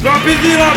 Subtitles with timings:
[0.00, 0.72] Dropzilla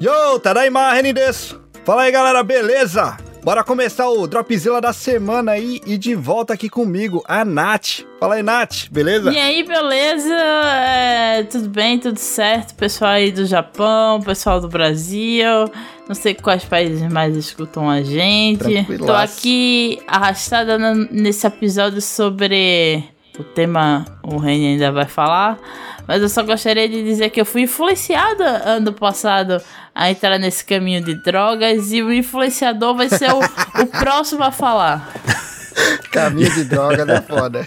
[0.00, 1.62] Yo, Tadaima, Renin desu.
[1.84, 3.16] Fala aí, galera, beleza?
[3.44, 8.00] Bora começar o Dropzilla da semana aí e de volta aqui comigo, a Nath.
[8.18, 9.32] Fala aí, Nath, beleza?
[9.32, 10.34] E aí, beleza?
[10.34, 12.74] É, tudo bem, tudo certo?
[12.74, 15.70] Pessoal aí do Japão, pessoal do Brasil,
[16.08, 18.84] não sei quais países mais escutam a gente.
[18.98, 20.78] Tô aqui arrastada
[21.12, 23.04] nesse episódio sobre
[23.38, 25.58] o tema, o Reni ainda vai falar,
[26.06, 29.62] mas eu só gostaria de dizer que eu fui influenciada ano passado
[29.94, 34.50] a entrar nesse caminho de drogas e o influenciador vai ser o, o próximo a
[34.50, 35.12] falar.
[36.12, 37.66] Caminho de droga é foda.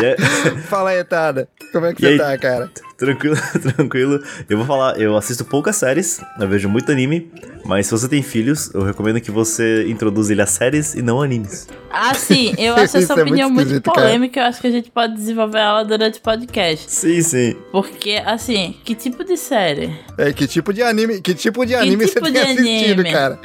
[0.00, 0.16] E é-
[0.68, 1.48] Fala aí, Tada.
[1.72, 2.18] Como é que E você aí?
[2.18, 2.70] tá, cara?
[2.96, 3.36] tranquilo,
[3.76, 4.20] tranquilo.
[4.48, 7.30] Eu vou falar, eu assisto poucas séries, eu vejo muito anime,
[7.64, 11.20] mas se você tem filhos, eu recomendo que você introduza ele a séries e não
[11.22, 11.68] animes.
[11.90, 14.06] Ah, sim, eu acho essa é muito opinião muito, esquisito, cara.
[14.06, 14.40] polêmica.
[14.40, 16.90] Eu acho que a gente pode desenvolver ela durante o podcast.
[16.90, 17.56] Sim, sim.
[17.70, 19.94] Porque, assim, que tipo de série?
[20.16, 23.12] É, que tipo de anime, que tipo de anime tipo você de tem assistido, anime?
[23.12, 23.38] cara?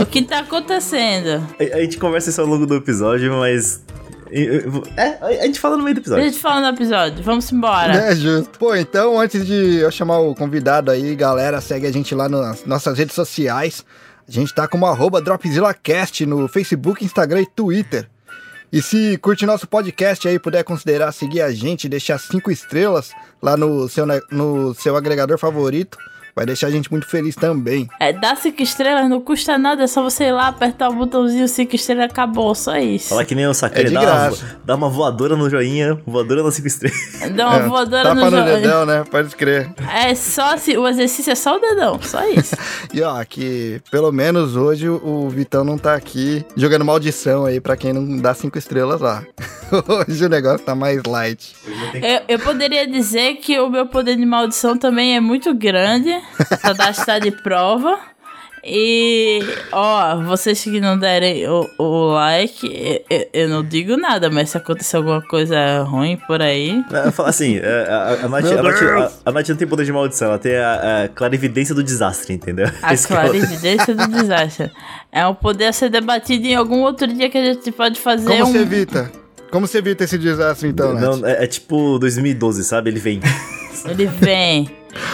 [0.00, 1.44] O que tá acontecendo?
[1.58, 3.82] A, a gente conversa isso ao longo do episódio, mas.
[4.30, 6.24] É, a gente fala no meio do A episódio.
[6.24, 7.92] gente fala no episódio, vamos embora.
[7.94, 8.58] É justo.
[8.58, 12.64] Pô, então antes de eu chamar o convidado aí, galera, segue a gente lá nas
[12.64, 13.84] nossas redes sociais.
[14.28, 18.08] A gente tá como arroba DropzillaCast no Facebook, Instagram e Twitter.
[18.72, 23.56] E se curte nosso podcast aí, puder considerar seguir a gente, deixar cinco estrelas lá
[23.56, 25.96] no seu, no seu agregador favorito,
[26.36, 27.88] vai deixar a gente muito feliz também.
[27.98, 31.48] É, dá cinco estrelas, não custa nada, é só você ir lá, apertar o botãozinho
[31.48, 33.08] cinco estrelas acabou, só isso.
[33.08, 34.32] Fala que nem o Sakura, É de dá, uma,
[34.64, 36.96] dá uma voadora no joinha, voadora nas cinco estrelas.
[37.34, 38.44] Dá uma É, voadora Tapa no no jogo.
[38.50, 39.04] dedão, né?
[39.10, 39.68] Pode crer.
[39.92, 42.54] É só assim, o exercício é só o dedão, só isso.
[42.92, 47.60] E ó, que pelo menos hoje o o Vitão não tá aqui jogando maldição aí
[47.60, 49.22] pra quem não dá cinco estrelas lá.
[50.08, 51.54] Hoje o negócio tá mais light.
[51.94, 56.10] Eu, eu poderia dizer que o meu poder de maldição também é muito grande.
[56.60, 57.98] Só dá estar de prova.
[58.68, 59.38] E,
[59.70, 64.56] ó, vocês que não derem o, o like, eu, eu- não digo nada, mas se
[64.56, 66.84] acontecer alguma coisa ruim por aí.
[66.92, 69.84] É, fala assim, é, a, a, Nath, a, Nath, a, a Nath não tem poder
[69.84, 72.66] de maldição, ela tem a, a clarividência do desastre, entendeu?
[72.82, 74.72] A Esse é clarividência do desastre.
[75.12, 78.26] É um poder a ser debatido em algum outro dia que a gente pode fazer
[78.26, 78.52] Como um.
[78.52, 79.12] você evita?
[79.48, 81.02] Como você evita esse desastre então, Nath?
[81.20, 82.90] Não, é, é tipo 2012, sabe?
[82.90, 83.20] Ele vem.
[83.88, 84.68] Ele vem.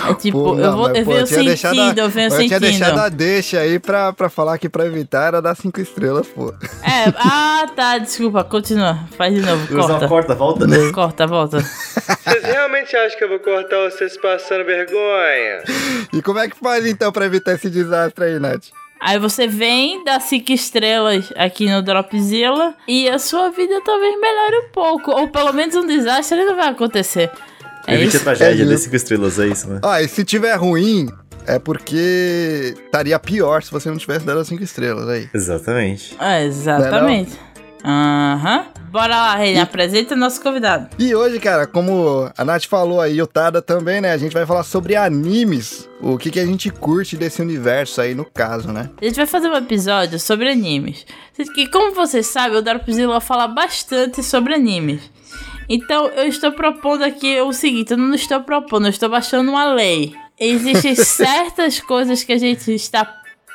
[0.08, 2.08] É tipo, Pô, eu, não, vou, mas, eu pô, venho tinha deixado sentindo, a- eu
[2.08, 3.00] venho Eu tinha deixado sentindo.
[3.00, 6.48] a deixa aí pra, pra falar que pra evitar era dar cinco estrelas, pô.
[6.82, 8.98] É, ah, tá, desculpa, continua.
[9.16, 10.08] Faz de novo, corta.
[10.08, 10.66] corta, volta.
[10.92, 11.58] Corta, volta.
[11.60, 15.62] Vocês realmente acham que eu vou cortar vocês passando vergonha?
[16.12, 18.64] E como é que faz então pra evitar esse desastre aí, Nath?
[19.00, 24.66] Aí você vem, dá cinco estrelas aqui no Dropzilla e a sua vida talvez melhore
[24.66, 25.10] um pouco.
[25.10, 27.28] Ou pelo menos um desastre não vai acontecer.
[27.86, 28.24] É Evite a isso?
[28.24, 28.78] tragédia, É dê.
[28.78, 29.80] 5 estrelas, é isso, né?
[29.82, 31.08] Ah, e se tiver ruim,
[31.46, 35.28] é porque estaria pior se você não tivesse dado as cinco estrelas aí.
[35.34, 36.16] Exatamente.
[36.20, 37.32] É, exatamente.
[37.84, 38.66] Aham.
[38.92, 40.88] Bora lá, Reine, apresenta o nosso convidado.
[40.98, 44.12] E hoje, cara, como a Nath falou aí, o Tada também, né?
[44.12, 45.88] A gente vai falar sobre animes.
[45.98, 48.90] O que, que a gente curte desse universo aí, no caso, né?
[49.00, 51.06] A gente vai fazer um episódio sobre animes.
[51.54, 55.00] Que, como vocês sabem, o Dropzilla fala bastante sobre animes.
[55.68, 59.72] Então, eu estou propondo aqui o seguinte: eu não estou propondo, eu estou baixando uma
[59.72, 60.14] lei.
[60.38, 63.04] Existem certas coisas que a gente está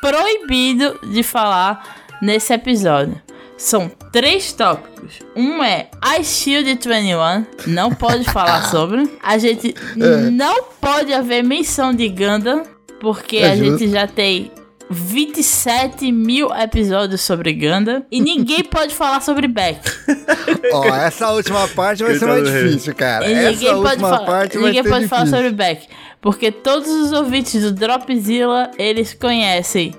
[0.01, 3.21] proibido de falar nesse episódio.
[3.57, 5.19] São três tópicos.
[5.35, 9.09] Um é I Shield 21, não pode falar sobre.
[9.21, 9.73] A gente
[10.31, 12.63] não pode haver menção de Gundam,
[12.99, 13.79] porque É a justo.
[13.79, 14.51] gente já tem
[14.89, 19.79] 27 mil episódios sobre Gundam e ninguém pode falar sobre Beck.
[20.71, 23.27] Ó, essa última parte vai ser mais difícil, cara.
[23.27, 25.43] E Essa ninguém pode, última falar, parte vai ninguém ser pode falar difícil.
[25.45, 25.87] sobre Beck.
[26.21, 29.93] Porque todos os ouvintes do Dropzilla, eles conhecem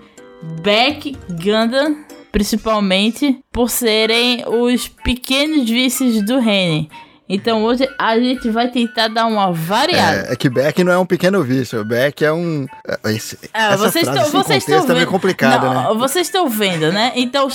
[0.62, 6.90] Beck, Gundam, principalmente, por serem os pequenos vices do Rene.
[7.28, 10.28] Então hoje a gente vai tentar dar uma variada.
[10.28, 11.84] É, é que Beck não é um pequeno vício.
[11.84, 12.66] Beck é um.
[13.04, 15.10] é, Esse, É, essa vocês frase estão sem vocês estão é meio vendo.
[15.10, 15.98] complicado, Não, né?
[15.98, 17.12] Vocês estão vendo, né?
[17.16, 17.48] Então,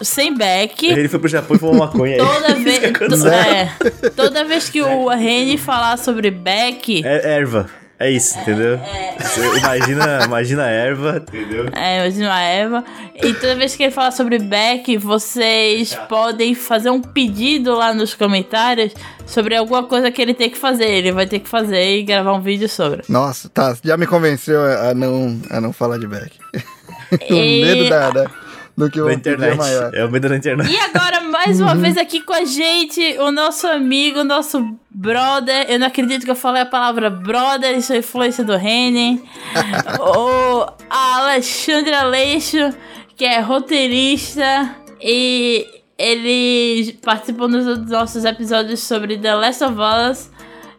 [0.00, 2.18] sem Beck, Ele foi pro Japão e fumou maconha aí.
[2.18, 7.68] toda vez, to- é, toda vez que o Rene falar sobre Beck, É erva.
[8.02, 8.80] É isso, entendeu?
[9.20, 11.68] Você imagina, imagina a erva, entendeu?
[11.72, 12.84] É, imagina a Eva.
[13.14, 18.12] E toda vez que ele falar sobre Beck, vocês podem fazer um pedido lá nos
[18.12, 18.92] comentários
[19.24, 20.86] sobre alguma coisa que ele tem que fazer.
[20.90, 23.02] Ele vai ter que fazer e gravar um vídeo sobre.
[23.08, 23.76] Nossa, tá.
[23.84, 26.32] Já me convenceu a não, a não falar de Beck.
[27.30, 28.30] o E- medo da, da,
[28.76, 29.56] do que o Da é internet.
[29.56, 29.94] maior.
[29.94, 30.70] É o medo da internet.
[30.70, 31.66] E agora, mais Uhum.
[31.66, 35.66] uma vez aqui com a gente, o nosso amigo, o nosso brother.
[35.68, 39.18] Eu não acredito que eu falei a palavra brother, isso é influência do Renan.
[40.00, 42.70] o Alexandre Aleixo,
[43.16, 45.66] que é roteirista e
[45.98, 49.74] ele participou nos nossos episódios sobre The Last of
[50.10, 50.30] Us.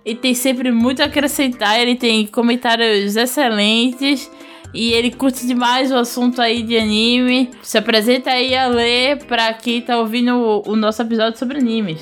[0.06, 4.30] E tem sempre muito a acrescentar, ele tem comentários excelentes.
[4.74, 7.52] E ele curte demais o assunto aí de anime.
[7.62, 12.02] Se apresenta aí a ler pra quem tá ouvindo o, o nosso episódio sobre animes.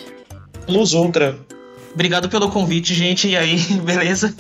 [0.68, 1.38] Luz Ultra.
[1.94, 3.28] Obrigado pelo convite, gente.
[3.28, 4.34] E aí, beleza?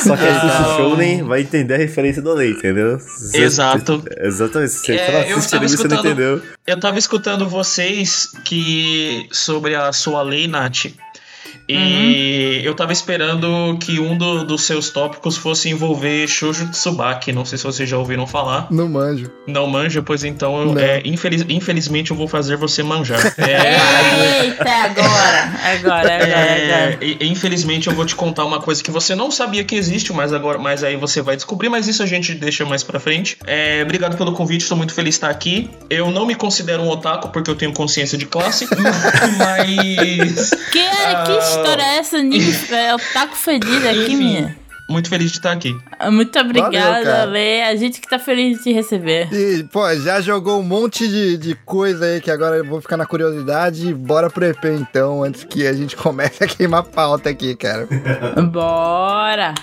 [0.00, 2.98] Só que a gente do Shounen vai entender a referência do Lei, entendeu?
[2.98, 4.02] Você- Exato.
[4.20, 4.70] Exatamente.
[4.72, 4.96] Se você É,
[5.32, 6.42] eu assiste estava anime, você não escutando- entendeu.
[6.66, 10.86] Eu tava escutando vocês que sobre a sua lei, Nath.
[11.68, 17.32] E eu tava esperando que um do- dos seus tópicos fosse envolver Shoujo Tsubaki.
[17.32, 18.66] Não sei se vocês já ouviram falar.
[18.70, 19.30] Não manjo.
[19.46, 23.18] Não manja, pois então, eu- é, infeliz- infelizmente eu vou fazer você manjar.
[23.38, 25.52] É, Eita, agora!
[25.64, 26.98] Agora, agora, É, agora.
[27.04, 30.32] e- infelizmente eu vou te contar uma coisa que você não sabia que existe, mas
[30.32, 33.36] agora, mas aí você vai descobrir, mas isso a gente deixa mais pra frente.
[33.46, 35.70] É, obrigado pelo convite, estou muito feliz de estar aqui.
[35.90, 38.66] Eu não me considero um otaku porque eu tenho consciência de classe,
[39.38, 40.80] mas Que,
[41.26, 42.16] que história é essa?
[42.18, 44.16] Anime, é o taco fedido aqui, Enfim.
[44.16, 44.56] minha.
[44.88, 45.76] muito feliz de estar aqui.
[46.10, 47.24] Muito obrigada.
[47.24, 47.62] Lê.
[47.62, 49.28] A gente que tá feliz de te receber.
[49.32, 52.96] E, pô, já jogou um monte de, de coisa aí que agora eu vou ficar
[52.96, 53.92] na curiosidade.
[53.92, 57.86] Bora pro EP então, antes que a gente comece a queimar pauta aqui, cara.
[58.50, 59.54] Bora!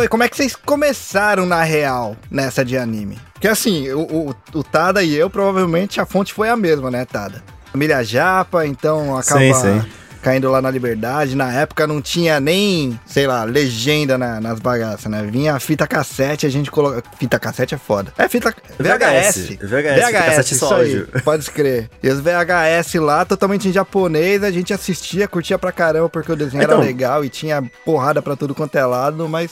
[0.00, 3.18] E como é que vocês começaram na real nessa de anime?
[3.34, 7.04] Porque assim, o, o, o Tada e eu, provavelmente a fonte foi a mesma, né,
[7.04, 7.42] Tada?
[7.70, 9.82] Família Japa, então acaba Sim, sim.
[10.22, 11.36] caindo lá na liberdade.
[11.36, 15.22] Na época não tinha nem, sei lá, legenda na- nas bagaças, né?
[15.30, 17.02] Vinha a fita cassete, a gente coloca.
[17.18, 18.12] Fita cassete é foda.
[18.18, 18.54] É fita.
[18.78, 19.56] VHS.
[19.62, 21.88] VHS, cassete isso só aí, pode crer.
[22.02, 26.36] E os VHS lá, totalmente em japonês, a gente assistia, curtia pra caramba, porque o
[26.36, 26.76] desenho Então.
[26.78, 29.50] era legal e tinha porrada pra tudo quanto é lado, mas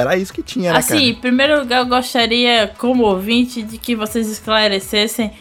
[0.00, 3.94] era isso que tinha, né, Assim, em primeiro lugar, eu gostaria, como ouvinte, de que
[3.96, 5.32] vocês esclarecessem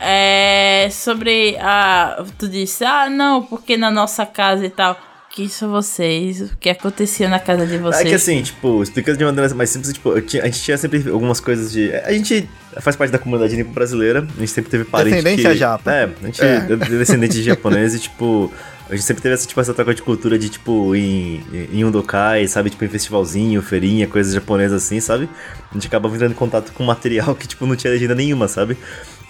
[0.00, 2.24] é, sobre a.
[2.38, 4.98] Tu disse, ah, não, porque na nossa casa e tal.
[5.30, 8.06] Que isso vocês, o que acontecia na casa de vocês.
[8.06, 10.76] É que assim, tipo, explicando de maneira mais simples, tipo, eu tinha- a gente tinha
[10.78, 11.94] sempre algumas coisas de.
[11.94, 12.48] A gente
[12.80, 15.56] faz parte da comunidade nipo brasileira, a gente sempre teve parente Descendência que...
[15.56, 15.92] japa.
[15.92, 16.56] É, a gente É.
[16.56, 18.50] é descendente de japonês e, tipo,
[18.88, 21.42] a gente sempre teve essa, tipo, essa troca de cultura de, tipo, em,
[21.72, 22.70] em Undokai, sabe?
[22.70, 25.28] Tipo, em festivalzinho, feirinha, coisas japonesas assim, sabe?
[25.70, 28.78] A gente acabava entrando em contato com material que, tipo, não tinha legenda nenhuma, sabe?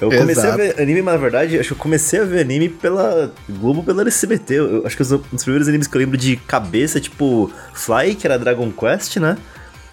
[0.00, 0.54] Eu comecei Exato.
[0.54, 3.82] a ver anime, mas na verdade, acho que eu comecei a ver anime pela Globo,
[3.82, 4.54] pela SBT.
[4.54, 8.14] Eu, eu acho que os, os primeiros animes que eu lembro de cabeça, tipo Fly,
[8.14, 9.36] que era Dragon Quest, né?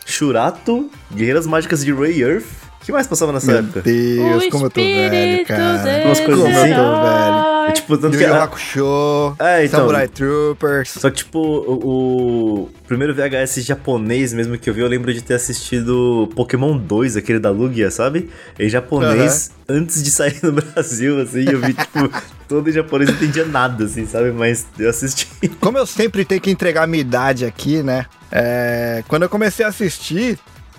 [0.05, 2.45] Shurato, Guerreiras Mágicas de Ray Earth.
[2.81, 3.81] O que mais passava nessa Meu época?
[3.81, 6.05] Deus, O como eu tô velho, cara.
[6.05, 6.69] Umas coisas Como assim.
[6.69, 7.54] eu tô velho.
[7.71, 9.81] Tipo, tanto Yu Yu Hakusho, É, então.
[9.81, 10.89] Samurai Troopers.
[10.89, 15.21] Só que, tipo, o, o primeiro VHS japonês mesmo que eu vi, eu lembro de
[15.21, 18.29] ter assistido Pokémon 2, aquele da Lugia, sabe?
[18.59, 22.09] Em japonês, antes de sair no Brasil, assim, eu vi, tipo,
[22.47, 24.31] todo em japonês, não entendia nada, assim, sabe?
[24.31, 25.27] Mas eu assisti.
[25.59, 28.05] Como eu sempre tenho que entregar a minha idade aqui, né?
[28.31, 30.37] É, quando eu comecei a assistir,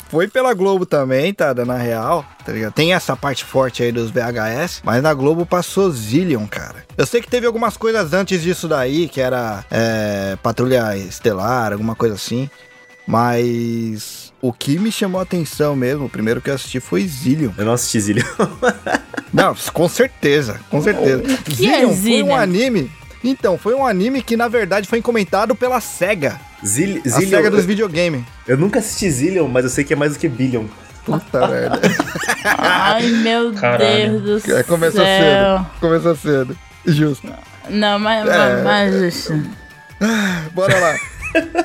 [0.09, 1.55] foi pela Globo também, tá?
[1.55, 2.73] Na real, tá ligado?
[2.73, 6.85] Tem essa parte forte aí dos VHS, mas na Globo passou Zillion, cara.
[6.97, 11.95] Eu sei que teve algumas coisas antes disso daí, que era é, Patrulha Estelar, alguma
[11.95, 12.49] coisa assim.
[13.07, 17.53] Mas o que me chamou a atenção mesmo, o primeiro que eu assisti foi Zillion.
[17.57, 18.25] Eu não assisti Zillion.
[19.33, 21.23] Não, com certeza, com certeza.
[21.45, 22.27] que é Zillion foi Zillion?
[22.29, 22.91] um anime.
[23.25, 26.41] Então, foi um anime que na verdade foi encomendado pela SEGA.
[26.65, 28.25] Zil, A Zillion, SEGA dos videogames.
[28.47, 30.65] eu nunca assisti Zillion, mas eu sei que é mais do que Billion.
[31.05, 31.81] Puta merda.
[32.45, 34.21] Ai, meu Caralho.
[34.21, 35.59] Deus do É, Começou céu.
[35.59, 35.67] cedo.
[35.81, 36.59] Começou cedo.
[36.85, 37.29] Justo.
[37.69, 38.63] Não, mas, É.
[38.63, 39.43] mas, mas justo.
[40.53, 40.97] Bora lá.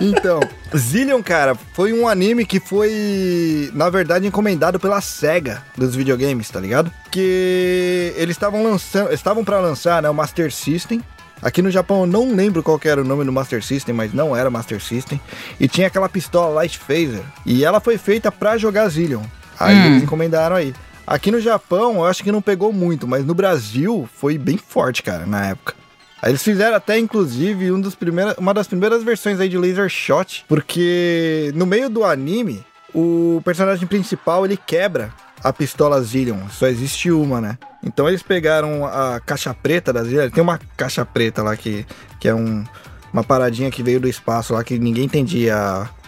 [0.02, 0.42] Então,
[0.76, 6.60] Zillion, cara, foi um anime que foi, na verdade, encomendado pela SEGA dos videogames, tá
[6.60, 6.92] ligado?
[7.10, 11.02] Que eles estavam lançando, estavam para lançar, né, o Master System.
[11.42, 14.36] Aqui no Japão eu não lembro qual era o nome do Master System, mas não
[14.36, 15.20] era Master System.
[15.60, 17.24] E tinha aquela pistola Light Phaser.
[17.46, 19.24] E ela foi feita pra jogar Zillion.
[19.60, 19.86] Aí Hum.
[19.88, 20.74] eles encomendaram aí.
[21.06, 25.02] Aqui no Japão eu acho que não pegou muito, mas no Brasil foi bem forte,
[25.04, 25.74] cara, na época.
[26.22, 29.90] Aí eles fizeram até, inclusive, um dos primeiros, uma das primeiras versões aí de Laser
[29.90, 35.12] Shot, porque no meio do anime, o personagem principal, ele quebra
[35.44, 37.58] a pistola Zillion, só existe uma, né?
[37.84, 41.86] Então eles pegaram a caixa preta da Zillion, tem uma caixa preta lá que,
[42.20, 42.64] que é um,
[43.12, 45.56] uma paradinha que veio do espaço lá, que ninguém entendia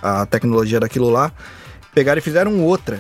[0.02, 1.32] a, a tecnologia daquilo lá.
[1.94, 3.00] Pegaram e fizeram outra.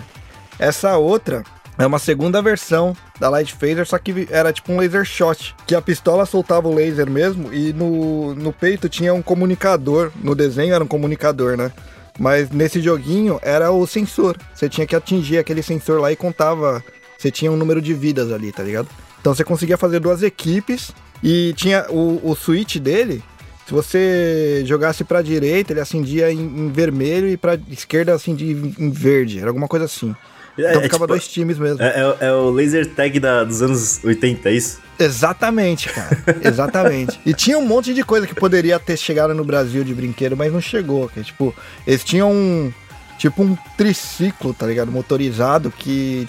[0.60, 1.44] Essa outra
[1.78, 5.74] é uma segunda versão da Light Phaser, só que era tipo um laser shot, que
[5.74, 10.12] a pistola soltava o laser mesmo e no, no peito tinha um comunicador.
[10.22, 11.72] No desenho era um comunicador, né?
[12.20, 14.38] Mas nesse joguinho era o sensor.
[14.53, 16.84] Você tinha que atingir aquele sensor lá e contava.
[17.17, 18.88] Você tinha um número de vidas ali, tá ligado?
[19.20, 20.91] Então você conseguia fazer duas equipes
[21.24, 23.24] e tinha o, o switch dele.
[23.65, 28.89] Se você jogasse pra direita, ele acendia em, em vermelho e pra esquerda acendia em,
[28.89, 29.39] verde.
[29.39, 30.13] Era alguma coisa assim.
[30.57, 31.81] É, Então é ficava tipo- dois times mesmo.
[31.81, 31.88] É,
[32.22, 34.79] é- é o laser tag da- dos anos 80, é isso?
[35.00, 36.24] Exatamente, cara.
[36.43, 37.19] Exatamente.
[37.25, 40.53] e tinha um monte de coisa que poderia ter chegado no Brasil de brinquedo, mas
[40.53, 41.10] não chegou.
[41.10, 41.53] Que, é, tipo,
[41.88, 42.72] eles tinham um.
[43.17, 44.91] Tipo um triciclo, tá ligado?
[44.91, 46.27] Motorizado que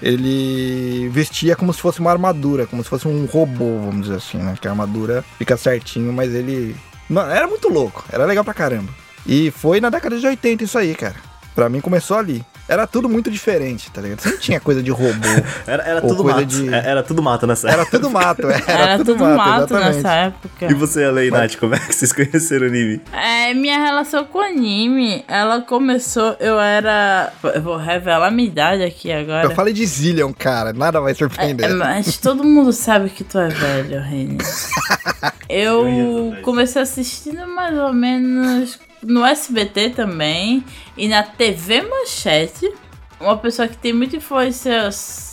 [0.00, 4.38] ele vestia como se fosse uma armadura, como se fosse um robô, vamos dizer assim,
[4.38, 4.54] né?
[4.60, 6.76] Que a armadura fica certinho, mas ele.
[7.08, 8.90] Não, era muito louco, era legal pra caramba.
[9.26, 11.16] E foi na década de 80 isso aí, cara.
[11.54, 12.44] Pra mim começou ali.
[12.68, 14.20] Era tudo muito diferente, tá ligado?
[14.20, 15.08] Você não tinha coisa de robô.
[15.66, 16.46] Era, era tudo coisa mato.
[16.48, 17.98] de- É- Era tudo mato nessa Era época.
[17.98, 19.96] tudo mato, era, Era, tudo mato, exatamente.
[19.96, 20.66] nessa época.
[20.66, 23.00] E você, Ale e Nath, como é que vocês conheceram o anime?
[23.12, 27.32] É, minha relação com anime, ela começou, eu era.
[27.54, 29.46] Eu vou revelar minha idade aqui agora.
[29.46, 31.74] Eu falei de Zillion, cara, nada vai É, surpreender.
[31.74, 34.38] mas todo mundo sabe que tu é velho, Reni.
[35.48, 40.64] Eu comecei assistindo mais ou menos no SBT também
[40.96, 42.72] e na TV Manchete.
[43.20, 44.88] Uma pessoa que tem muita influência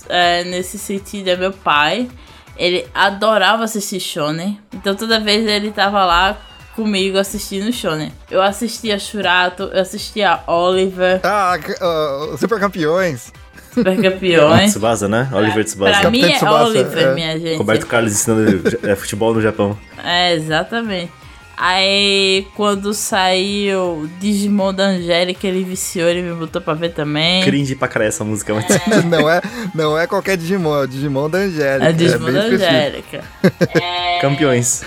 [0.10, 2.10] é, nesse sentido é meu pai.
[2.58, 4.60] Ele adorava assistir Shonen.
[4.74, 6.38] Então toda vez ele tava lá
[6.76, 8.12] comigo assistindo Shonen.
[8.30, 13.32] Eu assistia Shurato, eu assistia Oliver, Ah, ah, Super Campeões.
[13.74, 14.72] Super Campeões.
[14.72, 15.30] Tsubasa, né?
[15.34, 16.00] Oliver Tsubasa.
[16.00, 17.14] Pra mim é Tsubasa, Oliver, é.
[17.14, 17.58] minha gente.
[17.58, 19.78] Roberto Carlos ensinando é, futebol no Japão.
[20.04, 21.12] É, exatamente.
[21.58, 27.44] Aí, quando saiu Digimon da Angélica, ele viciou, ele me botou pra ver também.
[27.44, 28.66] Cringe pra caralho essa música, mas...
[29.06, 29.42] não, é,
[29.74, 31.90] não é qualquer Digimon, é o Digimon da Angélica.
[31.90, 32.42] É Digimon bem da.
[32.42, 33.24] Angélica.
[33.74, 34.84] É, Campeões.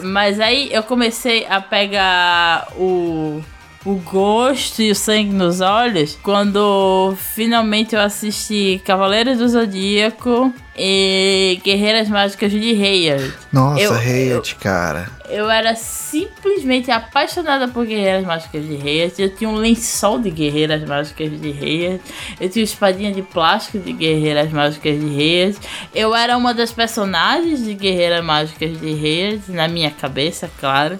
[0.00, 3.42] mas aí eu comecei a pegar o,
[3.84, 11.60] o gosto e o sangue nos olhos quando finalmente eu assisti Cavaleiros do Zodíaco e
[11.62, 13.34] Guerreiras Mágicas de Heyer.
[13.52, 15.08] Nossa, Eu- Hayat, cara.
[15.28, 19.18] Eu era simplesmente apaixonada por Guerreiras Mágicas de Reis.
[19.18, 22.00] Eu tinha um lençol de Guerreiras Mágicas de Reis.
[22.40, 25.60] Eu tinha espadinha de plástico de Guerreiras Mágicas de Reis.
[25.94, 30.98] Eu era uma das personagens de Guerreiras Mágicas de Reis, na minha cabeça, claro.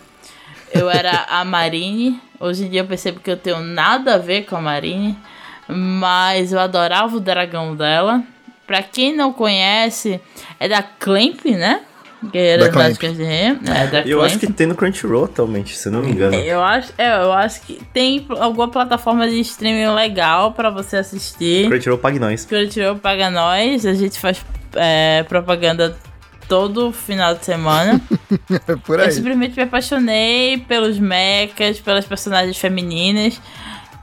[0.73, 2.21] Eu era a Marine.
[2.44, 5.16] Hoje em dia eu percebo que eu tenho nada a ver com a Marine.
[5.66, 8.22] Mas eu adorava o dragão dela.
[8.66, 10.20] Pra quem não conhece,
[10.60, 11.80] é da Clamp, né?
[12.30, 12.86] Guerreiras Da Clamp.
[12.88, 13.58] Mágicas de Reis.
[13.66, 16.34] É, da Eu acho que tem no Crunchyroll atualmente, se eu não me engano.
[16.34, 21.68] Eu acho, é, eu acho que tem alguma plataforma de streaming legal pra você assistir.
[21.68, 22.44] Crunchyroll pague nós.
[22.44, 25.96] Crunchyroll paga nós, a gente faz é, propaganda
[26.48, 28.00] todo final de semana.
[28.68, 29.12] É por Eu aí.
[29.12, 33.40] simplesmente me apaixonei pelos mechas, pelas personagens femininas.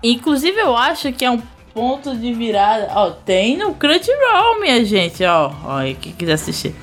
[0.02, 1.42] Inclusive, eu acho que é um
[1.74, 2.88] ponto de virada.
[2.96, 5.24] Ó, tem no Crunchyroll, minha gente.
[5.26, 6.74] Ó, ó aí, quem quiser assistir.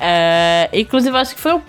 [0.00, 1.60] É, inclusive, eu acho que foi um,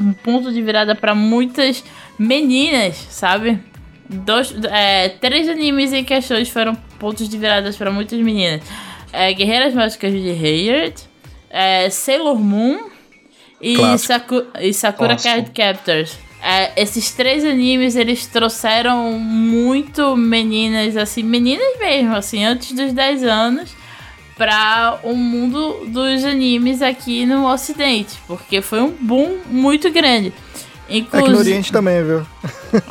[0.00, 1.84] um ponto de virada pra muitas
[2.18, 3.60] meninas, sabe?
[4.08, 8.62] Dois, é, três animes em questões foram pontos de virada pra muitas meninas:
[9.12, 10.94] é, Guerreiras Mágicas de Hayard,
[11.56, 12.90] é, Sailor Moon
[13.60, 13.76] e.
[13.98, 15.16] Saku, e Sakura.
[15.16, 16.18] Card Captors.
[16.42, 23.24] É, esses três animes, eles trouxeram muito meninas, assim, meninas mesmo, assim, antes dos 10
[23.24, 23.74] anos,
[24.36, 30.32] para o mundo dos animes aqui no ocidente, porque foi um boom muito grande.
[30.88, 32.24] É que no Oriente também, viu?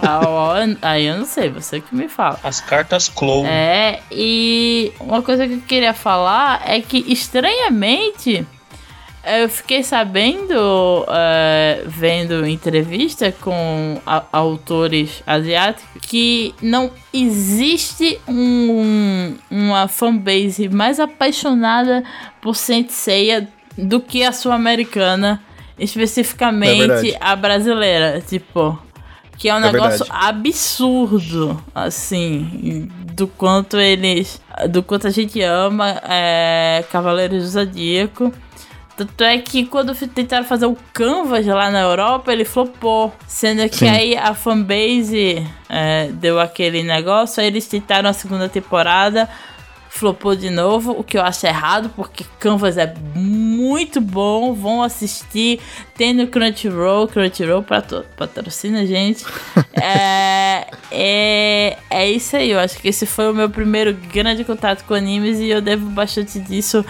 [0.02, 2.40] Ah, aí eu não sei, você que me fala.
[2.44, 3.46] As cartas Clow.
[3.46, 8.46] É, e uma coisa que eu queria falar é que, estranhamente,
[9.26, 19.88] eu fiquei sabendo, é, vendo entrevista com a- autores asiáticos, que não existe um- uma
[19.88, 22.04] fanbase mais apaixonada
[22.42, 25.42] por Saint Seiya do que a sul-americana,
[25.78, 27.18] É especificamente verdade.
[27.20, 28.22] a brasileira.
[28.26, 28.80] Tipo,
[29.38, 30.28] que é um É negócio verdade.
[30.30, 34.42] absurdo, assim, do quanto eles.
[34.70, 38.32] Do quanto a gente ama é, Cavaleiros do Zodíaco.
[38.96, 43.14] Tanto é que quando tentaram fazer o Canvas lá na Europa, ele flopou.
[43.28, 43.90] Sendo que Sim.
[43.90, 49.28] aí a fanbase é, deu aquele negócio, aí eles tentaram a segunda temporada,
[49.90, 54.54] flopou de novo, o que eu acho errado, porque Canvas é muito bom.
[54.54, 55.60] Vão assistir.
[55.98, 57.08] Tem no Crunchyroll.
[57.10, 59.26] Crunchyroll patro- patrocina a gente.
[59.74, 62.52] é, é, é isso aí.
[62.52, 65.90] Eu acho que esse foi o meu primeiro grande contato com animes e eu devo
[65.90, 66.86] bastante disso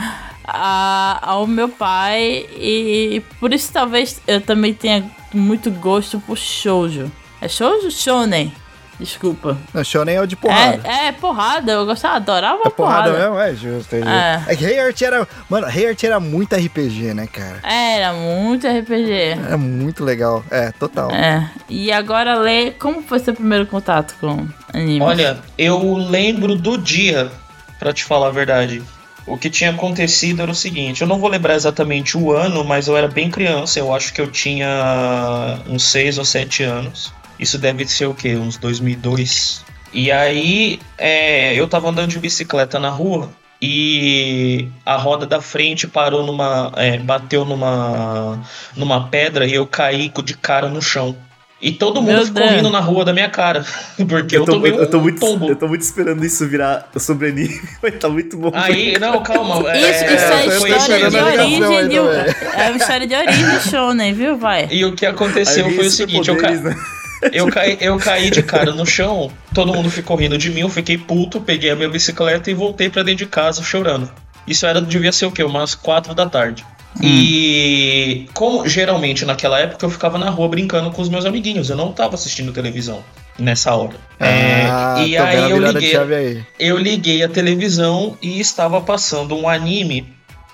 [0.47, 2.45] a- ao meu pai.
[2.57, 7.11] E por isso talvez eu também tenha muito gosto por shoujo.
[7.41, 7.91] É shoujo?
[7.91, 8.51] Shonen.
[8.97, 9.57] Desculpa.
[9.73, 10.79] Não, Shonen é o de porrada.
[10.85, 11.73] É, é porrada.
[11.73, 13.11] Eu gostava, adorava É porrada, porrada.
[13.11, 13.37] mesmo?
[13.39, 13.93] É justo.
[13.93, 14.09] É, justo.
[14.09, 14.43] É.
[14.47, 15.27] é que Heart era.
[15.49, 17.59] Mano, Heart era muito RPG, né, cara?
[17.61, 19.11] Era muito RPG.
[19.45, 20.45] Era muito legal.
[20.49, 21.11] É, total.
[21.11, 21.49] É.
[21.67, 25.01] E agora, Lê, como foi seu primeiro contato com anime?
[25.01, 27.29] Olha, eu lembro do dia,
[27.77, 28.81] pra te falar a verdade.
[29.27, 32.87] O que tinha acontecido era o seguinte, eu não vou lembrar exatamente o ano, mas
[32.87, 37.11] eu era bem criança, eu acho que eu tinha uns 6 ou 7 anos.
[37.39, 38.35] Isso deve ser o quê?
[38.35, 39.65] Uns 2002.
[39.91, 43.29] E aí, é, eu tava andando de bicicleta na rua
[43.61, 46.71] e a roda da frente parou numa.
[46.75, 48.39] é, bateu numa.
[48.75, 51.15] numa pedra e eu caí de cara no chão.
[51.61, 52.55] E todo mundo Meu ficou Deus.
[52.55, 53.65] rindo na rua da minha cara.
[54.07, 55.49] Porque eu, Eu tô, tomei muito- eu, tô um muito, tombo.
[55.49, 58.51] eu tô muito esperando isso virar sobre anime, mas tá muito bom.
[58.53, 59.55] Aí, não, calma.
[59.75, 62.09] Isso, isso é, eu tô história de a origem de um.
[62.11, 64.37] É uma história de origem shonen, viu?
[64.37, 64.67] Vai.
[64.69, 66.51] E o que aconteceu foi o seguinte, eu, ca...
[66.51, 66.75] né?
[67.31, 70.69] eu, caí, eu caí de cara no chão, todo mundo ficou rindo de mim, eu
[70.69, 74.11] fiquei puto, peguei a minha bicicleta e voltei pra dentro de casa chorando.
[74.45, 75.43] Isso era, devia ser o quê?
[75.43, 76.63] Umas quatro da tarde.
[77.01, 81.75] E como geralmente naquela época eu ficava na rua brincando com os meus amiguinhos, eu
[81.77, 83.03] não tava assistindo televisão
[83.37, 83.95] nessa hora.
[84.19, 86.43] É, Ah, e tô vendo aí eu liguei, aí.
[86.59, 90.13] eu liguei a televisão e estava passando um anime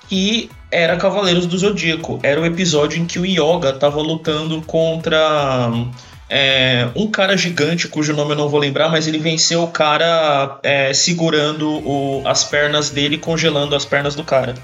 [0.10, 2.20] que era Cavaleiros do Zodíaco.
[2.24, 5.70] Era o episódio em que o Yoga estava lutando contra
[6.30, 10.60] é, um cara gigante, cujo nome eu não vou lembrar, mas ele venceu o cara
[10.64, 14.56] é, segurando o- as pernas dele, congelando as pernas do cara.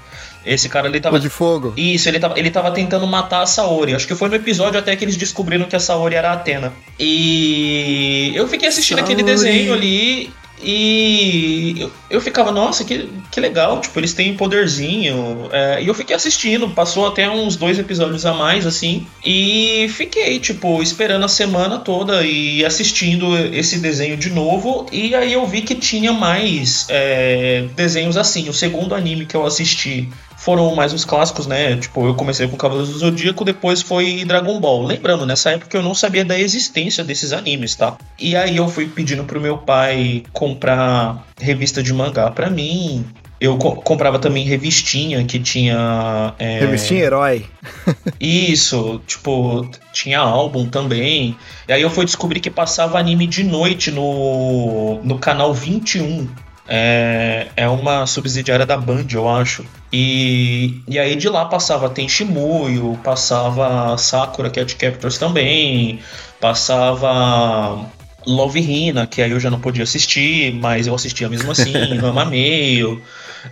[0.52, 1.72] Esse cara ele tava O de fogo.
[1.76, 3.94] isso, ele tava, ele tava tentando matar a Saori.
[3.94, 6.72] Acho que foi no episódio até que eles descobriram que a Saori era a Atena.
[6.98, 9.32] E eu fiquei assistindo aquele Saori.
[9.32, 15.48] desenho ali e eu, eu ficava, nossa, que, que legal, tipo, eles têm poderzinho.
[15.52, 20.38] É, e eu fiquei assistindo, passou até uns dois episódios a mais, assim, e fiquei,
[20.38, 24.86] tipo, esperando a semana toda e assistindo esse desenho de novo.
[24.92, 28.48] E aí eu vi que tinha mais é, desenhos assim.
[28.48, 30.08] O segundo anime que eu assisti
[30.48, 31.76] foram mais os clássicos, né?
[31.76, 34.82] Tipo, eu comecei com Cavaleiros do Zodíaco, depois foi Dragon Ball.
[34.82, 37.98] Lembrando, nessa época eu não sabia da existência desses animes, tá?
[38.18, 43.04] E aí eu fui pedindo pro meu pai comprar revista de mangá pra mim.
[43.38, 46.32] Eu co- comprava também revistinha que tinha.
[46.38, 47.44] é, Revistinha Herói.
[48.18, 51.36] isso, tipo, tinha álbum também.
[51.68, 56.26] E aí eu fui descobrir que passava anime de noite no, no canal 21.
[56.68, 59.64] É, é uma subsidiária da Band, eu acho.
[59.90, 66.00] E, e aí de lá passava Tenshimuyo, passava Sakura Cat Captors também,
[66.38, 67.86] passava
[68.26, 72.26] Love Hina, que aí eu já não podia assistir, mas eu assistia mesmo assim, Rama
[72.26, 73.02] Meio.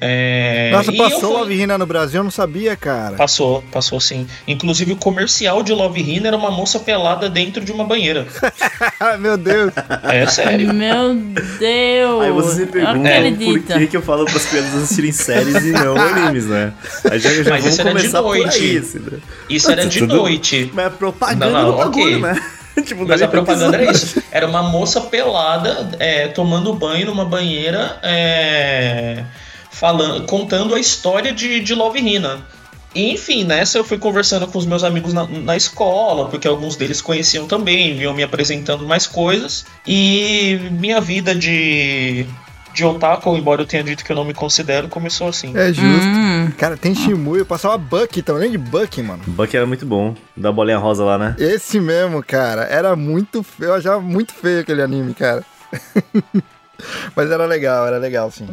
[0.01, 3.17] É, Nossa, passou fui- Love Hina no Brasil, eu não sabia, cara.
[3.17, 4.27] Passou, passou sim.
[4.47, 8.27] Inclusive o comercial de Love Hina era uma moça pelada dentro de uma banheira.
[9.21, 9.73] Meu Deus.
[10.05, 10.73] É sério.
[10.75, 12.23] Meu Deus.
[12.23, 13.11] Aí você se pergunta
[13.45, 16.73] por que, que eu falo pras crianças assistirem séries e não animes, né?
[17.11, 18.59] Aí já, já Mas vamos isso era de começar por noite.
[18.59, 19.19] aí, assim, né?
[19.49, 20.71] Isso era de Tudo- noite.
[20.75, 22.21] Mas é propaganda Não, não, do bagulho, ok.
[22.21, 22.43] né?
[22.85, 24.23] tipo, Mas a pro propaganda era isso.
[24.31, 29.25] Era uma moça pelada é, tomando banho numa banheira, é,
[29.79, 32.39] falando, contando a história de, de Love Hina.
[32.95, 36.77] E, enfim, nessa eu fui conversando com os meus amigos na, na escola, porque alguns
[36.77, 39.67] deles conheciam também, vinham me apresentando mais coisas.
[39.87, 42.25] E minha vida de,
[42.73, 45.53] de otaku, embora eu tenha dito que eu não me considero, começou assim.
[45.55, 46.07] É justo.
[46.07, 49.23] Hum, Cara, tem Shimuyo, passava Bucky também, de Bucky, mano.
[49.27, 50.15] Buck era muito bom.
[50.35, 51.37] Da bolinha rosa lá, né?
[51.39, 55.45] Esse mesmo, cara, era muito feio, eu achava muito feio aquele anime, cara.
[57.15, 58.47] Mas era legal, era legal, sim.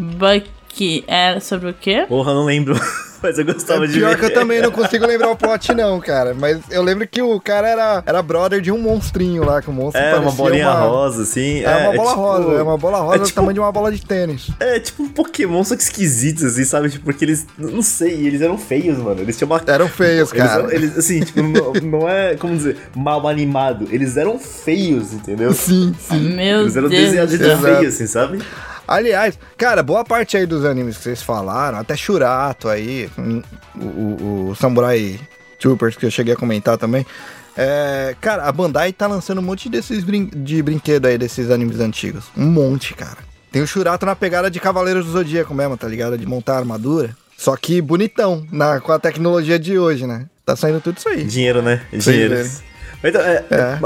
[0.73, 2.05] Bucky era sobre o quê?
[2.07, 2.73] Porra, não lembro.
[3.23, 4.19] Mas eu gostava É de pior ver.
[4.19, 6.33] que eu também não consigo lembrar o plot, não, cara.
[6.33, 9.71] Mas eu lembro que o cara era, era brother de um monstrinho lá, que o
[9.71, 11.61] monstro É, parecia uma bolinha uma- rosa, assim.
[11.61, 13.71] É, uma bola tipo- rosa, é uma bola rosa é do tipo- tamanho de uma
[13.71, 14.49] bola de tênis.
[14.59, 16.89] É tipo um Pokémon, só que esquisitos, assim, sabe?
[16.89, 17.47] Tipo, porque eles.
[17.57, 19.21] Não sei, eles eram feios, mano.
[19.21, 19.61] Eles tinham uma.
[19.67, 20.59] Eram feios, Eles, cara.
[20.63, 23.87] eram- eles, assim, tipo, não, não é, como dizer, mal animado.
[23.89, 25.53] Eles eram feios, entendeu?
[25.53, 26.35] Sim, sim.
[26.35, 27.01] Meu Eles eram Deus.
[27.03, 28.39] desenhados do de feio, assim, sabe?
[28.87, 33.09] Aliás, cara, boa parte aí dos animes que vocês falaram, até Shurato aí,
[33.75, 35.19] o, o, o Samurai
[35.59, 37.05] Troopers que eu cheguei a comentar também.
[37.55, 41.79] É, cara, a Bandai tá lançando um monte desses brin de brinquedo aí, desses animes
[41.79, 42.25] antigos.
[42.35, 43.17] Um monte, cara.
[43.51, 46.17] Tem o Shurato na pegada de Cavaleiros do Zodíaco mesmo, tá ligado?
[46.17, 47.15] De montar armadura.
[47.37, 50.25] Só que bonitão, na, com a tecnologia de hoje, né?
[50.45, 51.23] Tá saindo tudo isso aí.
[51.23, 51.81] Dinheiro, né?
[51.91, 52.49] Dinheiro.
[53.03, 53.79] Então, é, É.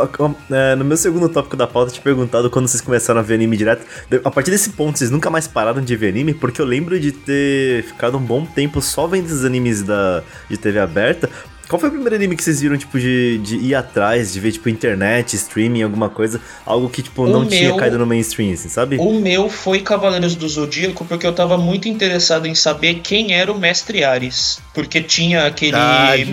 [0.71, 3.36] é, no meu segundo tópico da pauta, eu te perguntado quando vocês começaram a ver
[3.36, 3.86] anime direto.
[4.23, 6.34] A partir desse ponto, vocês nunca mais pararam de ver anime?
[6.34, 10.58] Porque eu lembro de ter ficado um bom tempo só vendo esses animes da, de
[10.58, 11.30] TV aberta.
[11.67, 14.53] Qual foi o primeiro anime que vocês viram, tipo, de, de ir atrás, de ver,
[14.53, 16.39] tipo, internet, streaming, alguma coisa?
[16.65, 18.95] Algo que, tipo, O não tinha meu- caído no mainstream, assim, sabe?
[18.97, 23.51] O meu foi Cavaleiros do Zodíaco porque eu tava muito interessado em saber quem era
[23.51, 24.60] o Mestre Ares.
[24.73, 26.27] Porque tinha aquele Ah, justo.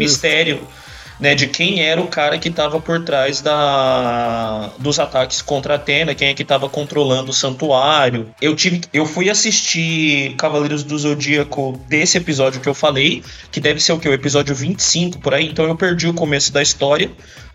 [1.19, 6.15] Né, de quem era o cara que tava por trás da dos ataques contra Atena,
[6.15, 8.35] quem é que tava controlando o santuário.
[8.41, 13.81] Eu tive eu fui assistir Cavaleiros do Zodíaco desse episódio que eu falei, que deve
[13.81, 17.11] ser o que o episódio 25 por aí, então eu perdi o começo da história.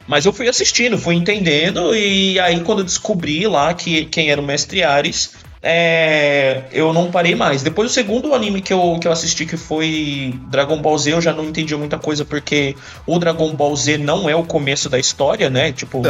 [0.07, 4.41] Mas eu fui assistindo, fui entendendo, e aí quando eu descobri lá que quem era
[4.41, 7.61] o Mestre Ares, é, eu não parei mais.
[7.61, 11.21] Depois o segundo anime que eu, que eu assisti, que foi Dragon Ball Z, eu
[11.21, 14.97] já não entendi muita coisa, porque o Dragon Ball Z não é o começo da
[14.97, 15.71] história, né?
[15.71, 16.01] Tipo,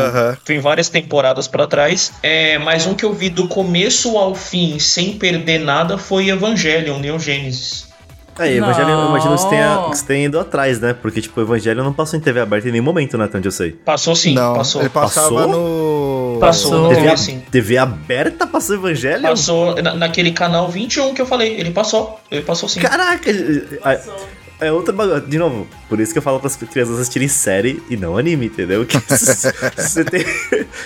[0.45, 2.11] tem várias temporadas pra trás.
[2.21, 6.99] É, mas um que eu vi do começo ao fim, sem perder nada, foi Evangelion,
[6.99, 7.17] Neo
[8.39, 8.55] Genesis.
[8.55, 10.93] É, Evangelho, eu imagino que você, tenha, que você tenha ido atrás, né?
[10.93, 13.25] Porque, tipo, o Evangelho não passou em TV aberta em nenhum momento, né?
[13.25, 13.71] Até onde eu sei.
[13.71, 14.81] Passou sim, não, passou.
[14.81, 15.47] ele passava Passou?
[15.47, 16.37] no.
[16.39, 16.89] Passou, Passou.
[16.89, 17.43] TV, TV a- sim.
[17.51, 19.21] TV aberta passou Evangelho?
[19.23, 22.19] Passou na- naquele canal 21 que eu falei, ele passou.
[22.31, 22.79] Ele passou sim.
[22.79, 23.29] Caraca!
[23.29, 24.01] É,
[24.67, 25.21] é outra bagulho.
[25.21, 28.85] De novo, por isso que eu falo pras crianças assistirem série e não anime, entendeu?
[28.87, 30.23] Que você tem.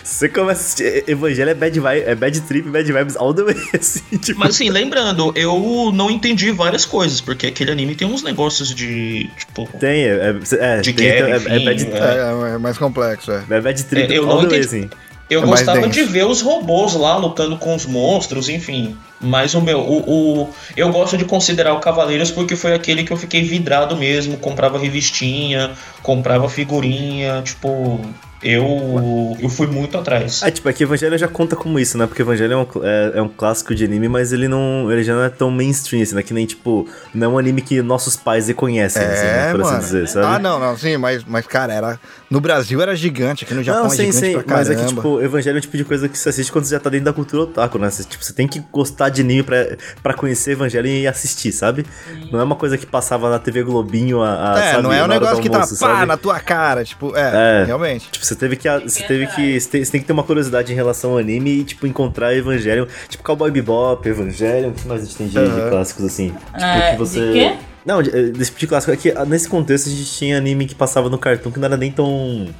[0.04, 1.04] Você começa a assistir.
[1.08, 4.40] Evangelho é bad vibe, é bad trip, bad vibes all the way, assim, tipo.
[4.40, 9.30] Mas assim, lembrando, eu não entendi várias coisas, porque aquele anime tem uns negócios de.
[9.38, 9.68] Tipo.
[9.80, 12.52] Tem, é, é, De tem, guerra, é, é, enfim, bad, é.
[12.52, 13.44] É, é mais complexo, é.
[13.50, 14.86] é bad trip É, eu all não the way, entendi.
[14.86, 14.90] assim.
[15.30, 18.96] Eu É gostava de ver os robôs lá lutando com os monstros, enfim.
[19.22, 23.12] Mas o meu, o, o- eu gosto de considerar o Cavaleiros porque foi aquele que
[23.12, 24.38] eu fiquei vidrado mesmo.
[24.38, 25.72] Comprava revistinha,
[26.04, 28.02] comprava figurinha, tipo.
[28.44, 30.42] Eu, eu fui muito atrás.
[30.44, 32.06] Ah, tipo, é que Evangelho já conta como isso, né?
[32.06, 34.92] Porque Evangelho é um, é, é um clássico de anime, mas ele não.
[34.92, 36.24] Ele já não é tão mainstream, assim, né?
[36.24, 39.50] Que nem, tipo, não é um anime que nossos pais reconhecem, assim, né?
[39.50, 39.84] É, Por assim mano.
[39.84, 40.26] dizer, sabe?
[40.28, 42.00] Ah, não, não, sim, mas, mas cara, era.
[42.30, 44.74] No Brasil era gigante, aqui no Japão não, é sim, gigante sim, pra mas é
[44.76, 44.90] caramba.
[44.92, 46.90] que, tipo, Evangelho é o tipo de coisa que você assiste quando você já tá
[46.90, 47.90] dentro da cultura otaku, né?
[47.90, 51.86] Você, tipo, você tem que gostar de anime pra, pra conhecer Evangelho e assistir, sabe?
[52.32, 55.04] Não é uma coisa que passava na TV Globinho a, a é, sabe, não é
[55.04, 56.06] um negócio que tá almoço, pá sabe?
[56.08, 57.64] na tua cara, tipo, é, É.
[57.66, 58.10] realmente.
[58.12, 58.68] Tipo, você teve que.
[58.70, 59.60] Você teve que.
[59.60, 62.36] Você tem, você tem que ter uma curiosidade em relação ao anime e, tipo, encontrar
[62.36, 62.86] Evangelion.
[63.08, 65.70] Tipo, Cowboy Bebop, Evangelion, o que mais a gente tem de, de Aham.
[65.70, 66.30] clássicos assim?
[66.30, 67.20] Tipo, É, que você.
[67.28, 67.54] de quê?
[67.86, 68.92] Não, de- eh, desse tipo de clássico.
[68.94, 71.66] É que ah, nesse contexto a gente tinha anime que passava no cartoon que não
[71.66, 72.46] era nem tão.
[72.46, 72.54] Né?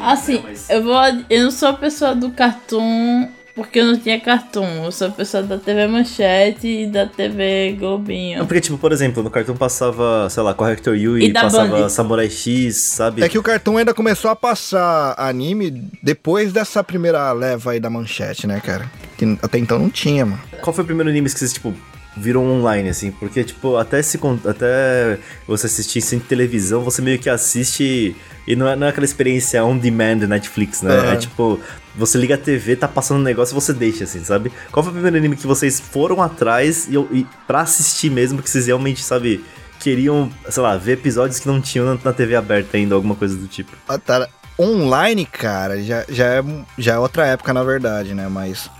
[0.00, 0.96] Assim, Mas- eu vou.
[1.28, 4.84] Eu não sou a pessoa do cartoon porque eu não tinha cartoon.
[4.84, 8.46] Eu sou a pessoa da TV Manchete e da TV Não, Globinho.
[8.46, 11.88] porque, tipo, por exemplo, no cartoon passava, sei lá, Corrector Yu e, passava Band.
[11.88, 13.22] Samurai X, sabe?
[13.22, 17.90] É que o Cartoon ainda começou a passar anime depois dessa primeira leva aí da
[17.90, 18.90] manchete, né, cara?
[19.16, 20.40] Que até então não tinha, mano.
[20.62, 21.74] Qual foi o primeiro anime que vocês, tipo,
[22.16, 23.10] viram online, assim?
[23.10, 28.68] Porque, tipo, até, se, até você assistir sem televisão, você meio que assiste e não
[28.68, 30.94] é, não é aquela experiência on demand Netflix, né?
[30.94, 31.12] Aham.
[31.12, 31.60] É tipo,
[31.94, 34.52] você liga a TV, tá passando um negócio e você deixa, assim, sabe?
[34.70, 38.50] Qual foi o primeiro anime que vocês foram atrás e, e pra assistir mesmo, que
[38.50, 39.44] vocês realmente, sabe,
[39.78, 43.36] queriam, sei lá, ver episódios que não tinham na, na TV aberta ainda, alguma coisa
[43.36, 43.72] do tipo?
[43.88, 44.28] Ah, tá.
[44.58, 46.44] Online, cara, já, já, é,
[46.76, 48.28] já é outra época, na verdade, né?
[48.28, 48.70] Mas,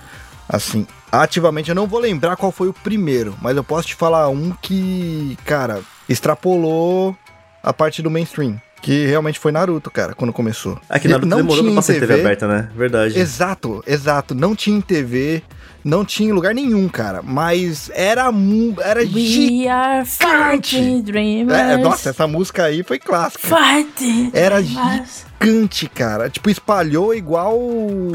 [0.53, 4.29] assim, ativamente eu não vou lembrar qual foi o primeiro, mas eu posso te falar
[4.29, 7.17] um que, cara, extrapolou
[7.63, 8.61] a parte do mainstream.
[8.81, 10.77] Que realmente foi Naruto, cara, quando começou.
[10.91, 12.21] É que Naruto Não demorou tinha pra TV TV.
[12.21, 12.69] aberta, né?
[12.75, 13.17] Verdade.
[13.17, 14.35] Exato, exato.
[14.35, 15.41] Não tinha em TV,
[15.85, 17.21] não tinha em lugar nenhum, cara.
[17.23, 18.31] Mas era,
[18.81, 20.77] era gigante.
[20.79, 21.59] We dreamers.
[21.59, 23.47] É, nossa, essa música aí foi clássica.
[23.49, 25.25] Fighting Era dreamers.
[25.43, 26.31] Gigante, cara.
[26.31, 27.59] Tipo, espalhou igual.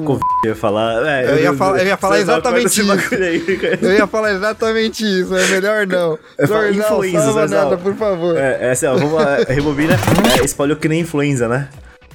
[0.06, 1.06] Covid, eu ia falar.
[1.06, 3.80] é, Eu ia falar- eu ia falar exatamente cara.
[3.82, 6.18] Eu ia falar exatamente isso, é melhor não.
[6.38, 8.38] Eu falo Não, influenza, ó, nada, por favor.
[8.38, 9.96] É, é assim, ó, vamos lá, rebobina.
[10.40, 11.68] É, espalhou que nem influenza, né?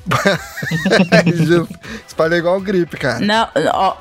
[2.06, 3.20] Espalhou igual gripe, cara.
[3.20, 3.48] Não,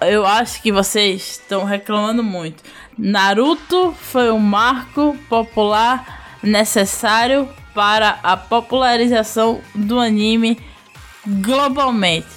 [0.02, 2.64] eu acho que vocês estão reclamando muito.
[2.98, 10.60] Naruto foi um marco popular necessário para a popularização do anime
[11.26, 12.28] globalmente.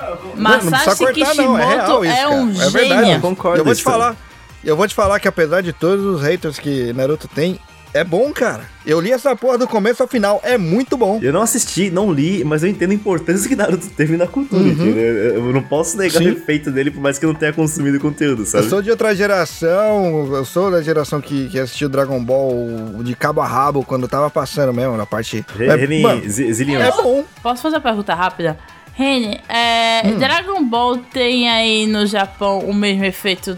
[0.00, 1.58] Não, não precisa Masashi cortar, não.
[1.58, 3.14] É Kishimoto real isso, é um É verdade, gênio.
[3.16, 4.16] eu concordo Eu vou te falar.
[4.64, 7.60] Eu vou te falar que apesar de todos os haters que Naruto tem,
[7.94, 8.62] É bom, cara.
[8.84, 10.40] Eu li essa porra do começo ao final.
[10.44, 11.18] É muito bom.
[11.22, 14.62] Eu não assisti, não li, mas eu entendo a importância que Naruto teve na cultura,
[14.62, 14.96] entendeu?
[14.96, 16.28] Eu não posso negar Sim.
[16.28, 18.68] o efeito dele, por mais que eu não tenha consumido o conteúdo, Eu sabe?
[18.68, 23.40] sou de outra geração, eu sou da geração que, que assistiu Dragon Ball de cabo
[23.40, 25.44] a rabo quando tava passando mesmo, na parte.
[25.58, 27.24] É, Z- Zillion, é bom.
[27.42, 28.58] Posso fazer uma pergunta rápida?
[28.94, 30.18] Reni, é, Hum.
[30.18, 33.56] Dragon Ball tem aí no Japão o mesmo efeito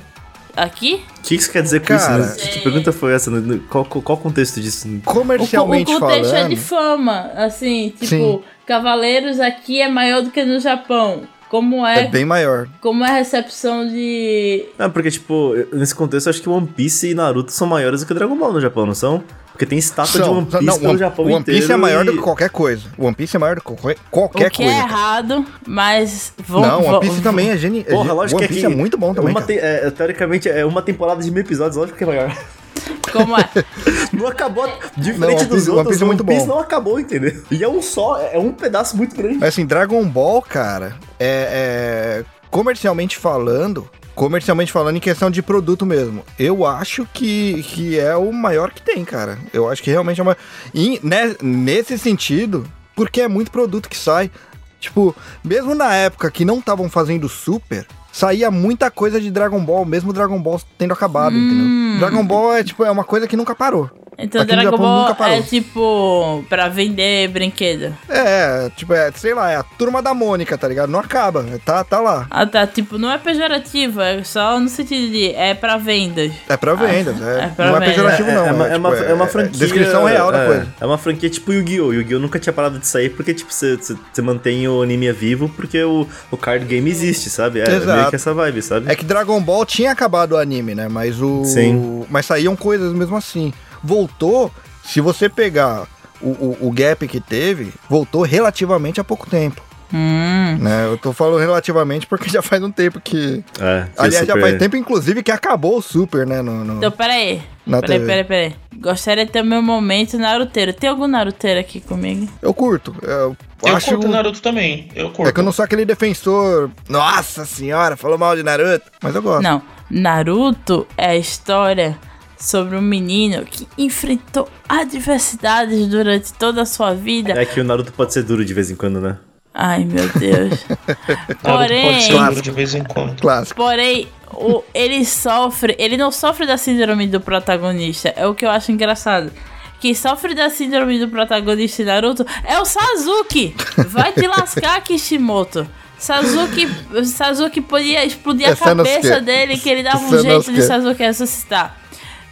[0.57, 1.03] aqui?
[1.19, 2.45] o que isso quer dizer com Cara, isso?
[2.45, 2.51] né?
[2.53, 3.31] Que pergunta foi essa?
[3.31, 4.89] No- no- Qual, qual, o contexto disso?
[4.89, 6.47] O, co- Comercialmente o contexto falando.
[6.47, 8.41] é de fama, assim, tipo, Sim.
[8.67, 11.23] Cavaleiros aqui é maior do que no Japão.
[11.49, 12.69] Como É é, bem maior.
[12.81, 14.67] como é a recepção de...
[14.79, 14.83] É.
[14.85, 18.07] Não, porque, tipo, nesse contexto, eu acho que One Piece e Naruto são maiores do
[18.07, 19.25] que Dragon Ball no Japão, não são?
[19.53, 21.61] Porque tem estátua de São- One Piece não, pelo One- Japão One inteiro.
[21.61, 22.85] Piece é maior do e- que qualquer coisa.
[22.99, 24.73] One Piece é maior do que qualquer, qualquer o que coisa.
[24.73, 26.33] é errado, mas...
[26.47, 27.85] Vão, Não, One Piece também é genial.
[27.87, 29.35] Porra, lógico One que Piece é é muito bom também.
[29.45, 32.35] Te- é, teoricamente, é uma temporada de mil episódios, lógico que é maior.
[33.13, 33.49] Como é?
[34.13, 34.67] Não acabou.
[34.97, 36.55] Diferente Não, One dos Piece- One outros, Piece é muito One Piece bom.
[36.55, 37.43] não acabou, entendeu?
[37.51, 39.39] E é um só, é um pedaço muito grande.
[39.39, 43.89] Mas assim, Dragon Ball, cara, é, é- comercialmente falando,
[44.21, 48.83] comercialmente falando em questão de produto mesmo, eu acho que, que é o maior que
[48.83, 49.39] tem, cara.
[49.51, 50.37] Eu acho que realmente é o maior.
[50.75, 54.31] E né, nesse sentido, porque é muito produto que sai.
[54.79, 59.87] Tipo, mesmo na época que não estavam fazendo Super, saía muita coisa de Dragon Ball,
[59.87, 61.99] mesmo Dragon Ball tendo acabado, entendeu?
[61.99, 63.91] Dragon Ball é tipo, é uma coisa que nunca parou.
[64.23, 65.37] Então Aqui Dragon Ball nunca parou.
[65.37, 67.95] é tipo pra vender brinquedo.
[68.09, 70.91] É, tipo, é, sei lá, é a turma da Mônica, tá ligado?
[70.91, 72.27] Não acaba, tá, tá lá.
[72.31, 76.33] Ah tá, tipo, não é pejorativo, é só no sentido de é pra vendas.
[76.49, 77.91] É pra vendas, é, é pra não é venda.
[77.93, 78.47] pejorativo não.
[78.47, 79.59] é, uma, é, tipo, uma, é uma franquia.
[79.59, 80.75] Descrição real da é, coisa.
[80.81, 81.93] É uma franquia tipo Yu-Gi-Oh!
[81.93, 82.19] Yu-Gi-Oh!
[82.21, 85.83] nunca tinha parado de sair porque, tipo, você você- você mantém o anime vivo porque
[85.83, 87.61] o, o card game existe, sabe?
[87.61, 87.97] É Exato.
[87.99, 88.91] meio que essa vibe, sabe?
[88.91, 90.89] É que Dragon Ball tinha acabado o anime, né?
[90.89, 91.45] Mas o.
[91.45, 92.05] Sim.
[92.11, 93.53] Mas saíam coisas mesmo assim.
[93.83, 94.51] Voltou,
[94.85, 95.87] se você pegar
[96.21, 99.63] o, o, o gap que teve, voltou relativamente há pouco tempo.
[99.93, 100.57] Hum.
[100.61, 100.85] Né?
[100.87, 103.43] Eu tô falando relativamente porque já faz um tempo que.
[103.61, 106.41] É, que Aliás, já super- faz tempo, inclusive, que acabou o Super, né?
[106.43, 107.43] No, no- Então, peraí.
[107.67, 108.07] Na Peraí, TV.
[108.07, 108.55] peraí, peraí.
[108.81, 110.73] Gostaria de ter o meu momento naruteiro.
[110.73, 112.29] Tem algum naruteiro aqui comigo?
[112.43, 112.95] Eu curto.
[113.03, 113.91] Eu, Eu acho.
[113.91, 114.89] curto Naruto também.
[114.95, 115.29] Eu curto.
[115.29, 116.71] É que eu não sou aquele defensor.
[116.89, 118.91] Nossa senhora, falou mal de Naruto.
[119.03, 119.43] Mas eu gosto.
[119.43, 119.63] Não.
[119.89, 121.97] Naruto é a história
[122.41, 127.33] sobre um menino que enfrentou adversidades durante toda a sua vida.
[127.33, 129.19] É que o Naruto pode ser duro de vez em quando, né?
[129.53, 130.65] Ai, meu Deus.
[131.45, 133.21] Naruto pode ser Porém, duro de vez em quando.
[133.21, 133.57] Clássico.
[133.57, 135.77] Porém, o, ele sofre.
[135.79, 138.13] Ele não sofre da síndrome do protagonista.
[138.17, 139.31] É o que eu acho engraçado.
[139.79, 143.55] Quem sofre da síndrome do protagonista Naruto é o Sasuke.
[143.89, 145.67] Vai te lascar, Kishimoto.
[145.99, 146.67] Sasuke,
[147.05, 150.23] Sasuke podia explodir É a cabeça dele que ele dava um Sasuke.
[150.23, 151.77] jeito de Sasuke ressuscitar.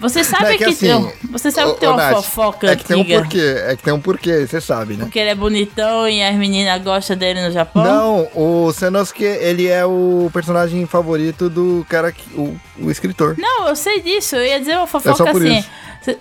[0.01, 2.77] Você sabe é que, assim, tem, você sabe ô- que tem uma Nath, fofoca É
[2.77, 3.19] que tem um antiga.
[3.21, 5.05] porquê, é que tem um porquê, você sabe, né?
[5.05, 7.83] Porque ele é bonitão e as meninas gostam dele no Japão.
[7.83, 13.35] Não, o Sanosuke, ele é o personagem favorito do cara, que, o, o escritor.
[13.39, 14.37] Não, eu sei disso.
[14.37, 15.59] Eu ia dizer uma É fofoca por assim.
[15.59, 15.69] isso.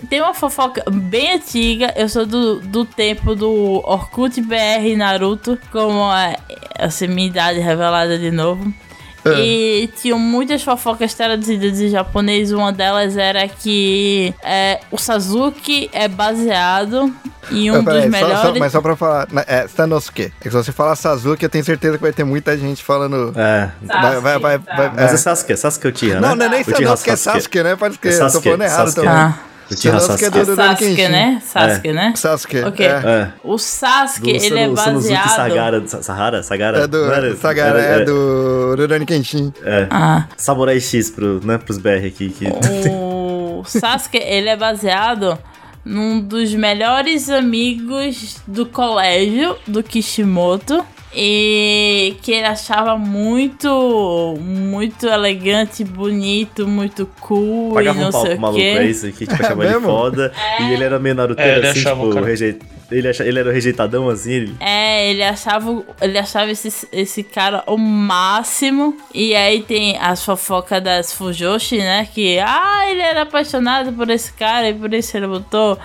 [0.09, 1.93] Tem uma fofoca bem antiga.
[1.95, 6.35] Eu sou do, do tempo do Orkut BR Naruto, como a,
[6.75, 8.73] essa minha idade revelada de novo.
[9.33, 9.39] É.
[9.45, 12.51] E tinham muitas fofocas traduzidas em japonês.
[12.51, 17.13] Uma delas era que é, o Sasuke é baseado
[17.51, 18.59] em um peraí, dos só- só- melhores.
[18.59, 20.23] mas só pra falar, na- é Sanosuke.
[20.23, 23.33] É que se você falar Sasuke, eu tenho certeza que vai ter muita gente falando...
[23.37, 23.69] É.
[23.83, 24.75] Vai, vai, vai, tá.
[24.75, 25.13] vai- Mas é.
[25.13, 26.27] é Sasuke, Sasuke é o Tira, né?
[26.27, 27.75] Não, não é nem Sanosuke, é Sasuke, né?
[27.75, 28.95] Pode escrever, eu tô Sasuke, falando errado Sasuke.
[29.07, 29.11] também.
[29.21, 29.33] Ah,
[29.69, 30.29] Uchiha Sanosuke é Sasuke.
[30.31, 31.11] do- Rurouni Sasuke, Kenshin.
[31.11, 31.41] né?
[31.45, 32.13] Sasuke, né?
[32.15, 32.59] Sasuke.
[32.63, 32.85] Ok.
[32.85, 32.89] É.
[32.89, 33.31] É.
[33.43, 35.35] O Sasuke, Do ele é Sano- Sanosuke baseado.
[35.35, 36.43] Sagara, Sa- Sahara?
[36.43, 36.79] Sagara?
[36.83, 39.53] É do era- Sagara, era- é do Rurouni Kenshin.
[39.63, 39.87] É.
[39.89, 40.25] Ah.
[40.37, 42.29] Samurai X pro, né, pros BR aqui.
[42.29, 42.45] Que...
[42.89, 45.37] O Sasuke, ele é baseado
[45.83, 50.85] num dos melhores amigos do colégio do Kishimoto.
[51.15, 58.21] E que ele achava muito, muito elegante, bonito, muito cool Pagava e não um pau
[58.21, 59.87] sei pro o maluco, é isso aqui, tipo, É achava ele mesmo?
[59.87, 60.33] foda.
[60.59, 62.59] E ele era meio É, naruteiro, ele assim, achava o tipo, cara- rejeit...
[62.91, 63.23] ele, acha...
[63.25, 64.31] ele era o rejeitadão, assim.
[64.33, 64.55] Ele...
[64.59, 68.97] É, ele achava, ele achava esse, esse cara o máximo.
[69.13, 72.07] E aí tem as fofocas das Fujoshi, né?
[72.13, 75.79] Que, ah, ele era apaixonado por esse cara e por isso ele botou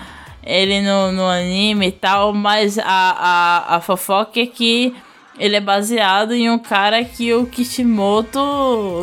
[0.45, 2.33] ele no, no anime e tal.
[2.33, 4.93] Mas a, a, a fofoca é que
[5.39, 8.39] ele é baseado em um cara que o Kishimoto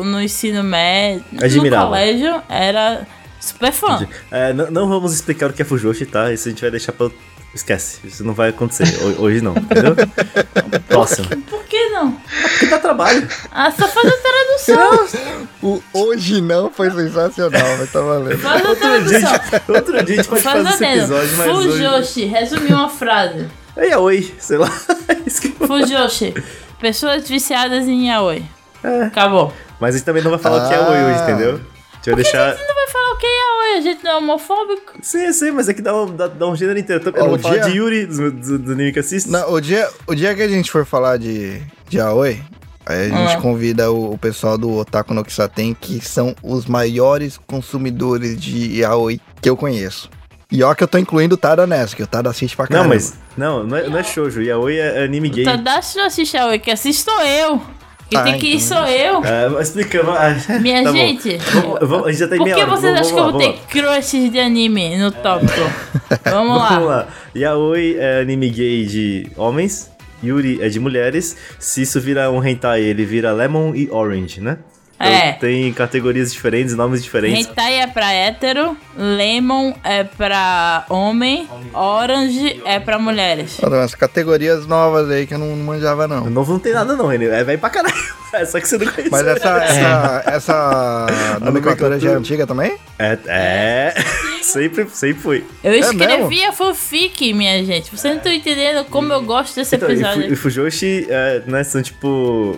[0.05, 1.85] no ensino médio, no Admirava.
[1.87, 3.05] colégio, era
[3.39, 4.07] Super fã.
[4.29, 6.31] É, não, não vamos explicar o que é Fujoshi, tá?
[6.31, 7.09] Isso a gente vai deixar pra.
[7.55, 8.85] Esquece, isso não vai acontecer.
[9.03, 9.93] Ho- Hoje não, entendeu?
[10.87, 11.27] Próximo.
[11.49, 12.11] Por que não?
[12.13, 13.27] Porque dá trabalho.
[13.51, 15.41] Ah, só faz a tradução.
[15.63, 18.39] O hoje não foi sensacional, mas tá valendo.
[18.39, 19.75] Faz a Outro dia, tradução.
[19.75, 21.69] outro dia a gente pode Faz fazer esse episódio, mas hoje...
[21.71, 23.47] Fujoshi, resumir uma frase.
[23.75, 24.67] É yaoi, sei lá.
[25.61, 26.33] Eu- Fujoshi,
[26.79, 28.43] pessoas viciadas em yaoi.
[28.83, 29.03] É.
[29.03, 29.53] Acabou.
[29.79, 31.23] Mas a gente também não vai falar o que é yaoi hoje, Ah.
[31.23, 31.49] entendeu?
[31.55, 32.55] A gente vai deixar...
[32.55, 34.93] Você não vai falar o que é yaoi, a gente não é homofóbico.
[35.01, 37.01] Sim, sim, mas é que dá um, dá, dá um gênero inteiro.
[37.05, 39.31] Eu Ó, não o vou falar dia- de Yuri, do, do, do anime que assisto.
[39.31, 42.41] Não, o, dia, o dia que a gente for falar de, de Aoi,
[42.85, 43.41] aí a gente Ah.
[43.41, 49.21] convida o, o pessoal do Otaku no Kisaten, que são os maiores consumidores de Aoi
[49.39, 50.09] que eu conheço.
[50.51, 52.69] E ó que eu tô incluindo o Tada nessa, que o Tada assiste pra Não,
[52.69, 52.93] caramba.
[52.95, 53.13] mas...
[53.37, 54.41] Não, não é, não é shoujo.
[54.41, 55.45] Yaoi é anime gay.
[55.45, 57.61] Tadashi não assiste yaoi, que assisto eu.
[58.09, 58.77] Que Ah, tem que ir então.
[58.79, 59.23] sou eu.
[59.23, 60.11] É, mas explicando...
[60.11, 63.13] ah, Minha tá gente, Vamos- vamos- a gente já tem por que vocês vamos- acham
[63.13, 65.53] que eu vou lá, ter crushes de anime no tópico?
[66.29, 66.69] Vamos lá.
[66.69, 67.07] Vamos lá.
[67.33, 69.89] Yaoi é anime gay de homens.
[70.21, 71.37] Yuri é de mulheres.
[71.57, 74.57] Se isso vira um hentai, ele vira Lemon e Orange, né?
[75.01, 75.31] Então É.
[75.33, 77.47] tem categorias diferentes, nomes diferentes.
[77.47, 83.57] Hentai é pra hétero, Lemon é pra homem, Orange é pra mulheres.
[83.63, 86.29] Olha, umas categorias novas aí que eu não manjava, O não.
[86.29, 87.25] novo não tem nada não, Renê.
[87.29, 87.95] É velho pra caralho.
[88.33, 89.11] É só que você não conhece.
[89.11, 91.07] Mas essa, essa, essa
[91.43, 92.77] nomenclatura já é antiga também?
[92.97, 93.93] É, é.
[94.41, 95.43] sempre, sempre foi.
[95.61, 96.01] Eu mesmo?
[96.01, 97.91] escrevia fanfic, minha gente.
[97.91, 100.31] Vocês não estão entendendo como eu gosto desse Então, e, episódio.
[100.31, 102.57] e Fujoshi, é, né, são tipo...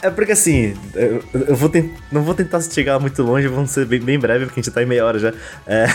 [0.00, 1.22] É porque assim, eu,
[1.54, 1.70] vou
[2.10, 4.82] não vou tentar chegar muito longe, vamos ser bem, bem breve, porque a gente tá
[4.82, 5.34] em meia hora já.
[5.66, 5.86] É,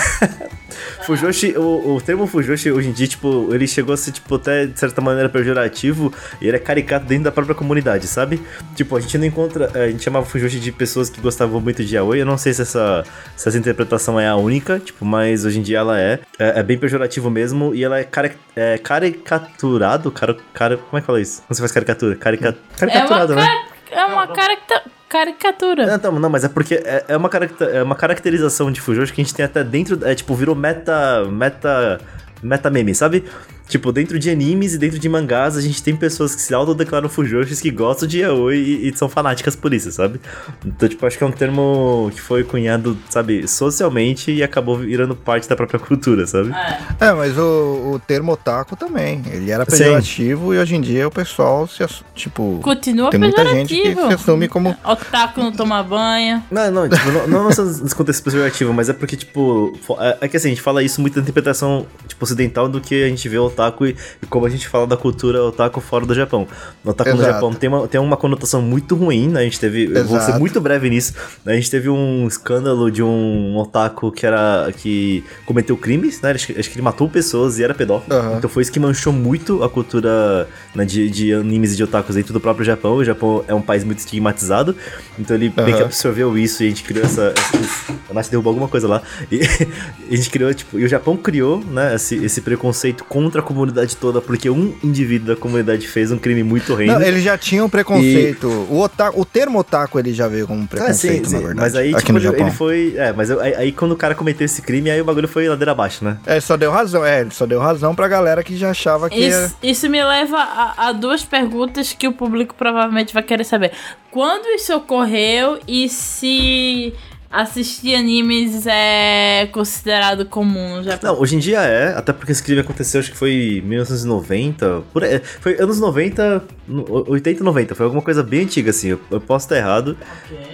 [1.05, 4.67] Fujoshi, o, o termo Fujoshi hoje em dia, tipo, ele chegou a ser, tipo, até
[4.67, 8.41] de certa maneira pejorativo, e ele é caricato dentro da própria comunidade, sabe?
[8.75, 11.95] Tipo, a gente não encontra, a gente chamava Fujoshi de pessoas que gostavam muito de
[11.95, 13.03] yaoi, eu não sei se essa,
[13.35, 16.63] se essa interpretação é a única, tipo, mas hoje em dia ela é, é, é
[16.63, 21.21] bem pejorativo mesmo, e ela é, cari é caricaturado, cara, cara, como é que fala
[21.21, 21.41] isso?
[21.41, 22.15] Como você faz caricatura?
[22.15, 23.41] Carica, É caricaturado, né?
[23.41, 25.85] cara- é uma caracta- caricatura.
[25.85, 27.29] Não, então, não, mas é porque é, é uma,
[27.71, 30.05] é uma caracterização de Fujoshi que a gente tem até dentro.
[30.05, 31.23] É tipo, virou meta.
[31.31, 31.99] meta.
[32.43, 33.23] meta meme, sabe?
[33.67, 37.09] Tipo, dentro de animes e dentro de mangás, a gente tem pessoas que se autodeclaram
[37.09, 40.19] Fujoshis que gostam de Yaoi e, e são fanáticas por isso, sabe?
[40.65, 45.15] Então, tipo, acho que é um termo que foi cunhado, sabe, socialmente e acabou virando
[45.15, 46.51] parte da própria cultura, sabe?
[46.51, 47.07] É.
[47.07, 49.21] É, mas o, o termo otaku também.
[49.31, 49.77] Ele era Sim.
[49.77, 52.59] pejorativo e hoje em dia o pessoal se tipo.
[52.63, 54.75] Continua Tem muita gente que se assume como.
[54.83, 56.43] Otaku não toma banho.
[56.49, 60.37] Não, não, tipo, não, não nesse contexto pejorativo, mas é porque, tipo, é, é que
[60.37, 63.37] assim, a gente fala isso muito da interpretação, tipo, ocidental do que a gente vê
[63.37, 66.47] o otaku e, e como a gente fala da cultura otaku fora do Japão.
[66.85, 67.33] O otaku no Exato.
[67.33, 69.41] Japão tem uma, tem uma conotação muito ruim, né?
[69.41, 70.39] A gente teve, eu vou ser Exato.
[70.39, 71.53] muito breve nisso, né?
[71.53, 76.31] a gente teve um escândalo de um otaku que era, que cometeu crimes, né?
[76.31, 78.15] Acho, que- acho que ele matou pessoas e era pedófilo.
[78.15, 78.37] Aham.
[78.37, 82.15] Então foi isso que manchou muito a cultura né, de, de animes e de otakus
[82.15, 82.95] dentro do próprio Japão.
[82.95, 84.75] O Japão é um país muito estigmatizado,
[85.17, 87.33] então ele meio que absorveu isso e a gente criou essa.
[87.35, 89.01] essa a Nath derrubou alguma coisa lá.
[89.31, 89.41] E
[90.11, 93.95] a gente criou, tipo, e o Japão criou, né, esse, esse preconceito contra a comunidade
[93.95, 96.99] toda, porque um indivíduo da comunidade fez um crime muito horrendo.
[96.99, 98.47] Não, eles já tinham preconceito.
[98.69, 101.33] O, otaku, o termo otaku ele já veio como um Ah, preconceito, sim, sim.
[101.35, 101.59] na verdade.
[101.61, 102.47] Mas aí, aqui tipo, no ele, Japão.
[102.47, 102.93] ele foi.
[102.97, 105.71] É, mas aí, aí quando o cara cometeu esse crime, aí o bagulho foi ladeira
[105.71, 106.17] abaixo, né?
[106.25, 107.05] É, só deu razão.
[107.05, 109.23] É, ele só deu razão pra galera que já achava que.
[109.23, 113.43] era- Isso, isso me leva a, a duas perguntas que o público provavelmente vai querer
[113.45, 113.71] saber.
[114.11, 116.93] Quando isso ocorreu e se
[117.29, 121.13] assistir animes é considerado comum no Japão?
[121.13, 124.81] Não, hoje em dia é, até porque esse crime aconteceu, acho que foi em 1990,
[124.93, 125.03] por
[125.41, 129.45] foi anos 90, no- 80, 90, foi alguma coisa bem antiga, assim, eu, eu posso
[129.45, 129.97] estar errado,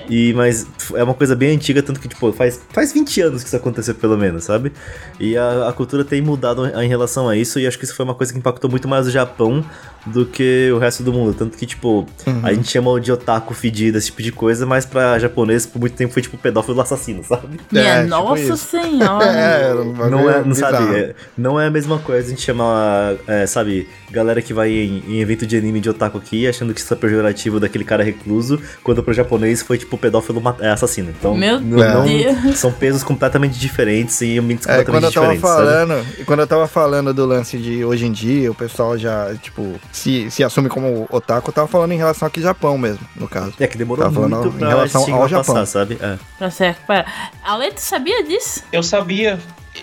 [0.10, 3.48] e, mas é uma coisa bem antiga, tanto que, tipo, faz, faz 20 anos que
[3.48, 4.72] isso aconteceu, pelo menos, sabe?
[5.20, 8.04] E a, a cultura tem mudado em relação a isso, e acho que isso foi
[8.04, 9.64] uma coisa que impactou muito mais o Japão
[10.06, 12.06] do que o resto do mundo, tanto que, tipo,
[12.44, 15.96] a gente chama de otaku fedido, esse tipo de coisa, mas pra japonês, por muito
[15.96, 17.60] tempo, foi, tipo, pedófilo assassino, sabe?
[17.72, 18.58] Minha É, tipo nossa isso.
[18.58, 19.24] senhora.
[19.34, 19.74] É,
[20.10, 23.88] Não é, não sabe, é, não é a mesma coisa a gente chamar, é, sabe,
[24.12, 26.98] galera que vai em, em evento de anime de otaku aqui achando que isso é
[26.98, 31.10] pejorativo daquele cara recluso, quando pro japonês foi tipo pedófilo é, assassino.
[31.18, 32.58] Então, Meu não, não- Deus.
[32.58, 35.42] são pesos completamente diferentes e ambientes É, quando eu completamente tava diferentes,
[35.88, 39.34] falando, e quando eu tava falando do lance de hoje em dia, o pessoal já,
[39.42, 43.08] tipo, se, se assume como otaku, eu tava falando em relação aqui ao Japão mesmo,
[43.16, 43.54] no caso.
[43.60, 45.54] É que demorou Tá falando muito em relação ao Japão.
[45.56, 45.98] passar, sabe?
[46.02, 46.18] É.
[46.38, 47.32] Pra se recuperar.
[47.44, 48.64] Ale, tu sabia disso?
[48.72, 49.40] Eu sabia.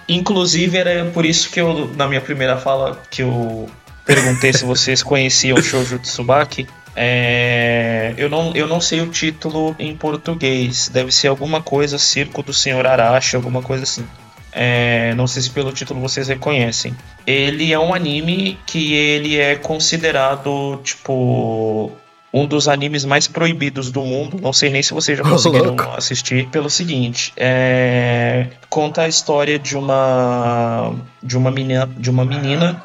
[0.08, 3.68] Inclusive, era por isso que eu, na minha primeira fala, que eu
[4.04, 6.66] perguntei se vocês conheciam o Shoujo Tsubaki.
[6.96, 10.88] É, eu, não, eu não sei o título em português.
[10.88, 14.04] Deve ser alguma coisa Circo do Senhor Arashi, alguma coisa assim.
[14.52, 16.94] É, não sei se pelo título vocês reconhecem.
[17.26, 21.92] Ele é um anime que ele é considerado tipo
[22.32, 24.38] um dos animes mais proibidos do mundo.
[24.40, 25.90] Não sei nem se vocês já conseguiram louco.
[25.96, 26.48] assistir.
[26.48, 32.82] Pelo seguinte, é, conta a história de uma de uma menina, de uma menina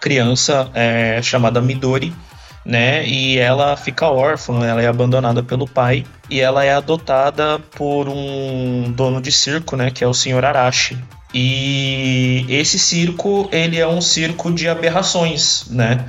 [0.00, 2.14] criança é, chamada Midori,
[2.64, 3.06] né?
[3.06, 8.92] E ela fica órfã, ela é abandonada pelo pai e ela é adotada por um
[8.92, 9.90] dono de circo, né?
[9.90, 10.44] Que é o Sr.
[10.44, 10.98] Arashi.
[11.32, 16.06] E esse circo, ele é um circo de aberrações, né?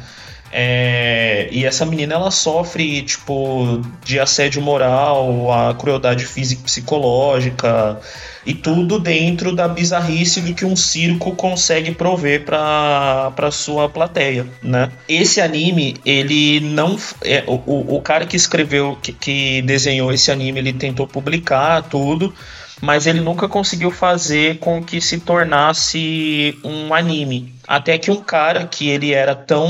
[0.51, 7.99] É, e essa menina ela sofre tipo de assédio moral, a crueldade física e psicológica
[8.45, 14.45] e tudo dentro da bizarrice do que um circo consegue prover para para sua plateia,
[14.63, 14.91] né?
[15.07, 20.31] Esse anime ele não é, o, o- o cara que escreveu que, que desenhou esse
[20.31, 22.33] anime ele tentou publicar tudo
[22.81, 27.53] mas ele nunca conseguiu fazer com que se tornasse um anime.
[27.67, 29.69] Até que um cara que ele era tão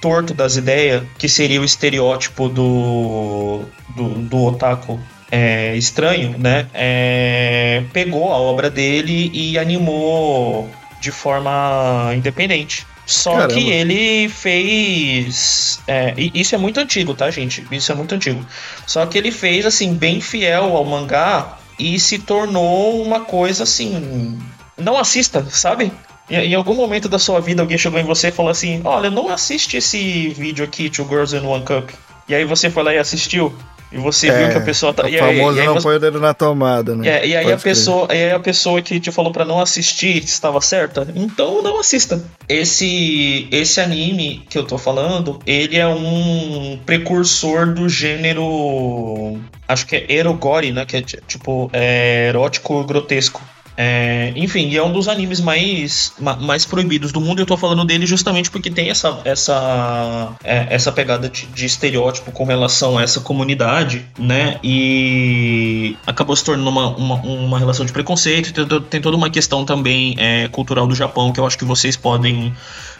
[0.00, 3.62] torto das ideias, que seria o estereótipo do,
[3.96, 6.66] do, do otaku é, estranho, né?
[6.74, 10.68] É, pegou a obra dele e animou
[11.00, 12.86] de forma independente.
[13.06, 13.54] Só Caramba.
[13.54, 15.80] que ele fez.
[15.88, 17.66] é, isso é muito antigo, tá, gente?
[17.72, 18.44] Isso é muito antigo.
[18.86, 24.38] Só que ele fez, assim, bem fiel ao mangá e se tornou uma coisa assim.
[24.78, 25.90] Não assista, sabe?
[26.28, 29.10] Em, em algum momento da sua vida alguém chegou em você e falou assim: Olha,
[29.10, 31.90] não assiste esse vídeo aqui, Two Girls in One Cup.
[32.28, 33.52] E aí você foi lá e assistiu.
[33.92, 35.02] E você viu que a pessoa tá.
[35.02, 37.08] É, o e aí- famoso e aí não você- põe o dedo na tomada, né?
[37.08, 39.60] é, e aí Pode a pessoa, e aí a pessoa que te falou pra não
[39.60, 42.22] assistir estava certa, então não assista.
[42.48, 49.38] Esse esse anime que eu tô falando, ele é um precursor do gênero,
[49.68, 53.42] acho que é erogore, né, que é ti- tipo é, erótico grotesco.
[53.82, 57.38] É, enfim, e é um dos animes mais, ma- mais proibidos do mundo.
[57.38, 61.64] e Eu tô falando dele justamente porque tem essa, essa, é, essa pegada de, de
[61.64, 64.58] estereótipo com relação a essa comunidade, né?
[64.62, 68.52] E acabou se tornando uma, uma, uma relação de preconceito.
[68.52, 71.96] Tem, tem toda uma questão também é, cultural do Japão que eu acho que vocês
[71.96, 72.52] podem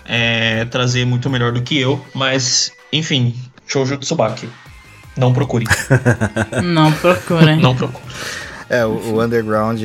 [0.07, 2.03] é, trazer muito melhor do que eu.
[2.15, 3.35] Mas, enfim,
[3.67, 4.49] Shoujo Tsubaki.
[5.15, 5.67] Não procure.
[6.65, 7.59] Não procurem.
[7.61, 8.03] Não procure.
[8.71, 9.83] É, o, o underground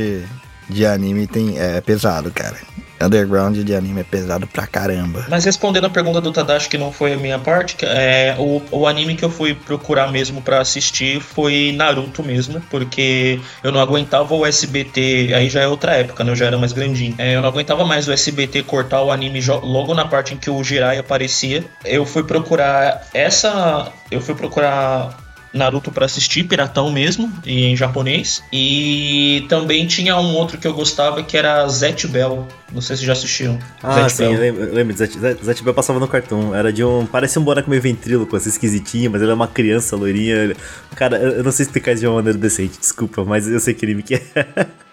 [0.69, 2.57] de anime tem, é pesado, cara.
[3.01, 5.25] Underground de anime é pesado pra caramba.
[5.29, 8.87] Mas respondendo a pergunta do Tadashi, que não foi a minha parte, é, o, o
[8.87, 14.33] anime que eu fui procurar mesmo pra assistir foi Naruto mesmo, porque eu não aguentava
[14.33, 16.31] o SBT, aí já é outra época, né?
[16.31, 17.15] Eu já era mais grandinho.
[17.17, 20.49] É, eu não aguentava mais o SBT cortar o anime logo na parte em que
[20.49, 21.63] o Jirai aparecia.
[21.83, 23.91] Eu fui procurar essa.
[24.09, 25.24] Eu fui procurar
[25.55, 28.43] Naruto pra assistir, piratão mesmo, em japonês.
[28.51, 32.45] E também tinha um outro que eu gostava que era Zet Bell.
[32.73, 33.57] Não sei se já assistiram.
[33.81, 34.97] Ah, Zet sim, lembro, lembro.
[34.97, 36.53] Zet, Zet, Zet Bell passava no cartão.
[36.53, 37.05] Era de um.
[37.05, 40.53] Parecia um boneco meio ventríloco, assim, esquisitinho, mas ele é uma criança loirinha.
[40.93, 43.85] Cara, eu não sei explicar isso de uma maneira decente, desculpa, mas eu sei que
[43.85, 44.21] anime que é.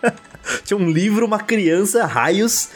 [0.65, 2.69] Tinha um livro, uma criança, raios.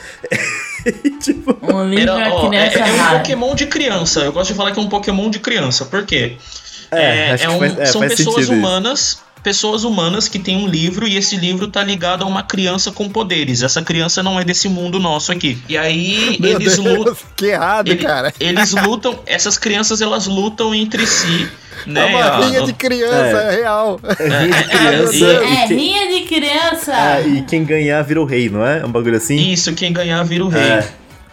[1.04, 1.56] e, tipo.
[1.62, 3.18] Um livro Era, é ó, é, criança é um.
[3.18, 4.20] Pokémon de criança.
[4.20, 5.84] Eu gosto de falar que é um Pokémon de criança.
[5.84, 6.36] Por quê?
[6.90, 9.24] É, É, é um- faz- é, são pessoas humanas.
[9.42, 13.08] Pessoas humanas que têm um livro e esse livro tá ligado a uma criança com
[13.08, 13.62] poderes.
[13.62, 15.56] Essa criança não é desse mundo nosso aqui.
[15.68, 17.16] E aí Meu eles Deus, lutam.
[17.36, 18.34] que errado, ele- cara.
[18.40, 19.16] Eles lutam.
[19.24, 21.48] Essas crianças elas lutam entre si.
[21.86, 22.04] É Né?
[22.06, 24.00] uma rinha A- de criança, é, real.
[24.18, 25.14] Rinha de é, criança.
[25.14, 26.92] e- e É, quem- rinha de criança.
[26.92, 28.84] Ah, e quem ganhar vira o rei, não é?
[28.84, 29.36] Um bagulho assim?
[29.52, 30.82] Isso, quem ganhar vira o rei.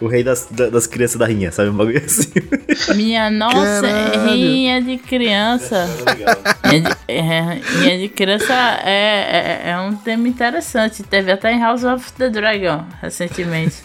[0.00, 0.04] É.
[0.04, 1.70] O rei das, da- das crianças da rinha, sabe?
[1.70, 2.30] Um bagulho assim.
[2.94, 4.30] Minha nossa, Caralho.
[4.32, 5.88] rinha de criança.
[6.64, 8.52] Rinha de, é, rinha de criança
[8.84, 11.02] é, é, é um tema interessante.
[11.02, 13.76] Teve até em House of the Dragon recentemente.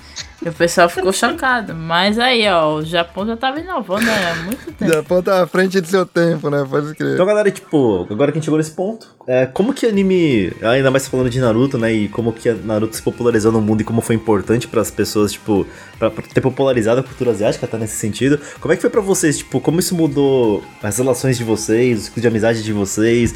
[0.43, 1.75] E o pessoal ficou chocado.
[1.75, 4.93] Mas aí, ó, o Japão já tava inovando né, há muito tempo.
[4.93, 6.65] Japão tá à frente do seu tempo, né?
[6.69, 7.13] Pode crer.
[7.15, 10.89] Então, galera, tipo, agora que a gente chegou nesse ponto, é, como que anime, ainda
[10.89, 13.83] mais falando de Naruto, né, e como que a Naruto se popularizou no mundo e
[13.83, 15.67] como foi importante para as pessoas, tipo,
[15.97, 18.39] pra, pra ter popularizado a cultura asiática, tá nesse sentido.
[18.61, 22.01] Como é que foi pra vocês, tipo, como isso mudou as relações de vocês, o
[22.03, 23.35] ciclo de amizade de vocês,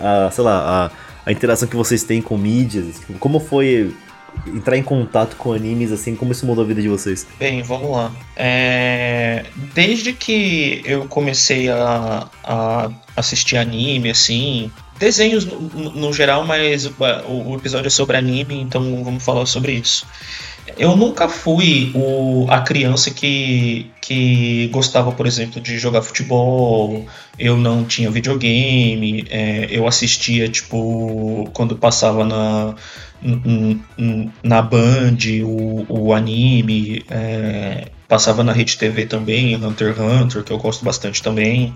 [0.00, 0.90] a, sei lá,
[1.26, 3.92] a, a interação que vocês têm com mídias, tipo, como foi
[4.46, 7.26] entrar em contato com animes, assim, como isso mudou a vida de vocês?
[7.38, 8.12] Bem, vamos lá.
[8.36, 15.60] É, Desde que eu comecei a, a assistir anime, assim, desenhos no,
[15.90, 16.92] no- geral, mas o,
[17.50, 20.06] o episódio é sobre anime, então vamos falar sobre isso.
[20.76, 27.06] Eu nunca fui o, a criança que, que gostava, por exemplo, de jogar futebol.
[27.38, 29.26] Eu não tinha videogame.
[29.30, 32.74] É, eu assistia, tipo, quando passava na,
[34.42, 37.04] na Band o, o anime.
[37.10, 41.74] É, passava na Rede TV também, Hunter x Hunter, que eu gosto bastante também.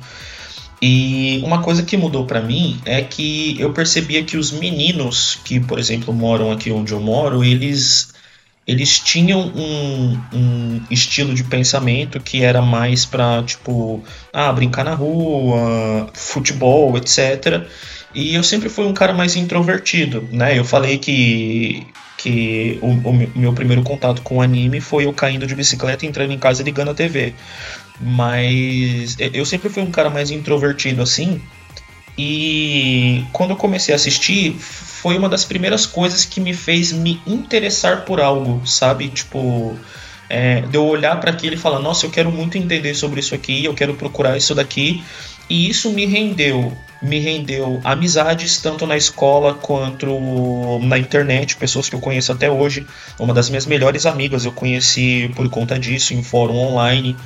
[0.80, 5.58] E uma coisa que mudou para mim é que eu percebia que os meninos que,
[5.58, 8.14] por exemplo, moram aqui onde eu moro, eles
[8.68, 14.94] eles tinham um, um estilo de pensamento que era mais para tipo, ah, brincar na
[14.94, 17.66] rua, futebol, etc.
[18.14, 20.58] E eu sempre fui um cara mais introvertido, né?
[20.58, 21.86] Eu falei que
[22.18, 26.32] que o, o meu primeiro contato com o anime foi eu caindo de bicicleta, entrando
[26.32, 27.32] em casa e ligando a TV.
[28.00, 31.40] Mas eu sempre fui um cara mais introvertido assim.
[32.18, 37.22] E quando eu comecei a assistir, foi uma das primeiras coisas que me fez me
[37.24, 39.08] interessar por algo, sabe?
[39.08, 39.78] Tipo,
[40.28, 43.36] é, de eu olhar para aquilo e falar: Nossa, eu quero muito entender sobre isso
[43.36, 45.04] aqui, eu quero procurar isso daqui.
[45.48, 51.94] E isso me rendeu, me rendeu amizades tanto na escola quanto na internet, pessoas que
[51.94, 52.86] eu conheço até hoje.
[53.18, 57.16] Uma das minhas melhores amigas eu conheci por conta disso em fórum online.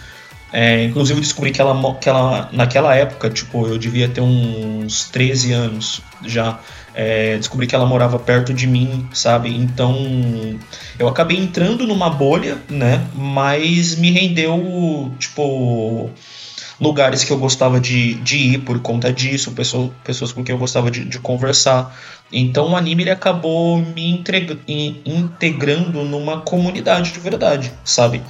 [0.52, 5.52] É, inclusive descobri que ela, que ela, naquela época, tipo, eu devia ter uns 13
[5.52, 6.58] anos já.
[6.94, 9.48] É, descobri que ela morava perto de mim, sabe?
[9.48, 9.96] Então
[10.98, 13.06] eu acabei entrando numa bolha, né?
[13.14, 16.10] Mas me rendeu, tipo,
[16.78, 20.58] lugares que eu gostava de, de ir por conta disso, pessoas, pessoas com quem eu
[20.58, 21.96] gostava de, de conversar.
[22.30, 24.22] Então o anime ele acabou me
[25.06, 28.20] integrando numa comunidade de verdade, sabe?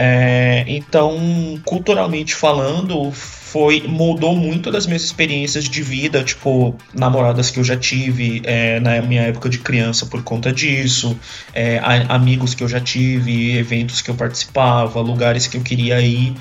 [0.00, 7.58] É, então, culturalmente falando, foi mudou muito das minhas experiências de vida, tipo, namoradas que
[7.58, 11.18] eu já tive é, na minha época de criança por conta disso,
[11.52, 16.32] é, amigos que eu já tive, eventos que eu participava, lugares que eu queria ir.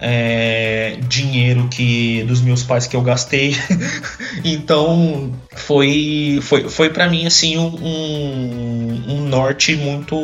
[0.00, 3.56] É, dinheiro que dos meus pais que eu gastei
[4.44, 10.16] então foi foi, foi para mim assim um, um norte muito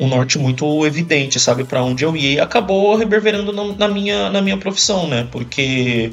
[0.00, 4.40] um norte muito evidente, sabe, para onde eu ia e acabou reverberando na, minha, na
[4.40, 5.28] minha profissão, né?
[5.30, 6.10] Porque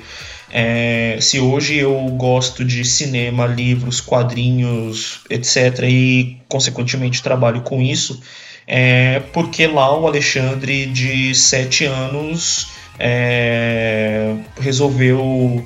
[0.52, 8.22] é, se hoje eu gosto de cinema, livros, quadrinhos, etc., e consequentemente trabalho com isso,
[8.68, 12.68] é porque lá o Alexandre, de 7 anos,
[13.00, 15.66] é, resolveu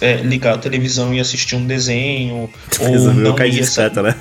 [0.00, 2.50] é, ligar a televisão e assistir um desenho.
[2.78, 4.14] Resolveu ou não cair de bicicleta, né?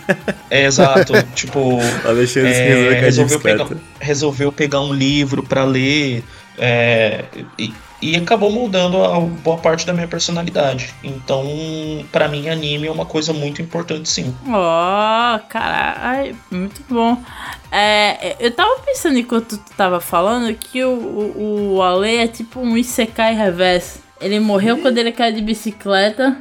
[0.50, 1.14] É, exato.
[1.36, 3.68] tipo, Alexandre é, resolveu, pegar,
[4.00, 6.24] resolveu pegar um livro para ler.
[6.58, 7.26] É,
[7.60, 10.94] e, e acabou moldando a boa parte da minha personalidade.
[11.04, 11.44] Então,
[12.12, 14.36] para mim, anime é uma coisa muito importante, sim.
[14.48, 17.18] Ó, oh, caralho, muito bom.
[17.72, 22.60] É, eu tava pensando enquanto tu tava falando que o, o, o Ale é tipo
[22.60, 24.05] um Isekai reverso.
[24.20, 26.38] Ele morreu quando ele caiu de bicicleta.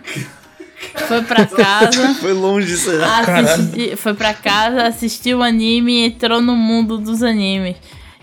[1.09, 2.14] Foi pra casa.
[2.20, 3.97] foi longe isso aí.
[3.97, 7.77] Foi pra casa, assistiu o anime e entrou no mundo dos animes.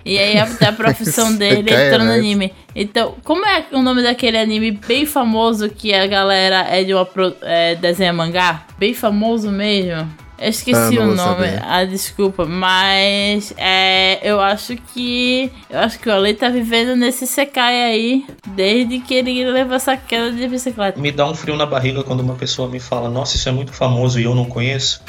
[0.03, 2.53] E aí a, a profissão dele entrou no anime.
[2.75, 7.07] Então, como é o nome daquele anime bem famoso que a galera é de uma
[7.41, 8.65] é, desenha mangá?
[8.79, 10.09] Bem famoso mesmo.
[10.41, 15.51] Eu esqueci ah, o nome, ah, desculpa, mas é, eu acho que.
[15.69, 19.95] Eu acho que o Ale tá vivendo nesse secai aí desde que ele levou essa
[19.95, 20.99] queda de bicicleta.
[20.99, 23.71] Me dá um frio na barriga quando uma pessoa me fala, nossa, isso é muito
[23.71, 25.03] famoso e eu não conheço.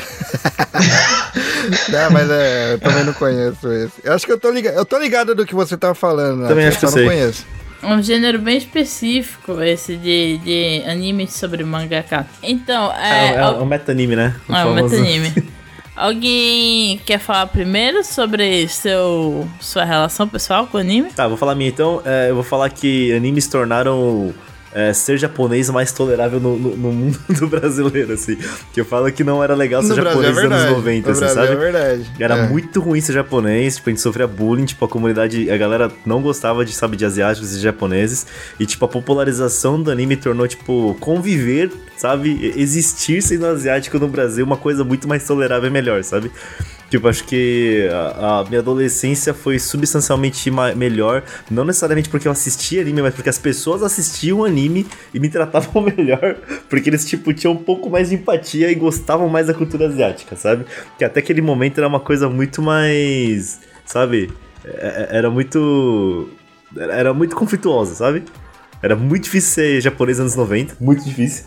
[1.89, 4.03] não, mas é, eu também não conheço esse.
[4.05, 6.47] Eu acho que eu tô ligado, eu tô ligado do que você tá falando.
[6.47, 7.07] Também acho que eu não sei.
[7.07, 7.47] conheço.
[7.83, 12.27] Um gênero bem específico esse de, de anime sobre mangaka.
[12.43, 13.35] Então, é.
[13.35, 14.37] É, é um meta-anime, né?
[14.49, 15.33] O é um meta-anime.
[15.95, 21.11] Alguém quer falar primeiro sobre seu, sua relação pessoal com o anime?
[21.11, 22.01] Tá, vou falar minha então.
[22.05, 24.33] É, eu vou falar que animes tornaram
[24.75, 28.37] é, ser japonês mais tolerável no, no, no, mundo do brasileiro, assim.
[28.73, 31.21] Que eu falo que não era legal ser no japonês nos anos 90, no assim,
[31.21, 31.53] Brasil sabe?
[31.53, 32.11] É verdade.
[32.19, 32.49] Era é.
[32.49, 36.23] muito ruim ser japonês, tipo, a gente sofria bullying, tipo, a comunidade, a galera não
[36.23, 38.27] gostava de, sabe, de asiáticos e japoneses.
[38.59, 44.45] E, tipo, a popularização do anime tornou, tipo, conviver, sabe, existir sendo asiático no Brasil
[44.45, 46.31] uma coisa muito mais tolerável e melhor, sabe?
[46.93, 52.83] Tipo, acho que a, a minha adolescência foi substancialmente melhor, não necessariamente porque eu assistia
[52.83, 56.37] anime, mas porque as pessoas assistiam anime e me tratavam melhor,
[56.69, 60.37] porque eles, tipo, tinham um pouco mais de empatia e gostavam mais da cultura asiática,
[60.37, 60.67] sabe?
[60.99, 64.31] Que até aquele momento era uma coisa muito mais, sabe?
[64.63, 66.29] É, é, era muito.
[66.77, 68.23] Era muito conflituosa, sabe?
[68.83, 71.47] Era muito difícil ser japonês nos anos 90, muito difícil.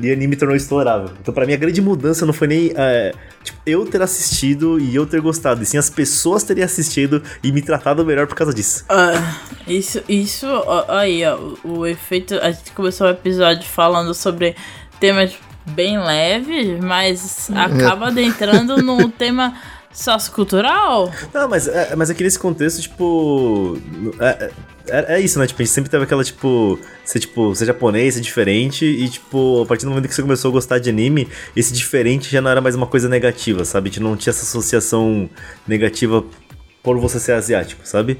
[0.00, 1.10] E anime tornou tolerável.
[1.20, 4.94] Então, pra mim, a grande mudança não foi nem é, tipo, eu ter assistido e
[4.94, 8.52] eu ter gostado, e sim as pessoas terem assistido e me tratado melhor por causa
[8.52, 8.84] disso.
[8.88, 9.36] Ah,
[9.66, 12.34] isso, isso, ó, aí, ó, o, o efeito.
[12.36, 14.54] A gente começou o episódio falando sobre
[15.00, 15.34] temas
[15.66, 19.54] bem leves, mas acaba adentrando num tema
[19.92, 21.10] sociocultural.
[21.32, 23.78] Não, mas é, mas aqui nesse contexto, tipo.
[24.20, 24.50] É,
[24.88, 25.46] é, é isso, né?
[25.46, 29.62] Tipo, a gente sempre teve aquela, tipo, ser, tipo, ser japonês, ser diferente, e, tipo,
[29.62, 32.50] a partir do momento que você começou a gostar de anime, esse diferente já não
[32.50, 33.88] era mais uma coisa negativa, sabe?
[33.88, 35.28] A gente não tinha essa associação
[35.66, 36.24] negativa
[36.86, 38.16] por você ser asiático, sabe?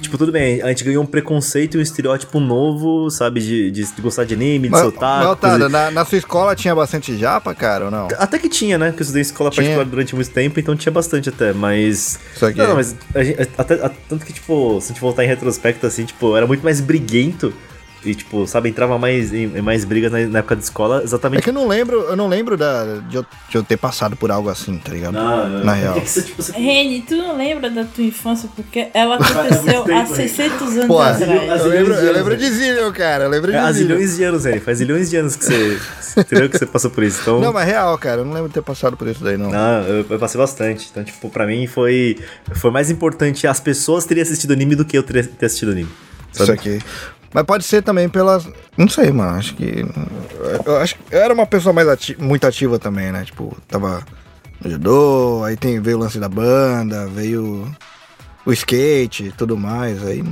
[0.00, 3.40] Tipo, tudo bem, a gente ganhou um preconceito e um estereótipo novo, sabe?
[3.40, 5.20] De, de, de gostar de anime, de Mas, soltar.
[5.20, 8.08] mas, Otário, na, na sua escola tinha bastante japa, cara, ou não?
[8.18, 8.88] Até que tinha, né?
[8.88, 9.62] Porque eu estudei em escola Tinha.
[9.62, 12.18] particular durante muito tempo, então tinha bastante até, mas.
[12.34, 12.58] Isso aqui.
[12.58, 15.86] Não, mas a gente, até, a- tanto que, tipo, se a gente voltar em retrospecto,
[15.86, 17.54] assim, tipo, era muito mais briguento.
[18.04, 21.04] E, tipo, sabe, entrava mais em, em mais brigas na, na época de escola, É
[21.04, 21.42] exatamente.
[21.42, 24.30] que eu não lembro, eu não lembro da, de, eu, de eu ter passado por
[24.30, 25.14] algo assim, tá ligado?
[25.14, 25.96] Na real.
[25.96, 28.48] É que você, tipo, você- Reni, tu não lembra da tua infância?
[28.54, 31.20] Porque ela aconteceu há 600 anos Pô, atrás.
[31.60, 33.24] eu lembro, eu lembro de Zillion, cara.
[33.24, 33.96] Eu lembro de É, há Zillion.
[33.96, 34.60] zilhões de anos, velho.
[34.60, 35.78] Faz zilhões de anos que você.
[36.20, 36.48] entendeu?
[36.48, 37.20] Que você passou por isso.
[37.22, 37.40] Então.
[37.40, 38.20] Não, mas real, cara.
[38.20, 39.50] Eu não lembro de ter passado por isso daí, não.
[39.50, 40.88] Não, eu, eu passei bastante.
[40.90, 42.16] Então, tipo, pra mim foi,
[42.54, 45.90] foi mais importante as pessoas terem assistido anime do que eu ter, ter assistido anime.
[46.32, 46.58] Isso Sabe?
[46.58, 46.78] aqui.
[47.32, 48.48] Mas pode ser também pelas.
[48.76, 49.36] Não sei, mano.
[49.38, 49.84] Acho que.
[50.64, 53.24] Eu acho que eu era uma pessoa mais ati- muito ativa também, né?
[53.24, 54.04] Tipo, tava
[54.64, 57.70] no judô, aí tem, veio o lance da banda, veio
[58.46, 60.02] o skate e tudo mais.
[60.06, 60.22] Aí.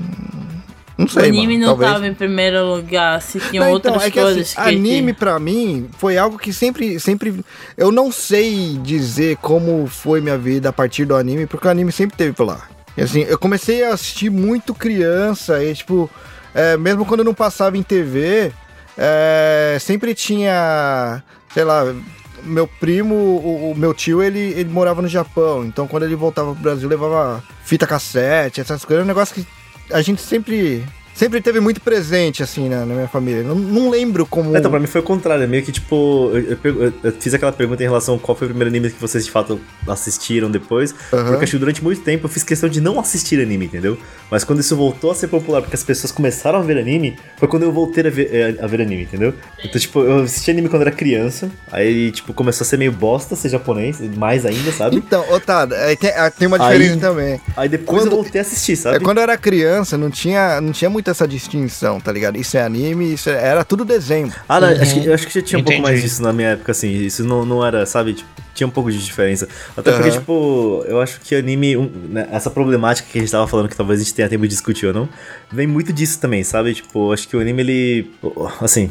[0.98, 1.58] Não O sei, anime mano.
[1.58, 1.92] não talvez...
[1.92, 4.76] tava em primeiro lugar, se tinham Não, outras então, é que coisas assim, que.
[4.76, 7.44] anime pra mim foi algo que sempre, sempre.
[7.76, 11.92] Eu não sei dizer como foi minha vida a partir do anime, porque o anime
[11.92, 12.62] sempre teve por lá.
[12.96, 16.08] E assim, eu comecei a assistir muito criança, e tipo,
[16.56, 18.50] é, mesmo quando não passava em TV,
[18.96, 21.94] é, sempre tinha, sei lá,
[22.42, 26.52] meu primo, o, o meu tio, ele, ele morava no Japão, então quando ele voltava
[26.54, 29.46] pro Brasil, levava fita cassete, essas coisas, é um negócio que
[29.92, 30.82] a gente sempre.
[31.16, 33.42] Sempre teve muito presente, assim, na, na minha família.
[33.42, 34.54] Não, não lembro como.
[34.54, 35.42] Então, pra mim foi o contrário.
[35.44, 38.46] é Meio que, tipo, eu, eu eu fiz aquela pergunta em relação a qual foi
[38.46, 39.58] o primeiro anime que vocês de fato
[39.88, 40.94] assistiram depois.
[41.12, 41.28] Aham.
[41.30, 43.96] Porque acho que durante muito tempo eu fiz questão de não assistir anime, entendeu?
[44.30, 47.48] Mas quando isso voltou a ser popular, porque as pessoas começaram a ver anime, foi
[47.48, 49.32] quando eu voltei a ver, eh, a ver anime, entendeu?
[49.64, 51.50] Então, tipo, eu assisti anime quando era criança.
[51.72, 54.96] Aí, tipo, começou a ser meio bosta ser japonês, mais ainda, sabe?
[54.96, 57.40] Então, Otávio, aí tem, ah, tem uma diferença Aí- também.
[57.56, 58.96] Aí depois Quando- eu voltei a assistir, sabe?
[58.96, 62.36] É, quando eu era criança, não tinha, não tinha muito essa distinção, tá ligado?
[62.36, 64.32] Isso é anime, isso é- era tudo desenho.
[64.48, 65.82] Ah, não, acho que, eu acho que já tinha um pouco Entendi.
[65.90, 66.90] mais disso na minha época, assim.
[66.90, 68.14] Isso não, não era, sabe?
[68.14, 69.46] Tipo, tinha um pouco de diferença.
[69.76, 70.18] Até porque, Aham.
[70.18, 73.76] tipo, eu acho que anime, um, né, essa problemática que a gente tava falando, que
[73.76, 75.08] talvez a gente tenha tempo de discutir ou não,
[75.52, 76.74] vem muito disso também, sabe?
[76.74, 78.10] Tipo, acho que o anime, ele.
[78.60, 78.90] Assim,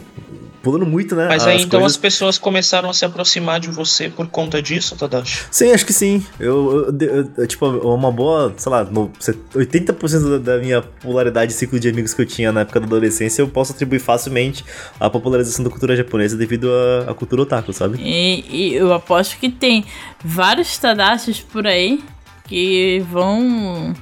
[0.66, 1.28] pulando muito, né?
[1.28, 1.96] Mas aí as então coisas.
[1.96, 5.44] as pessoas começaram a se aproximar de você por conta disso, Tadashi?
[5.52, 6.26] Sim, acho que sim.
[6.40, 9.12] Eu, eu- eu- eu, tipo, uma boa, sei lá, no-
[9.56, 12.86] 80% da da minha popularidade e ciclo de amigos que eu tinha na época da
[12.88, 14.66] adolescência, eu posso atribuir facilmente
[15.00, 16.68] à popularização da cultura japonesa devido
[17.08, 18.00] à, à cultura otaku, sabe?
[18.02, 19.86] E, e eu aposto que tem
[20.24, 22.04] vários Tadashis por aí
[22.48, 23.94] que vão.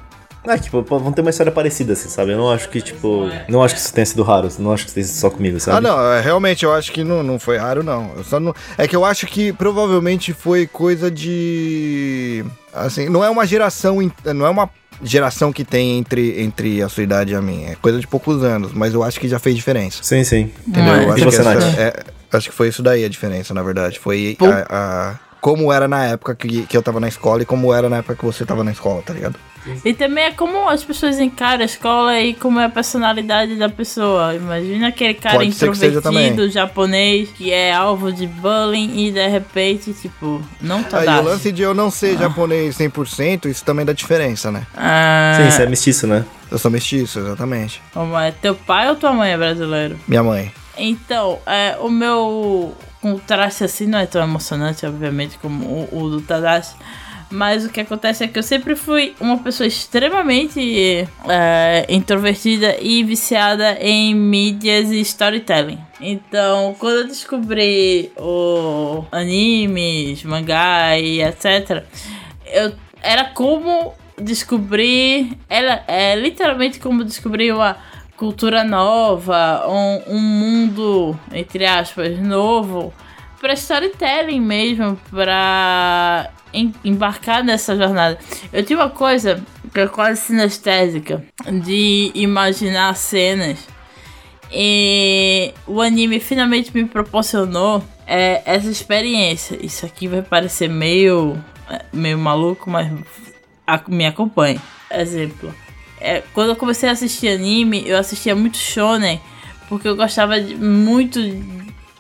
[0.46, 2.32] Ah, tipo, vão ter uma história parecida, assim, sabe?
[2.32, 3.30] Eu não acho que, tipo.
[3.48, 4.50] Não acho que isso tenha sido raro.
[4.60, 5.78] Não acho que isso tenha sido só comigo, sabe?
[5.78, 8.12] Ah, não, é, realmente eu acho que não, não foi raro, não.
[8.18, 8.54] Eu só não.
[8.78, 12.44] É que eu acho que provavelmente foi coisa de.
[12.74, 13.98] Assim, não é uma geração.
[14.36, 14.70] Não é uma
[15.02, 17.72] geração que tem entre, entre a sua idade e a minha.
[17.72, 20.00] É coisa de poucos anos, mas eu acho que já fez diferença.
[20.02, 20.52] Sim, sim.
[20.68, 20.94] Entendeu?
[20.94, 20.98] É.
[21.06, 23.64] Eu E acho, você, que essa- é, acho que foi isso daí a diferença, na
[23.64, 23.98] verdade.
[24.00, 24.76] Foi a,
[25.12, 27.98] a- como era na época que, que eu tava na escola e como era na
[27.98, 29.36] época que você tava na escola, tá ligado?
[29.84, 33.70] E também é como as pessoas encaram a escola e como é a personalidade da
[33.70, 34.36] pessoa.
[34.36, 39.28] Imagina aquele cara Pode ser que introvertido, japonês, que é alvo de bullying e de
[39.28, 43.86] repente, tipo, não tá Aí o lance de eu não ser japonês 100%, isso também
[43.86, 44.66] dá diferença, né?
[44.76, 46.26] Ah, Sim, isso é mestiço, né?
[46.51, 47.82] Eu sou mestiço, exatamente.
[47.93, 48.32] como é?
[48.32, 49.99] Teu pai ou tua mãe é brasileiro?
[50.07, 50.51] Minha mãe.
[50.78, 56.22] Então, é, o meu contraste assim não é tão emocionante, obviamente, como o, o do
[56.22, 56.76] Tadashi.
[57.34, 63.04] Mas o que acontece é que eu sempre fui uma pessoa extremamente é, introvertida e
[63.04, 65.80] viciada em mídias e storytelling.
[66.00, 71.84] Então, quando eu descobri o animes, mangá e etc.,
[72.46, 72.72] eu
[73.02, 75.36] era como descobrir.
[75.50, 77.78] Era, é literalmente como descobrir uma
[78.16, 82.94] cultura nova, um, um mundo, entre aspas, novo,
[83.44, 88.18] para storytelling mesmo, para em- embarcar nessa jornada.
[88.54, 91.22] Eu tinha uma coisa que é quase sinestésica
[91.66, 93.68] de imaginar cenas.
[94.50, 99.58] E o anime finalmente me proporcionou é, essa experiência.
[99.62, 101.38] Isso aqui vai parecer meio,
[101.70, 102.89] é, meio maluco, mas
[103.89, 104.58] me acompanhe.
[104.89, 105.54] Exemplo.
[106.00, 109.20] É, quando eu comecei a assistir anime, eu assistia muito shonen,
[109.68, 111.20] porque eu gostava de, muito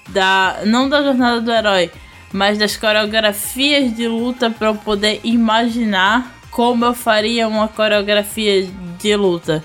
[0.09, 0.59] da.
[0.65, 1.91] não da jornada do herói,
[2.31, 8.67] mas das coreografias de luta para eu poder imaginar como eu faria uma coreografia
[8.99, 9.63] de luta.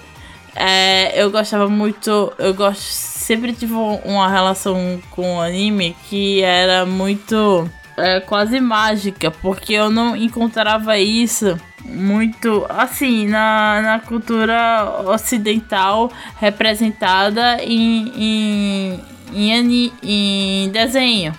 [0.54, 2.32] É, eu gostava muito.
[2.38, 2.82] Eu gosto.
[2.82, 7.70] Sempre tive uma relação com o anime que era muito.
[7.96, 17.62] É, quase mágica, porque eu não encontrava isso muito assim na, na cultura ocidental representada
[17.62, 19.00] em, em,
[19.34, 21.34] em, em desenho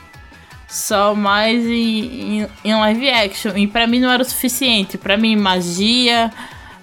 [0.69, 3.57] só mais em, em, live action.
[3.57, 4.97] E pra mim não era o suficiente.
[4.97, 6.31] Pra mim, magia,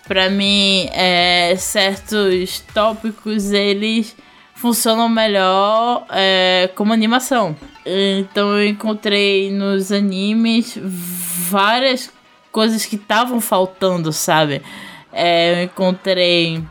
[0.07, 4.17] pra mim, é, certos tópicos eles
[4.55, 7.57] funcionam melhor é, como animação.
[7.85, 12.13] Então eu encontrei nos animes várias
[12.51, 14.61] coisas que estavam faltando, sabe?
[15.13, 16.63] É, eu encontrei.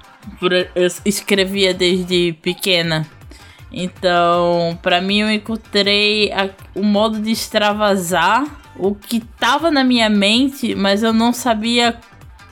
[0.75, 3.07] Eu escrevia desde pequena
[3.77, 8.45] então, para mim, eu encontrei a, o modo de extravasar
[8.77, 11.97] o que tava na minha mente, mas eu não sabia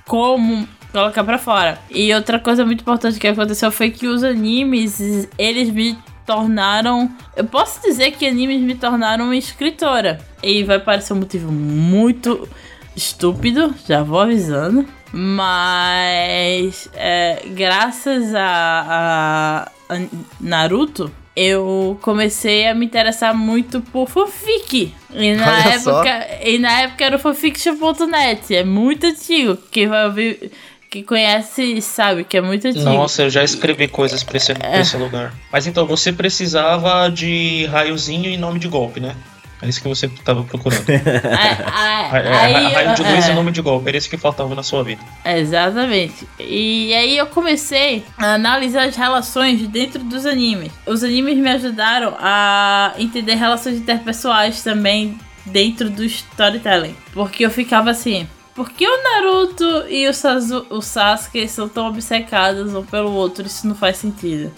[0.05, 1.79] como colocar para fora.
[1.89, 7.09] E outra coisa muito importante que aconteceu foi que os animes, eles me tornaram.
[7.37, 10.19] Eu posso dizer que animes me tornaram escritora.
[10.43, 12.49] E vai parecer um motivo muito
[12.97, 14.85] estúpido, já vou avisando.
[15.13, 19.71] Mas é, graças a, a,
[20.39, 24.93] Naruto, eu comecei a me interessar muito por fanfic.
[25.11, 28.55] E na, época, e na época era o fanfiction.net.
[28.55, 29.57] É muito antigo.
[29.71, 30.51] Quem vai ouvir.
[30.89, 32.85] Quem conhece sabe que é muito antigo.
[32.85, 34.55] Nossa, eu já escrevi coisas pra esse, é.
[34.55, 35.33] pra esse lugar.
[35.51, 39.15] Mas então, você precisava de raiozinho e nome de golpe, né?
[39.63, 40.83] É isso que você estava procurando.
[40.89, 43.31] é, é, raio de luz é.
[43.31, 43.87] e nome de golpe.
[43.87, 45.01] Era isso que faltava na sua vida.
[45.23, 46.27] Exatamente.
[46.37, 50.69] E aí eu comecei a analisar as relações dentro dos animes.
[50.85, 56.95] Os animes me ajudaram a entender relações interpessoais também dentro do storytelling.
[57.13, 58.27] Porque eu ficava assim.
[58.53, 63.47] Por que o Naruto e o, Sazu, o Sasuke são tão obcecados um pelo outro?
[63.47, 64.51] Isso não faz sentido.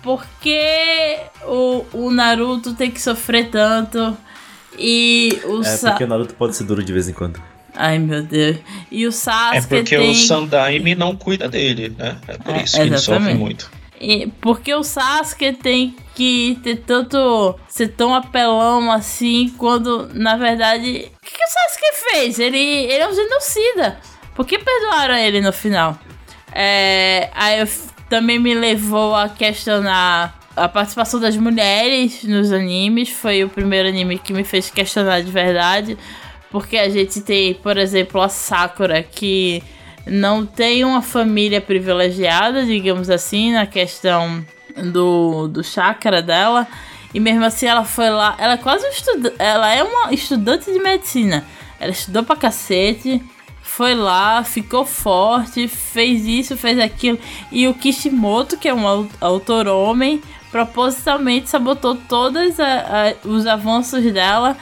[0.00, 4.16] Por que o, o Naruto tem que sofrer tanto?
[4.78, 7.40] E o É Sa porque o Naruto pode ser duro de vez em quando.
[7.76, 8.58] Ai meu Deus.
[8.90, 9.58] E o Sasuke.
[9.58, 10.10] É porque tem...
[10.10, 12.16] o Sandaime não cuida dele, né?
[12.28, 13.70] É por é, isso que ele sofre muito.
[14.00, 17.58] E porque o Sasuke tem que ter tanto.
[17.68, 21.10] ser tão apelão assim, quando na verdade.
[21.22, 22.38] O que, que o Sasuke fez?
[22.38, 23.98] Ele, ele é um genocida.
[24.34, 25.98] Por que perdoaram ele no final?
[26.52, 27.68] É, aí eu,
[28.08, 34.18] também me levou a questionar a participação das mulheres nos animes foi o primeiro anime
[34.18, 35.98] que me fez questionar de verdade.
[36.50, 39.62] Porque a gente tem, por exemplo, a Sakura, que
[40.06, 44.44] não tem uma família privilegiada, digamos assim, na questão
[44.92, 46.66] do, do chakra dela.
[47.12, 48.36] E mesmo assim ela foi lá.
[48.38, 48.86] Ela é quase.
[49.38, 51.44] Ela é uma estudante de medicina.
[51.80, 53.20] Ela estudou pra cacete.
[53.62, 57.18] Foi lá, ficou forte, fez isso, fez aquilo.
[57.50, 60.22] E o Kishimoto, que é um autor homem,
[60.54, 62.54] propositalmente sabotou todos
[63.24, 64.56] os avanços dela.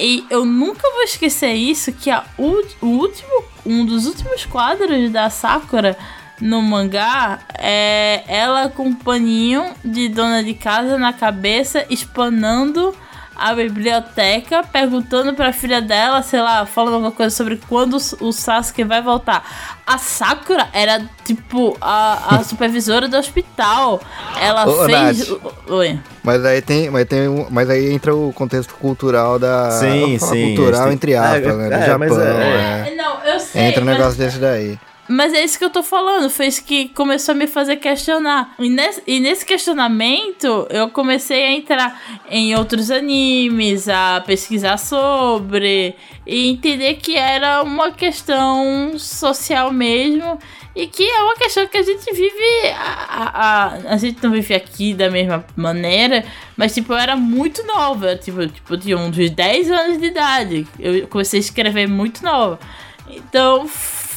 [0.00, 5.28] E eu nunca vou esquecer isso, que a, o, último, um dos últimos quadros da
[5.28, 5.98] Sakura
[6.40, 12.96] no mangá é ela com um paninho de dona de casa na cabeça, espanando
[13.36, 18.84] a biblioteca perguntando pra filha dela, sei lá, falando alguma coisa sobre quando o Sasuke
[18.84, 19.44] vai voltar.
[19.86, 24.00] A Sakura era, tipo, a, a supervisora do hospital.
[24.40, 25.28] Ela Ô, fez.
[25.28, 25.98] Nath, Oi.
[26.22, 26.90] Mas aí tem.
[26.90, 29.70] Mas, tem um, mas aí entra o contexto cultural da.
[29.72, 30.54] Sim, sim.
[30.56, 31.68] Cultural, entre aspas, é, né?
[31.68, 32.22] Do é, Japão.
[32.22, 32.94] É, é.
[32.94, 33.62] Não, eu sei.
[33.62, 34.78] Entra um negócio desse daí.
[35.08, 38.54] Mas é isso que eu tô falando, isso que começou a me fazer questionar.
[38.58, 45.94] E nesse, e nesse questionamento, eu comecei a entrar em outros animes, a pesquisar sobre,
[46.26, 50.38] e entender que era uma questão social mesmo,
[50.74, 52.68] e que é uma questão que a gente vive.
[52.76, 56.24] A, a, a gente não vive aqui da mesma maneira,
[56.56, 60.66] mas tipo, eu era muito nova, tipo, tipo tinha uns 10 anos de idade.
[60.78, 62.58] Eu comecei a escrever muito nova.
[63.06, 63.68] Então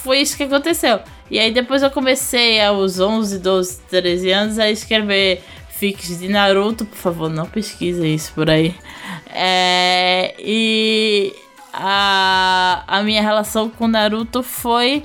[0.08, 1.01] foi isso que aconteceu.
[1.30, 6.86] E aí depois eu comecei aos 11, 12, 13 anos a escrever fics de Naruto.
[6.86, 8.74] Por favor, não pesquise isso por aí.
[9.30, 11.36] É, e
[11.74, 15.03] a, a minha relação com Naruto foi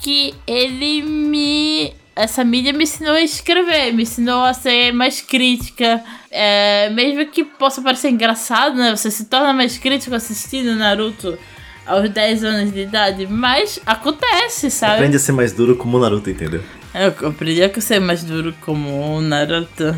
[0.00, 6.02] que ele me essa mídia me ensinou a escrever, me ensinou a ser mais crítica.
[6.30, 8.96] É, mesmo que possa parecer engraçado, né?
[8.96, 11.38] Você se torna mais crítico assistindo Naruto
[11.86, 14.94] aos 10 anos de idade, mas acontece, sabe?
[14.94, 16.62] Aprende a ser mais duro como o Naruto, entendeu?
[16.94, 19.96] Eu aprendi a ser mais duro como o Naruto.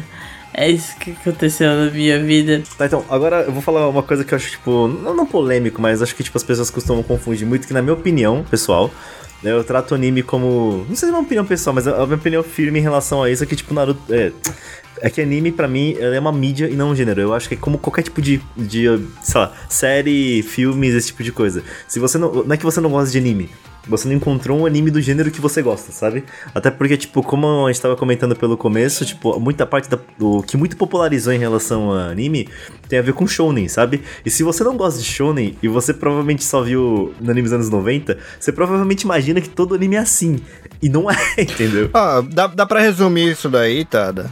[0.56, 2.62] É isso que aconteceu na minha vida.
[2.78, 5.82] Tá, então, agora eu vou falar uma coisa que eu acho, tipo, não, não polêmico,
[5.82, 8.88] mas acho que, tipo, as pessoas costumam confundir muito, que na minha opinião, pessoal,
[9.50, 10.84] eu trato anime como.
[10.88, 13.30] Não sei se é uma opinião pessoal, mas a minha opinião firme em relação a
[13.30, 14.00] isso é que, tipo, Naruto.
[14.12, 14.32] É,
[15.00, 17.20] é que anime, pra mim, é uma mídia e não um gênero.
[17.20, 18.86] Eu acho que é como qualquer tipo de, de,
[19.22, 21.62] sei lá, série, filmes, esse tipo de coisa.
[21.86, 22.44] Se você não.
[22.44, 23.50] Não é que você não gosta de anime.
[23.86, 26.24] Você não encontrou um anime do gênero que você gosta, sabe?
[26.54, 30.42] Até porque, tipo, como a gente tava comentando pelo começo, tipo, muita parte da, do
[30.42, 32.48] que muito popularizou em relação a anime
[32.88, 34.02] tem a ver com shounen, sabe?
[34.24, 37.52] E se você não gosta de shounen e você provavelmente só viu no anime dos
[37.52, 40.40] anos 90, você provavelmente imagina que todo anime é assim.
[40.80, 41.90] E não é, entendeu?
[41.92, 44.30] Ah, dá, dá pra resumir isso daí, Tada.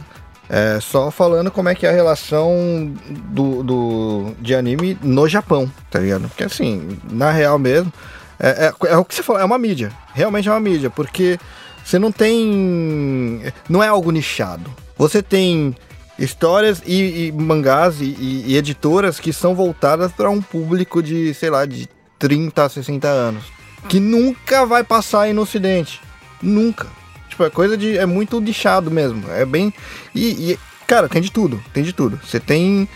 [0.49, 2.93] É, só falando como é que é a relação
[3.29, 6.27] do, do, de anime no Japão, tá ligado?
[6.27, 7.91] Porque assim, na real mesmo,
[8.39, 9.91] é, é, é o que você falou, é uma mídia.
[10.13, 11.39] Realmente é uma mídia, porque
[11.83, 13.41] você não tem.
[13.69, 14.73] Não é algo nichado.
[14.97, 15.75] Você tem
[16.17, 21.33] histórias e, e mangás e, e, e editoras que são voltadas para um público de,
[21.33, 23.43] sei lá, de 30 a 60 anos.
[23.89, 25.99] Que nunca vai passar aí no ocidente.
[26.41, 26.87] Nunca.
[27.27, 27.97] Tipo, é coisa de.
[27.97, 29.23] É muito nichado mesmo.
[29.31, 29.73] É bem.
[30.15, 30.57] E,
[30.87, 31.61] cara, tem de tudo.
[31.73, 32.19] Tem de tudo.
[32.23, 32.87] Você tem.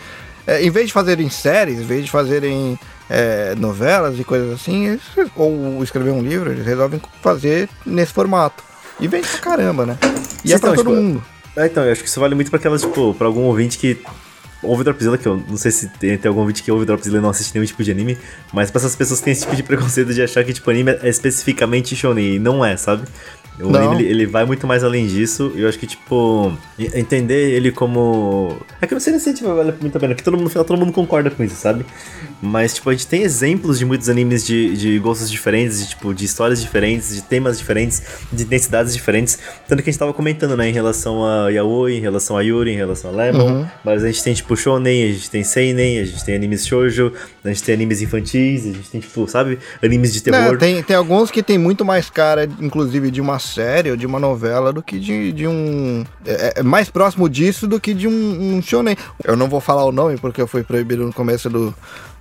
[0.45, 2.79] É, em vez de fazerem séries, em vez de fazerem
[3.09, 4.99] é, novelas e coisas assim,
[5.35, 8.63] ou escrever um livro, eles resolvem fazer nesse formato.
[8.99, 9.97] E vende pra caramba, né?
[10.43, 11.23] E é pra todo tipo, mundo.
[11.55, 13.99] É, então, eu acho que isso vale muito pra aquelas, tipo, pra algum ouvinte que
[14.61, 17.21] ouve Dropzilla, que eu não sei se tem, tem algum ouvinte que ouve Dropzilla e
[17.21, 18.17] não assiste nenhum tipo de anime,
[18.51, 20.97] mas pra essas pessoas que têm esse tipo de preconceito de achar que, tipo, anime
[21.01, 23.07] é especificamente shonen, e não é, sabe?
[23.59, 23.91] O Não.
[23.91, 27.71] anime, ele, ele vai muito mais além disso, e eu acho que, tipo, entender ele
[27.71, 28.55] como...
[28.81, 30.43] É que eu não sei nem se tipo, vale muito a pena, porque todo mundo,
[30.43, 31.85] no final, todo mundo concorda com isso, sabe?
[32.41, 36.13] Mas, tipo, a gente tem exemplos de muitos animes de, de gostos diferentes, de, tipo,
[36.13, 39.39] de histórias diferentes, de temas diferentes, de intensidades diferentes.
[39.67, 42.71] Tanto que a gente tava comentando, né, em relação a Yaoi, em relação a Yuri,
[42.71, 43.61] em relação a Lemon.
[43.61, 43.67] Uhum.
[43.83, 47.11] Mas a gente tem, tipo, Shonen, a gente tem Seinen, a gente tem animes shoujo,
[47.43, 50.51] a gente tem animes infantis, a gente tem, tipo, sabe, animes de terror.
[50.53, 54.05] Né, tem, tem alguns que tem muito mais cara, inclusive, de uma série ou de
[54.05, 56.03] uma novela do que de, de um.
[56.25, 58.95] É, é mais próximo disso do que de um, um shonen.
[59.23, 61.73] Eu não vou falar o nome porque eu fui proibido no começo do,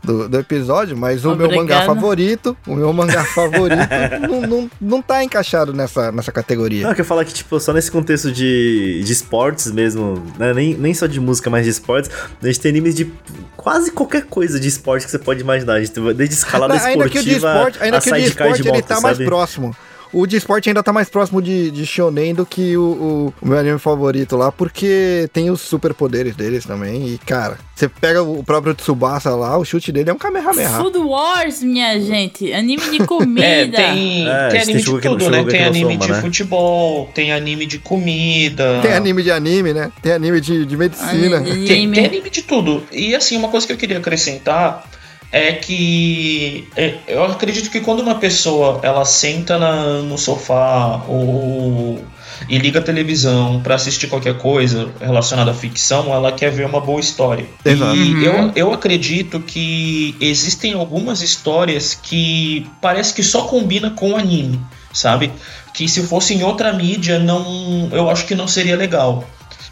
[0.03, 3.89] do, do episódio, mas o meu mangá favorito, o meu mangá favorito,
[4.29, 6.83] não, não, não tá encaixado nessa, nessa categoria.
[6.83, 10.55] Não, eu quero falar que, tipo, só nesse contexto de, de esportes mesmo, né?
[10.55, 12.11] Nem, nem só de música, mas de esportes,
[12.41, 13.13] a gente tem animes de
[13.57, 15.75] quase qualquer coisa de esporte que você pode imaginar.
[15.75, 18.11] A gente tem desde escalada Não, ainda que o de esportiva esporte, ainda a que
[18.11, 19.25] o de esporte de ele tá mais sabe?
[19.29, 19.77] próximo.
[20.13, 23.49] O de esporte ainda tá mais próximo de, de Shonen do que o, o- o
[23.49, 27.09] meu anime favorito lá, porque tem os superpoderes deles também.
[27.09, 30.71] E, cara, você pega o próprio Tsubasa lá, o chute dele é um Kamehameha.
[30.71, 32.53] Food Wars, minha gente.
[32.53, 33.45] Anime de comida.
[33.45, 35.45] É, tem, É, tem anime de tudo, né?
[35.45, 36.21] Tem anime Soma, de né?
[36.21, 38.81] futebol, tem anime de comida.
[38.83, 39.91] Tem anime de anime, né?
[40.03, 41.37] Tem anime de, de medicina.
[41.39, 41.67] Anime.
[41.67, 42.83] Tem, tem anime de tudo.
[42.93, 44.89] E assim, uma coisa que eu queria acrescentar
[45.33, 52.03] é que é, eu acredito que quando uma pessoa ela senta na- no sofá ou
[52.49, 56.81] e liga a televisão pra assistir qualquer coisa relacionada à ficção, ela quer ver uma
[56.81, 57.47] boa história.
[57.65, 57.97] Exato.
[57.97, 58.23] E Uhum.
[58.23, 64.61] eu, eu acredito que existem algumas histórias que parece que só combina com o anime,
[64.93, 65.33] sabe?
[65.73, 69.25] Que se fosse em outra mídia, não, eu acho que não seria legal.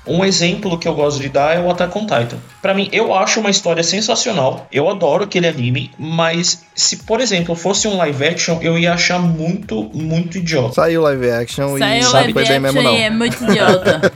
[0.06, 2.36] Um exemplo que eu gosto de dar é o Attack on Titan.
[2.60, 4.66] Pra mim, eu acho uma história sensacional.
[4.70, 9.18] Eu adoro aquele anime, mas se, por exemplo, fosse um live action, eu ia achar
[9.18, 10.74] muito, muito idiota.
[10.74, 12.98] Saiu live action Saiu e não live foi bem mesmo, action não.
[12.98, 14.12] é muito idiota.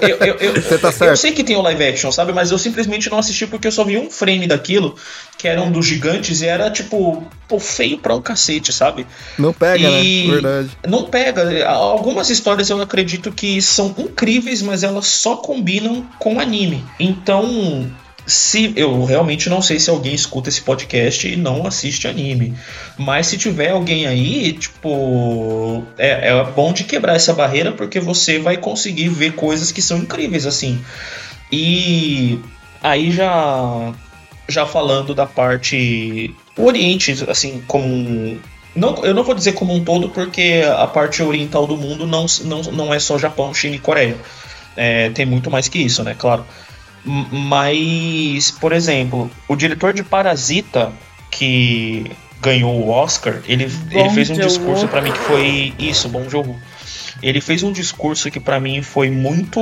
[0.00, 1.16] Eu, eu, eu, Você tá eu certo.
[1.16, 2.32] sei que tem o live action, sabe?
[2.32, 4.96] Mas eu simplesmente não assisti porque eu só vi um frame daquilo,
[5.36, 9.06] que era um dos gigantes, e era tipo, pô, feio pra um cacete, sabe?
[9.38, 10.32] Não pega, E- né?
[10.34, 10.70] Verdade.
[10.86, 11.66] Não pega.
[11.68, 16.84] Algumas histórias eu acredito que são incríveis, mas elas só combinam com anime.
[16.98, 17.90] Então,
[18.26, 22.54] se eu realmente não sei se alguém escuta esse podcast e não assiste anime.
[22.98, 28.38] Mas se tiver alguém aí, tipo, é, é bom de quebrar essa barreira porque você
[28.38, 30.78] vai conseguir ver coisas que são incríveis assim.
[31.50, 32.38] E
[32.82, 33.94] aí já
[34.46, 38.38] já falando da parte o Oriente, assim, como
[38.74, 42.26] não, eu não vou dizer como um todo, porque a parte oriental do mundo não,
[42.44, 44.16] não, não é só Japão, China e Coreia.
[44.78, 46.14] É, tem muito mais que isso, né?
[46.16, 46.46] Claro.
[47.04, 50.92] Mas, por exemplo, o diretor de Parasita,
[51.30, 52.10] que
[52.40, 56.56] ganhou o Oscar, ele, ele fez um discurso pra mim que foi isso, Bom Jogo.
[57.22, 59.60] ele fez um discurso que para mim foi muito.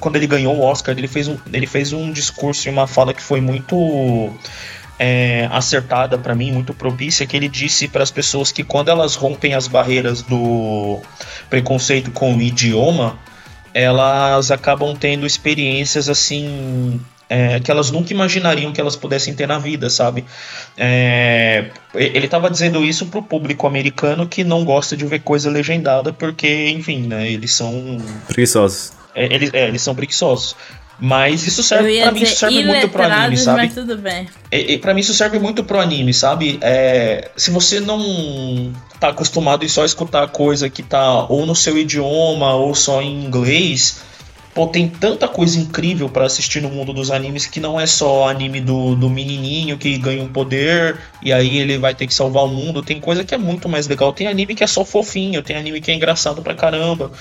[0.00, 3.14] Quando ele ganhou o Oscar, ele fez um, ele fez um discurso e uma fala
[3.14, 4.32] que foi muito.
[5.00, 9.14] É, acertada para mim, muito propícia, que ele disse para as pessoas que quando elas
[9.14, 11.00] rompem as barreiras do
[11.48, 13.16] preconceito com o idioma,
[13.82, 19.58] elas acabam tendo experiências assim é, que elas nunca imaginariam que elas pudessem ter na
[19.58, 20.24] vida, sabe?
[20.76, 26.12] É, ele estava dizendo isso pro público americano que não gosta de ver coisa legendada,
[26.12, 27.98] porque, enfim, né, eles são.
[28.26, 28.92] Preguiçosos.
[29.14, 30.56] É, eles, é, eles são preguiçosos.
[31.00, 33.62] Mas isso serve para mim, isso serve muito pro anime, sabe?
[33.62, 34.26] Mas tudo bem.
[34.50, 36.58] E, e para mim isso serve muito pro anime, sabe?
[36.60, 41.78] É, se você não tá acostumado em só escutar coisa que tá ou no seu
[41.78, 44.00] idioma ou só em inglês,
[44.52, 48.28] pô, tem tanta coisa incrível para assistir no mundo dos animes que não é só
[48.28, 52.42] anime do, do menininho que ganha um poder e aí ele vai ter que salvar
[52.42, 52.82] o mundo.
[52.82, 54.12] Tem coisa que é muito mais legal.
[54.12, 57.12] Tem anime que é só fofinho, tem anime que é engraçado pra caramba.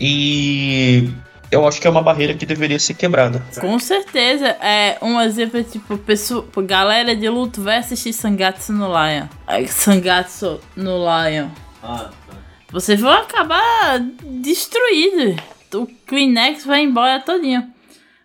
[0.00, 1.08] E
[1.52, 3.44] eu acho que é uma barreira que deveria ser quebrada.
[3.60, 4.48] Com certeza.
[4.58, 9.26] É um exemplo, tipo, pessoa, galera de luto vai assistir Sangatsu no Lion.
[9.68, 11.48] Sangatsu no Lion.
[11.82, 12.36] Ah, tá.
[12.70, 15.36] Vocês vão acabar destruídos.
[15.74, 17.70] O Kleenex vai embora todinho.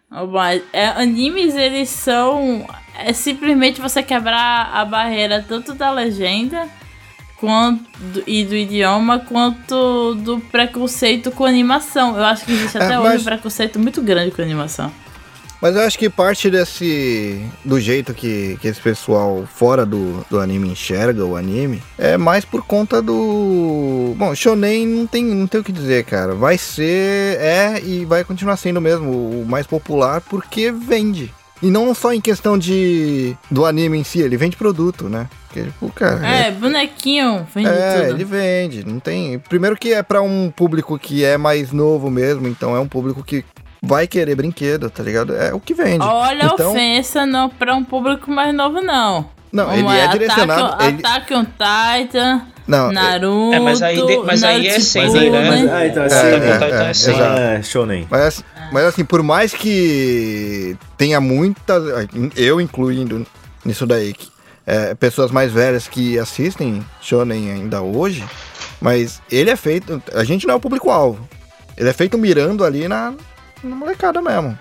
[0.10, 2.66] Mas, é, animes, eles são...
[2.98, 6.68] É simplesmente você quebrar a barreira tanto da legenda
[7.40, 12.18] quanto e do idioma quanto do preconceito com animação.
[12.18, 13.14] Eu acho que existe é, até é, mas...
[13.14, 14.92] hoje um preconceito muito grande com animação.
[15.62, 17.42] Mas eu acho que parte desse.
[17.66, 22.46] do jeito que, que esse pessoal fora do, do anime enxerga o anime é mais
[22.46, 24.14] por conta do.
[24.18, 26.36] Bom, Shonen não tem, não tem o que dizer, cara.
[26.36, 31.34] Vai ser, é e vai continuar sendo mesmo o mais popular porque vende.
[31.62, 35.28] E não só em questão de do anime em si, ele vende produto, né?
[35.48, 38.10] Porque, tipo, cara, é, é, bonequinho, vende é, tudo.
[38.14, 39.40] ele vende, não tem.
[39.40, 43.24] Primeiro que é para um público que é mais novo mesmo, então é um público
[43.24, 43.44] que
[43.82, 45.36] vai querer brinquedo, tá ligado?
[45.36, 46.04] É o que vende.
[46.04, 49.37] Olha então, a ofensa não para um público mais novo não.
[49.52, 50.66] Não, Vamos ele é direcionado.
[50.66, 51.00] Attack, ele...
[51.00, 52.42] Attack on Titan.
[52.68, 53.54] Não, Naruto.
[53.54, 55.70] É, mas aí, mas aí é sem, né?
[55.72, 57.12] Ah, então é, é, assim.
[57.12, 58.06] É, é, shonen.
[58.10, 58.44] Mas, assim,
[58.74, 61.82] mas assim, por mais que tenha muitas.
[62.36, 63.26] Eu incluindo
[63.64, 64.14] nisso daí,
[64.66, 68.26] é, pessoas mais velhas que assistem Shonen ainda hoje,
[68.82, 70.02] mas ele é feito.
[70.14, 71.28] A gente não é o público-alvo.
[71.78, 73.14] Ele é feito mirando ali na,
[73.64, 74.60] na molecada mesmo.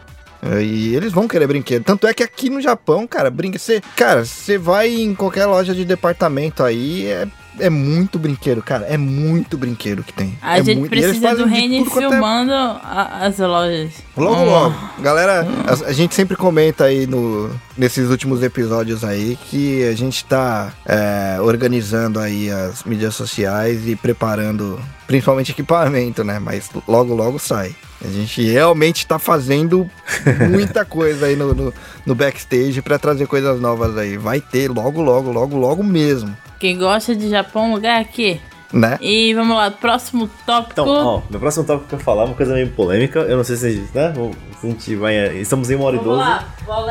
[0.63, 1.85] E eles vão querer brinquedo.
[1.85, 3.59] Tanto é que aqui no Japão, cara, brinca.
[3.59, 7.27] Você, cara, você vai em qualquer loja de departamento aí, é
[7.59, 8.87] é muito brinquedo, cara.
[8.87, 10.37] É muito brinquedo que tem.
[10.41, 10.91] A é gente muito...
[10.91, 13.27] precisa do Reni é filmando é...
[13.27, 13.93] as lojas.
[14.17, 14.75] Logo, logo.
[15.01, 20.25] Galera, a, a, gente sempre comenta aí no, nesses últimos episódios aí que a gente
[20.25, 26.39] tá é, organizando aí as mídias sociais e preparando principalmente equipamento, né?
[26.39, 27.75] Mas logo, logo sai.
[28.05, 29.91] A gente realmente tá fazendo
[30.51, 34.17] muita coisa aí no, no, no backstage para trazer coisas novas aí.
[34.17, 36.37] Vai ter logo, logo, logo, logo mesmo.
[36.59, 38.41] Quem gosta de Japão, lugar aqui.
[38.73, 38.99] Né?
[39.01, 40.73] E vamos lá, próximo tópico.
[40.73, 43.21] Então, ó, meu próximo tópico que eu falar é uma coisa meio polêmica.
[43.21, 44.13] Eu não sei se a gente, né?
[44.61, 45.39] Se a gente vai.
[45.39, 46.31] Estamos em uma hora e doze.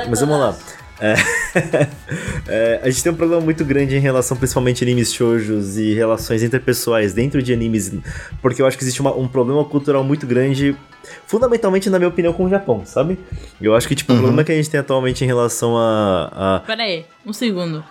[0.10, 0.56] Mas vamos lá.
[1.00, 1.14] É,
[2.48, 5.94] é, a gente tem um problema muito grande em relação principalmente a animes shoujos e
[5.94, 7.92] relações interpessoais dentro de animes,
[8.42, 10.74] porque eu acho que existe uma, um problema cultural muito grande,
[11.28, 13.20] fundamentalmente na minha opinião com o Japão, sabe?
[13.62, 14.20] Eu acho que tipo, uhum.
[14.20, 16.60] o problema que a gente tem atualmente em relação a, a...
[16.66, 17.84] Pera aí, um segundo.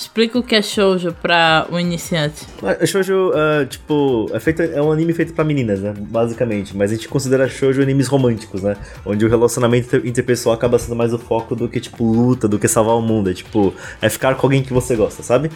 [0.00, 2.46] Explica o que é shoujo pra um iniciante.
[2.62, 5.92] Ah, shoujo, uh, tipo, é, feito, é um anime feito pra meninas, né?
[5.94, 6.74] Basicamente.
[6.74, 8.78] Mas a gente considera shoujo animes românticos, né?
[9.04, 12.66] Onde o relacionamento interpessoal acaba sendo mais o foco do que, tipo, luta, do que
[12.66, 13.28] salvar o mundo.
[13.28, 15.50] É, tipo, é ficar com alguém que você gosta, sabe?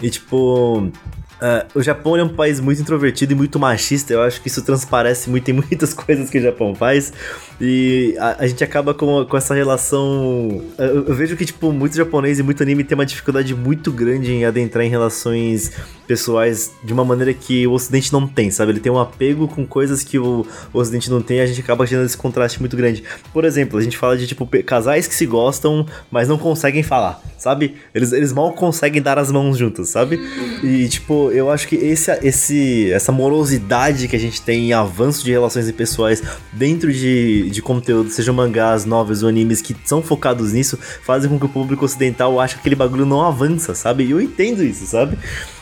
[0.00, 0.90] E, tipo...
[1.42, 4.12] Uh, o Japão é um país muito introvertido e muito machista.
[4.12, 7.12] Eu acho que isso transparece muito em muitas coisas que o Japão faz.
[7.60, 10.62] E a, a gente acaba com, com essa relação.
[10.78, 14.30] Eu, eu, vejo que, tipo, muito japonês e muito anime tem uma dificuldade muito grande
[14.32, 15.72] em adentrar em relações
[16.12, 18.72] pessoais de uma maneira que o Ocidente não tem, sabe?
[18.72, 21.60] Ele tem um apego com coisas que o, o Ocidente não tem e a gente
[21.60, 23.02] acaba gerando esse contraste muito grande.
[23.32, 27.22] Por exemplo, a gente fala de, tipo, casais que se gostam, mas não conseguem falar,
[27.38, 27.76] sabe?
[27.94, 30.20] Eles, eles mal conseguem dar as mãos juntos, sabe?
[30.62, 35.24] E, tipo, eu acho que esse, esse, essa morosidade que a gente tem em avanço
[35.24, 40.52] de relações pessoais dentro de, de conteúdo, sejam mangás, novels ou animes que são focados
[40.52, 44.04] nisso, fazem com que o público ocidental ache que aquele bagulho não avança, sabe?
[44.04, 45.16] E eu entendo isso, sabe?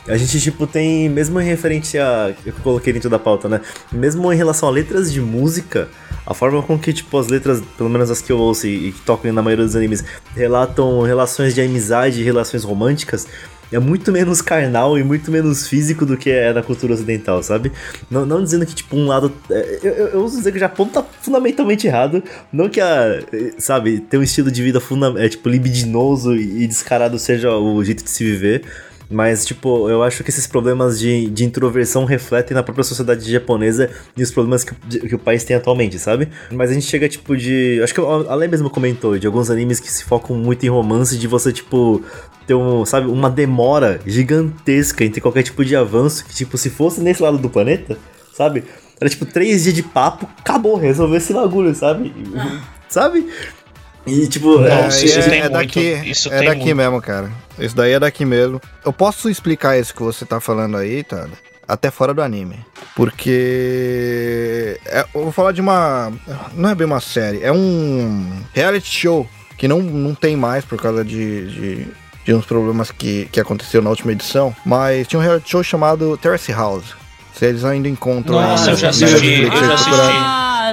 [0.09, 2.34] A gente, tipo, tem, mesmo em referente a.
[2.45, 3.61] Eu coloquei dentro da pauta, né?
[3.93, 5.88] Mesmo em relação a letras de música,
[6.26, 8.93] a forma com que, tipo, as letras, pelo menos as que eu ouço e, e
[8.93, 13.26] que tocam na maioria dos animes, relatam relações de amizade relações românticas,
[13.72, 17.70] é muito menos carnal e muito menos físico do que é na cultura ocidental, sabe?
[18.11, 19.32] Não, não dizendo que, tipo, um lado.
[19.49, 22.22] é, Eu, eu, eu uso dizer que o Japão tá fundamentalmente errado.
[22.53, 23.20] Não que a.
[23.59, 28.03] Sabe, ter um estilo de vida funda é, tipo, libidinoso e descarado seja o jeito
[28.03, 28.64] de se viver.
[29.11, 33.91] Mas, tipo, eu acho que esses problemas de, de introversão refletem na própria sociedade japonesa
[34.17, 36.29] e os problemas que, o- de- que o país tem atualmente, sabe?
[36.53, 37.81] Mas a gente chega, tipo, de.
[37.83, 41.19] Acho que a Ale mesmo comentou, de alguns animes que se focam muito em romance,
[41.19, 42.01] de você, tipo,
[42.47, 47.01] ter um, sabe, uma demora gigantesca entre qualquer tipo de avanço, que, tipo, se fosse
[47.01, 47.99] nesse lado do planeta,
[48.33, 48.63] sabe?
[49.01, 52.13] Era tipo três dias de papo, acabou, resolveu esse bagulho, sabe?
[52.89, 53.27] Sabe?
[54.07, 56.61] E tipo, é, Nossa, É, isso é, tem é muito, daqui, isso é tem daqui
[56.65, 56.77] muito.
[56.77, 57.31] mesmo, cara.
[57.59, 58.61] Isso daí é daqui mesmo.
[58.85, 61.27] Eu posso explicar isso que você tá falando aí, tá?
[61.69, 62.59] Até fora do anime.
[62.97, 64.79] Porque.
[64.87, 66.13] é- eu vou falar de uma.
[66.55, 70.81] Não é bem uma série, é um reality show que não, não tem mais por
[70.81, 71.47] causa de.
[71.47, 71.87] de...
[72.25, 76.17] de uns problemas que, que aconteceu na última edição, mas tinha um reality show chamado
[76.17, 76.95] Terrace House.
[77.35, 79.97] Se eles ainda encontram Nossa, eu já assisti, eu já vocês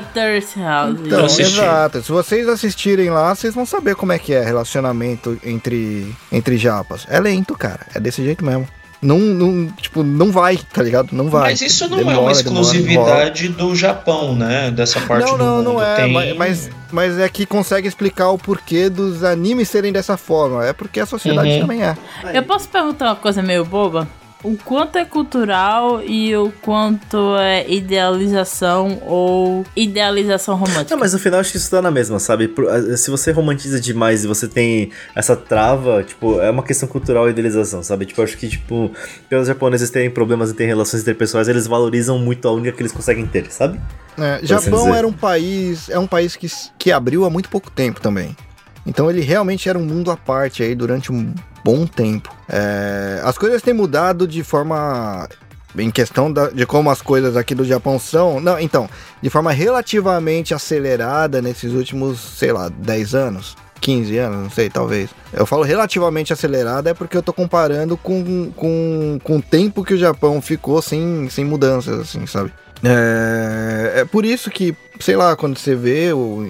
[0.02, 1.00] Terrace House.
[1.06, 2.02] Então, exato.
[2.04, 7.06] Se vocês assistirem lá, vocês vão saber como é que é relacionamento entre, entre japas.
[7.10, 7.80] É lento, cara.
[7.94, 8.68] É desse jeito mesmo.
[9.00, 11.10] Não, não, tipo, não vai, tá ligado?
[11.12, 11.52] Não vai.
[11.52, 12.62] Mas isso não é Demora, uma demora, demora.
[12.64, 14.72] exclusividade do Japão, né?
[14.72, 15.74] Dessa parte Não, do não, mundo.
[15.74, 15.96] não é.
[15.98, 16.12] Tem...
[16.14, 20.66] Mas, mas, mas é que consegue explicar o porquê dos animes serem dessa forma.
[20.66, 21.60] É porque a sociedade Uhum.
[21.60, 21.96] também é.
[22.34, 24.08] Eu posso perguntar uma coisa meio boba?
[24.44, 30.92] O quanto é cultural e o quanto é idealização ou idealização romântica?
[30.92, 32.54] Não, mas no final acho que isso tá na mesma, sabe?
[32.70, 37.28] A- Se você romantiza demais e você tem essa trava, tipo, é uma questão cultural
[37.28, 38.06] e idealização, sabe?
[38.06, 38.92] Tipo, acho que, tipo,
[39.28, 42.92] pelos japoneses terem problemas e terem relações interpessoais, eles valorizam muito a única que eles
[42.92, 43.80] conseguem ter, sabe?
[44.20, 48.00] É, Japão era um país, é um país que, que abriu há muito pouco tempo
[48.00, 48.36] também.
[48.86, 51.34] Então ele realmente era um mundo à parte aí durante um
[51.64, 52.34] bom tempo.
[52.50, 55.28] É, as coisas têm mudado de forma
[55.78, 58.40] em questão da- de como as coisas aqui do Japão são.
[58.40, 58.90] Não, então,
[59.22, 63.56] de forma relativamente acelerada nesses últimos, sei lá, 10 anos.
[63.80, 65.12] 15 anos, não sei, talvez.
[65.32, 69.94] Eu falo relativamente acelerada é porque eu tô comparando com, com, com o tempo que
[69.94, 72.52] o Japão ficou sem, sem mudanças, assim, sabe?
[72.84, 76.44] É, é por isso que, sei lá, quando você vê o,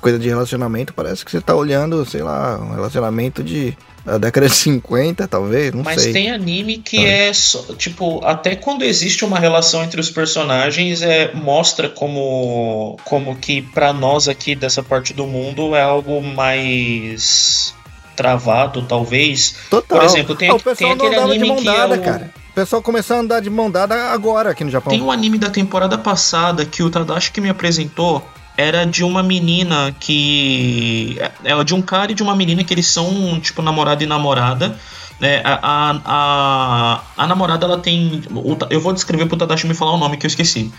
[0.00, 4.48] coisa de relacionamento, parece que você tá olhando, sei lá, um relacionamento de da década
[4.48, 6.12] de 50, talvez, não Mas sei.
[6.12, 7.08] tem anime que Ah.
[7.28, 13.34] é só, tipo, até quando existe uma relação entre os personagens, é mostra como como
[13.36, 17.74] que pra nós aqui dessa parte do mundo é algo mais
[18.16, 19.56] travado, talvez.
[19.70, 19.98] Total.
[19.98, 22.30] Por exemplo, tem, Ah, o tem aquele anime que é o cara.
[22.50, 24.90] O pessoal começou a andar de mão dada agora aqui no Japão.
[24.92, 28.24] Tem um anime da temporada passada que o Tadashi que me apresentou
[28.56, 31.18] era de uma menina que.
[31.44, 34.06] É é de um cara e de uma menina que eles são, tipo, namorado e
[34.06, 34.76] namorada.
[35.20, 35.40] né?
[35.44, 38.22] a, a, a, a namorada ela tem.
[38.70, 40.72] Eu vou descrever pro Tadashi me falar o nome que eu esqueci.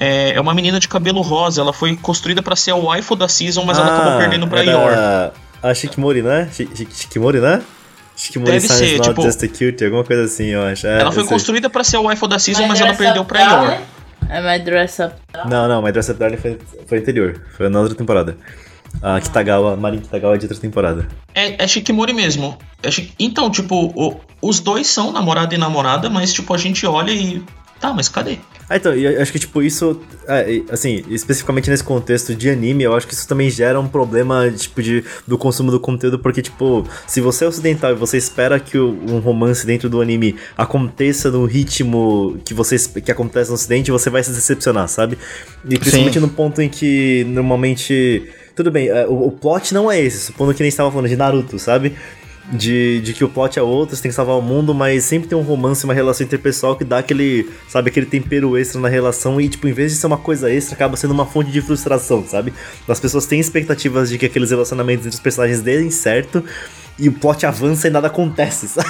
[0.00, 3.28] É, é uma menina de cabelo rosa, ela foi construída pra ser a waifu da
[3.28, 5.32] season, mas ela acabou perdendo pra era Yor.
[5.62, 6.48] A Shikimori, né?
[6.52, 7.62] Shi- Shi- Shikimori, né?
[8.14, 10.86] Shikimori Deve Science ser, Not tipo- Just a Cute, alguma coisa assim, eu acho.
[10.86, 13.40] É, Ela foi construída pra ser a waifu da season, mas My ela perdeu pra
[13.42, 13.78] Yor.
[14.28, 14.48] Darling?
[14.48, 15.14] É My Dress Up
[15.48, 17.40] Não, não, mas Dress Up Darling foi, foi anterior.
[17.56, 18.36] Foi na outra temporada.
[19.02, 21.06] A Kitagawa, Marin Kitagawa é de outra temporada.
[21.34, 22.56] É, é Shikimori mesmo.
[22.82, 26.86] É Shi- Então, tipo, o- os dois são namorado e namorada, mas, tipo, a gente
[26.86, 27.42] olha e.
[27.80, 28.38] Tá, mas cadê?
[28.68, 32.82] Ah, então, e eu acho que, tipo, isso, é, assim, especificamente nesse contexto de anime,
[32.82, 36.42] eu acho que isso também gera um problema, tipo, de, do consumo do conteúdo, porque,
[36.42, 40.34] tipo, se você é ocidental e você espera que o- um romance dentro do anime
[40.56, 45.16] aconteça no ritmo que, você, que acontece no ocidente, você vai se decepcionar, sabe?
[45.64, 50.00] E principalmente no ponto em que, normalmente, tudo bem, é, o, o plot não é
[50.00, 51.94] esse, supondo que nem estava falando de Naruto, sabe?
[52.52, 55.28] De, de que o plot é outro, você tem que salvar o mundo, mas sempre
[55.28, 59.40] tem um romance, uma relação interpessoal que dá aquele, sabe, aquele tempero extra na relação
[59.40, 62.24] e, tipo, em vez de ser uma coisa extra, acaba sendo uma fonte de frustração,
[62.26, 62.52] sabe?
[62.88, 66.44] As pessoas têm expectativas de que aqueles relacionamentos entre os personagens deem certo
[66.98, 68.88] e o plot avança e nada acontece, sabe?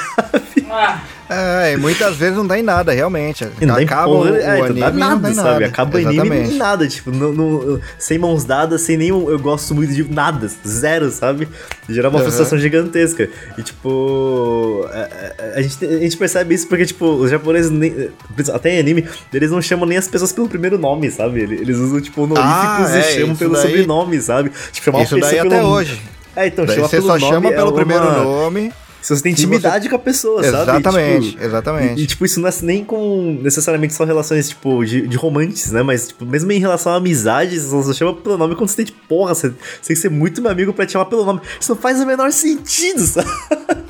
[0.70, 3.48] Ah, É, e muitas vezes não dá em nada, realmente.
[3.60, 5.34] E não em Acaba porra, o, é, então anime dá e não nada, dá em
[5.34, 5.48] sabe?
[5.50, 5.66] nada.
[5.66, 6.54] Acaba o anime Exatamente.
[6.54, 9.28] e nada, tipo, não, não- sem mãos dadas, sem nenhum.
[9.28, 11.48] Eu gosto muito de nada, zero, sabe?
[11.88, 12.24] Gerar uma Uhum.
[12.24, 13.28] frustração gigantesca.
[13.58, 14.86] E, tipo.
[14.92, 18.08] é, é, A, gente, a gente percebe isso porque, tipo, os japoneses, nem-
[18.54, 21.40] até em anime, eles não chamam nem as pessoas pelo primeiro nome, sabe?
[21.40, 24.50] Eles usam, tipo, honoríficos Ah, e é, chamam pelo daí- sobrenome, sabe?
[24.72, 26.00] Tipo, chamar Isso daí até hoje.
[26.36, 28.72] É, então, Daí chama você só nome chama é pelo uma- primeiro nome.
[29.06, 30.56] Se você tem intimidade com a pessoa, sabe?
[30.70, 32.00] Exatamente, Tipo, exatamente.
[32.00, 35.70] E, e, tipo, isso não é nem com necessariamente só relações, tipo, de, de romances,
[35.70, 35.80] né?
[35.82, 38.84] Mas, tipo, mesmo em relação a amizades, você só chama pelo nome quando você tem,
[38.86, 39.54] tipo, porra, você, você
[39.86, 41.40] tem que ser muito meu amigo pra te chamar pelo nome.
[41.60, 43.28] Isso não faz o menor sentido, sabe?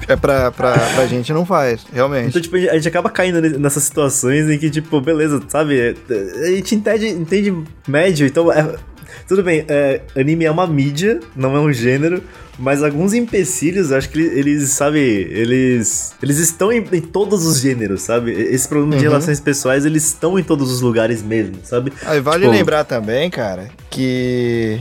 [0.07, 2.29] É pra, pra, pra gente não faz, realmente.
[2.29, 5.81] Então, tipo, a gente acaba caindo ne- nessas situações em que, tipo, beleza, sabe?
[5.81, 5.95] é,
[6.45, 7.55] A gente entende, entende
[7.89, 8.53] médio, então.
[8.53, 8.77] é-
[9.29, 12.23] tudo bem, é, anime é uma mídia, não é um gênero,
[12.59, 16.15] mas alguns empecilhos, acho que eles, sabe, eles.
[16.23, 18.31] Eles estão em, em todos os gêneros, sabe?
[18.33, 19.11] Esse problema de Uhum.
[19.11, 21.93] relações pessoais, eles estão em todos os lugares mesmo, sabe?
[22.07, 24.79] Aí vale Tipo- lembrar também, cara, que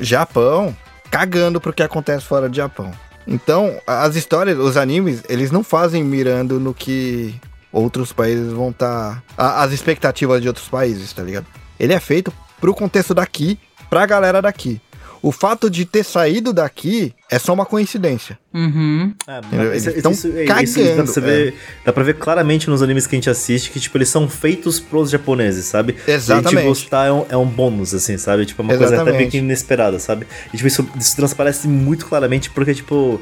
[0.00, 0.74] Japão
[1.10, 2.90] cagando pro que acontece fora do Japão.
[3.26, 7.34] Então, as histórias, os animes, eles não fazem mirando no que
[7.72, 9.22] outros países vão estar.
[9.36, 11.46] as expectativas de outros países, tá ligado?
[11.78, 13.58] Ele é feito pro contexto daqui,
[13.90, 14.80] pra galera daqui.
[15.22, 18.38] O fato de ter saído daqui é só uma coincidência.
[18.54, 19.12] Uhum.
[19.28, 21.54] É, Eles isso- tão isso- isso- cagando, isso dá, pra você ver,
[21.84, 24.80] dá pra ver claramente nos animes que a gente assiste que, tipo, eles são feitos
[24.80, 25.94] pros japoneses, sabe?
[26.08, 26.50] E a Exatamente.
[26.56, 28.46] gente gostar é um, é um bônus, assim, sabe?
[28.46, 29.30] Tipo, é uma coisa até meio Exatamente.
[29.32, 30.26] que inesperada, sabe?
[30.54, 33.20] E, tipo, isso, isso transparece muito claramente porque, tipo...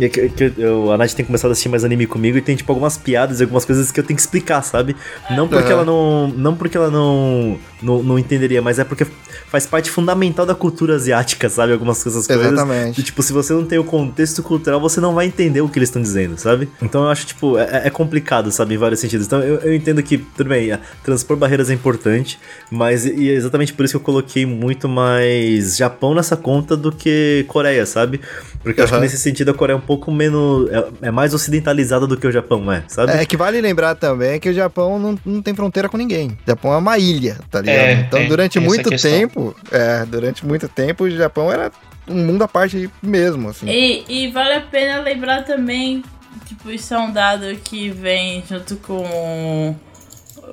[0.00, 2.56] é que- que eu- a Nath tem começado a assistir mais anime comigo e tem,
[2.56, 4.96] tipo, algumas piadas e algumas coisas que eu tenho que explicar, sabe?
[5.30, 5.72] Não porque Aham.
[5.72, 6.28] ela não.
[6.28, 8.02] Não porque ela não, não.
[8.02, 9.06] não entenderia, mas é porque
[9.48, 11.72] faz parte fundamental da cultura asiática, sabe?
[11.72, 12.52] Algumas coisas coisas.
[12.52, 13.02] Exatamente.
[13.02, 15.88] Tipo, se você não tem o contexto cultural, você não vai entender o que eles
[15.88, 16.68] estão dizendo, sabe?
[16.82, 18.74] Então eu acho, tipo, é, é complicado, sabe?
[18.74, 19.26] Em vários sentidos.
[19.26, 22.38] Então eu, eu entendo que, tudo bem, é, transpor barreiras é importante,
[22.70, 26.90] mas e é exatamente por isso que eu coloquei muito mais Japão nessa conta do
[26.90, 28.20] que Coreia, sabe?
[28.64, 30.70] Porque eu acho que nesse sentido a Coreia é um pouco menos.
[30.70, 33.12] É, é mais ocidentalizada do que o Japão é, sabe?
[33.12, 36.30] É que vale lembrar também que o Japão não, não tem fronteira com ninguém.
[36.30, 37.76] O Japão é uma ilha, tá ligado?
[37.76, 41.70] É, então, é, durante muito tempo, é, durante muito tempo, o Japão era
[42.08, 43.68] um mundo à parte mesmo, assim.
[43.68, 46.02] E, e vale a pena lembrar também,
[46.46, 49.76] tipo, isso é um dado que vem junto com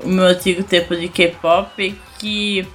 [0.03, 2.67] o meu antigo tempo de K-pop, que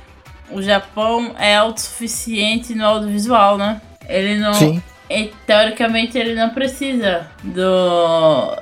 [0.50, 3.82] o Japão é autossuficiente no audiovisual, né?
[4.08, 4.54] Ele não.
[4.54, 4.82] Sim.
[5.08, 8.56] E, teoricamente ele não precisa do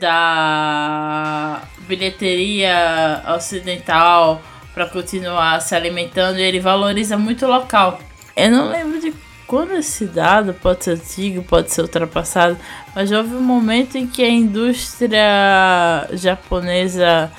[0.00, 4.40] da bilheteria ocidental
[4.72, 8.00] para continuar se alimentando e ele valoriza muito o local.
[8.34, 9.12] Eu não lembro de
[9.46, 12.56] quando esse dado pode ser antigo, pode ser ultrapassado,
[12.94, 17.30] mas houve um momento em que a indústria japonesa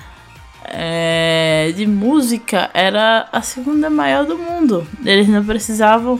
[0.65, 4.88] é, de música era a segunda maior do mundo.
[5.03, 6.19] Eles não precisavam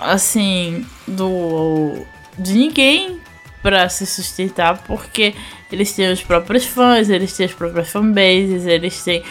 [0.00, 2.04] assim do
[2.38, 3.20] de ninguém
[3.62, 5.34] para se sustentar porque
[5.70, 9.22] eles têm os próprios fãs, eles têm as próprias fanbases, eles têm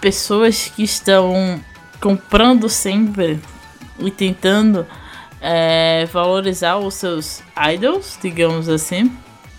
[0.00, 1.60] pessoas que estão
[2.00, 3.38] comprando sempre
[3.98, 4.86] e tentando
[5.40, 7.42] é, valorizar os seus
[7.74, 9.10] idols, digamos assim.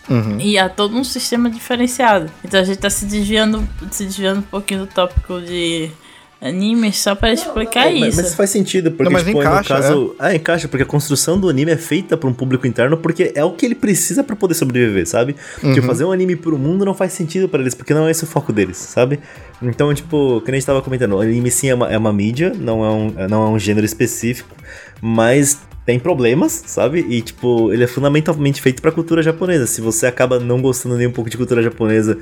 [0.09, 0.39] Uhum.
[0.39, 2.31] E há todo um sistema diferenciado.
[2.43, 5.91] Então a gente tá se desviando, se desviando um pouquinho do tópico de
[6.41, 8.21] animes só para explicar É, mas, isso.
[8.23, 10.15] mas faz sentido, porque Não, mas tipo, encaixa, no caso.
[10.19, 10.35] É.
[10.35, 13.51] encaixa, porque a construção do anime é feita pra um público interno, porque é o
[13.51, 15.35] que ele precisa pra poder sobreviver, sabe?
[15.59, 18.23] Tipo, fazer um anime pro mundo não faz sentido pra eles, porque não é esse
[18.23, 19.19] o foco deles, sabe?
[19.61, 22.11] Então, tipo, que nem a gente tava comentando, o anime sim é uma, é uma
[22.13, 24.55] mídia, não é, um, não é um gênero específico,
[25.01, 27.05] mas tem problemas, sabe?
[27.07, 29.67] E, tipo, ele é fundamentalmente feito pra cultura japonesa.
[29.67, 32.17] Se você acaba não gostando nem um pouco de cultura japonesa,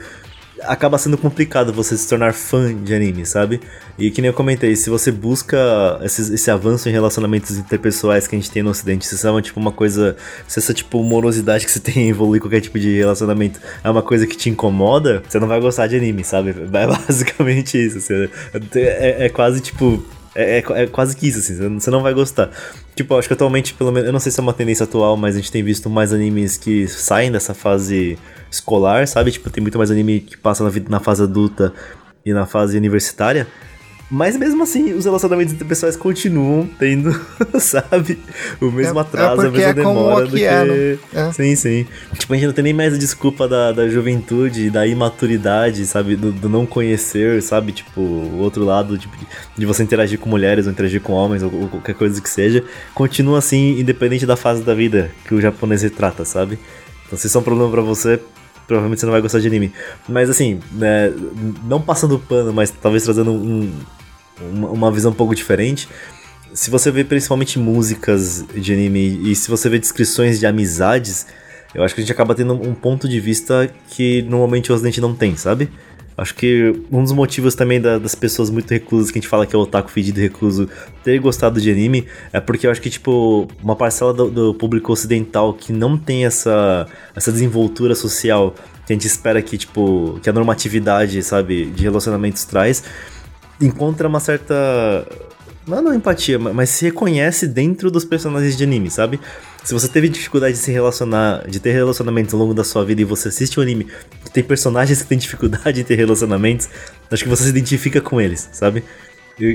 [0.65, 3.61] acaba sendo complicado você se tornar fã de anime, sabe?
[3.97, 5.57] E que nem eu comentei, se você busca
[6.03, 9.41] esse avanço em relacionamentos interpessoais que a gente tem no ocidente, se isso é uma,
[9.41, 10.15] tipo, uma coisa,
[10.47, 14.01] se essa tipo morosidade que você tem em evoluir qualquer tipo de relacionamento é uma
[14.01, 16.53] coisa que te incomoda, você não vai gostar de anime, sabe?
[16.73, 17.99] É basicamente isso.
[17.99, 18.29] assim,
[18.75, 20.03] é, é quase tipo
[20.35, 22.49] é, é- é quase que isso, assim, você não- vai gostar.
[22.95, 25.35] Tipo, acho que atualmente, pelo menos, eu não sei se é uma tendência atual, mas
[25.35, 28.17] a gente tem visto mais animes que saem dessa fase
[28.51, 29.31] escolar, sabe?
[29.31, 31.73] Tipo, tem muito mais anime que passa na, na fase adulta
[32.25, 33.47] e na fase universitária.
[34.11, 37.11] Mas mesmo assim, os relacionamentos interpessoais continuam tendo,
[37.59, 38.19] sabe?
[38.61, 40.43] O mesmo É- é atraso, a porque mesma é demora do que.
[40.43, 40.97] é, né?
[41.13, 41.31] É.
[41.31, 41.87] Sim, sim.
[42.19, 46.15] Tipo, a gente não tem nem mais a desculpa da, da juventude, da imaturidade, sabe?
[46.15, 47.71] Do, do não conhecer, sabe?
[47.71, 49.25] Tipo, o outro lado, tipo, de,
[49.57, 52.63] de você interagir com mulheres ou interagir com homens ou, ou qualquer coisa que seja.
[52.93, 56.59] Continua assim, independente da fase da vida que o japonês retrata, sabe?
[57.07, 58.19] Então, se isso é um problema pra você,
[58.67, 59.73] provavelmente você não vai gostar de anime.
[60.07, 61.11] Mas assim, né,
[61.65, 63.71] não passando pano, mas talvez trazendo um,
[64.41, 65.87] uma, visão um pouco diferente.
[66.53, 71.25] Se você vê principalmente músicas de anime e se você vê descrições de amizades,
[71.73, 75.01] eu acho que a gente acaba tendo um ponto de vista que normalmente o Ocidente
[75.01, 75.69] não tem, sabe?
[76.17, 79.45] Acho que um dos motivos também da- das pessoas muito reclusas, que a gente fala
[79.47, 80.69] que é o otaku fedido recluso,
[81.03, 84.91] ter gostado de anime, é porque eu acho que, tipo, uma parcela do, do público
[84.91, 88.53] ocidental que não tem essa, essa desenvoltura social
[88.85, 92.83] que a gente espera que, tipo, que a normatividade, sabe, de relacionamentos traz,
[93.61, 94.53] encontra uma certa.
[95.65, 99.19] Não, não empatia, ma- mas se reconhece dentro dos personagens de anime, sabe?
[99.63, 103.01] Se você teve dificuldade de se relacionar, de ter relacionamentos ao longo da sua vida
[103.01, 103.87] e você assiste um anime
[104.25, 106.67] que tem personagens que têm dificuldade em ter relacionamentos,
[107.09, 108.83] acho que você se identifica com eles, sabe?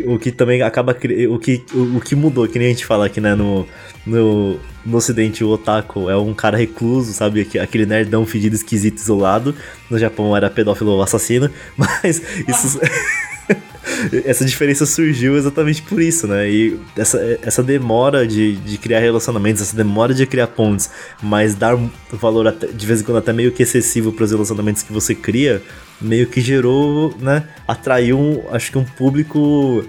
[0.06, 0.90] O que também acaba.
[1.30, 3.36] O que, o, o que mudou, que nem a gente fala aqui, né?
[3.36, 3.64] No,
[4.04, 7.42] no, no ocidente, o otaku é um cara recluso, sabe?
[7.42, 9.54] Aque- Aquele nerdão fedido, esquisito, isolado.
[9.88, 11.48] No Japão era pedófilo ou assassino.
[11.76, 12.80] Mas isso.
[14.24, 16.48] essa diferença surgiu exatamente por isso, né?
[16.50, 20.90] E essa, essa demora de, de criar relacionamentos, essa demora de criar pontes,
[21.22, 21.78] mas dar
[22.12, 25.14] valor até- de vez em quando até meio que excessivo para os relacionamentos que você
[25.14, 25.62] cria,
[26.00, 27.44] meio que gerou, né?
[27.66, 29.84] Atraiu, acho que um público.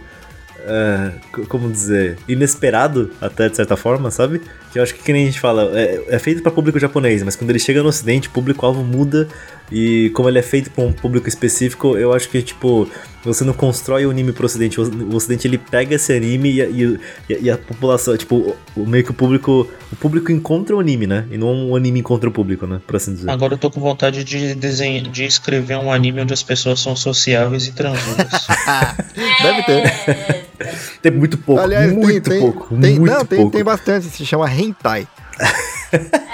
[0.65, 1.11] é,
[1.47, 4.41] como dizer, inesperado até de certa forma, sabe?
[4.71, 7.23] Que eu acho que, que nem a gente fala, é, é feito para público japonês,
[7.23, 9.27] mas quando ele chega no ocidente, o público-alvo muda
[9.71, 12.89] e como ele é feito para um público específico, eu acho que, tipo,
[13.23, 16.65] você não constrói o anime pro ocidente, o ocidente ele pega esse anime e, a-
[16.67, 16.99] e,
[17.41, 21.25] e- a população, tipo, o, meio que o público, o público encontra o anime, né?
[21.29, 22.79] E não o anime encontra o público, né?
[22.87, 23.29] Por assim dizer.
[23.29, 26.95] Agora eu tô com vontade de desenhar, de escrever um anime onde as pessoas são
[26.95, 28.47] sociáveis e transudas.
[29.43, 30.45] Deve ter.
[31.01, 33.51] Tem muito pouco, Aliás, muito tem, tem, pouco, tem, muito não, tem, pouco.
[33.53, 35.07] tem bastante, se chama hentai.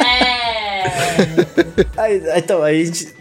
[1.97, 3.13] Aí, então, aí a gente...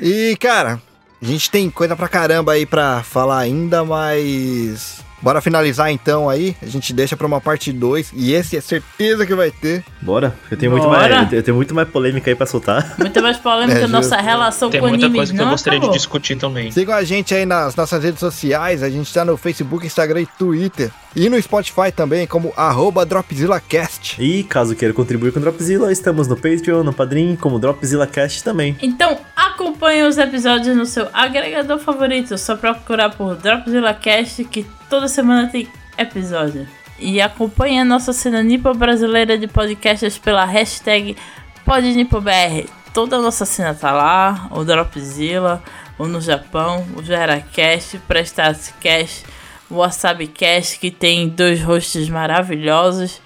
[0.00, 0.80] E, cara,
[1.22, 5.04] a gente tem coisa pra caramba aí pra falar ainda, mas.
[5.22, 6.54] Bora finalizar então aí.
[6.62, 8.12] A gente deixa pra uma parte 2.
[8.14, 9.82] E esse é certeza que vai ter.
[10.02, 11.22] Bora, eu tenho, muito Bora.
[11.22, 12.94] mais, eu tenho muito mais polêmica aí pra soltar.
[12.98, 15.84] Muito mais polêmica É, nossa relação Tem com muita animes coisa que eu gostaria de
[15.86, 15.96] acabou.
[15.96, 16.70] discutir também.
[16.70, 18.82] Sigam a gente aí nas nossas redes sociais.
[18.82, 20.90] A gente tá no Facebook, Instagram e Twitter.
[21.16, 24.22] E no Spotify também, como arroba DropzillaCast.
[24.22, 28.44] E caso queira contribuir com o Dropzilla, estamos no Patreon, no Padrim, como Dropzilla Cast
[28.44, 28.76] também.
[28.82, 32.36] Então acompanhe os episódios no seu agregador favorito.
[32.36, 35.66] Só procurar por Dropzilla Cast que toda semana tem
[35.96, 36.68] episódio.
[36.98, 41.16] E acompanhe a nossa cena nipo brasileira de podcasts pela hashtag
[41.64, 42.68] PodNipoBR.
[42.92, 45.62] Toda a nossa cena tá lá, o Dropzilla,
[45.98, 49.24] o no Japão, o GeraCast, PrestatsCast,
[49.70, 53.20] o WasabiCast que tem dois hosts maravilhosos,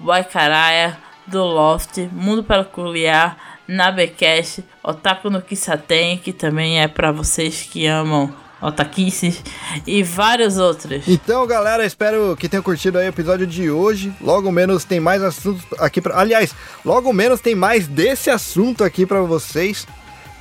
[0.00, 3.36] o Aikaraya, do Loft, Mundo Peculiar,
[3.66, 9.42] Nabecast, Otaku no Kisaten, que também é pra vocês que amam otaquices,
[9.84, 11.08] e vários outros.
[11.08, 14.12] Então, galera, espero que tenham curtido o episódio de hoje.
[14.20, 16.18] Logo menos tem mais assuntos aqui pra.
[16.18, 16.54] Aliás,
[16.84, 19.86] logo menos tem mais desse assunto aqui pra vocês.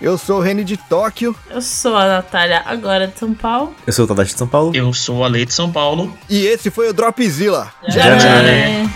[0.01, 3.75] Eu sou o Reni de Tóquio Eu sou a Natália, agora de São Paulo.
[3.85, 4.75] Eu sou o Tadashi de São Paulo.
[4.75, 6.17] Eu sou a Lei de São Paulo.
[6.27, 7.71] e esse foi o Dropzilla.
[7.87, 8.89] Já, já, né?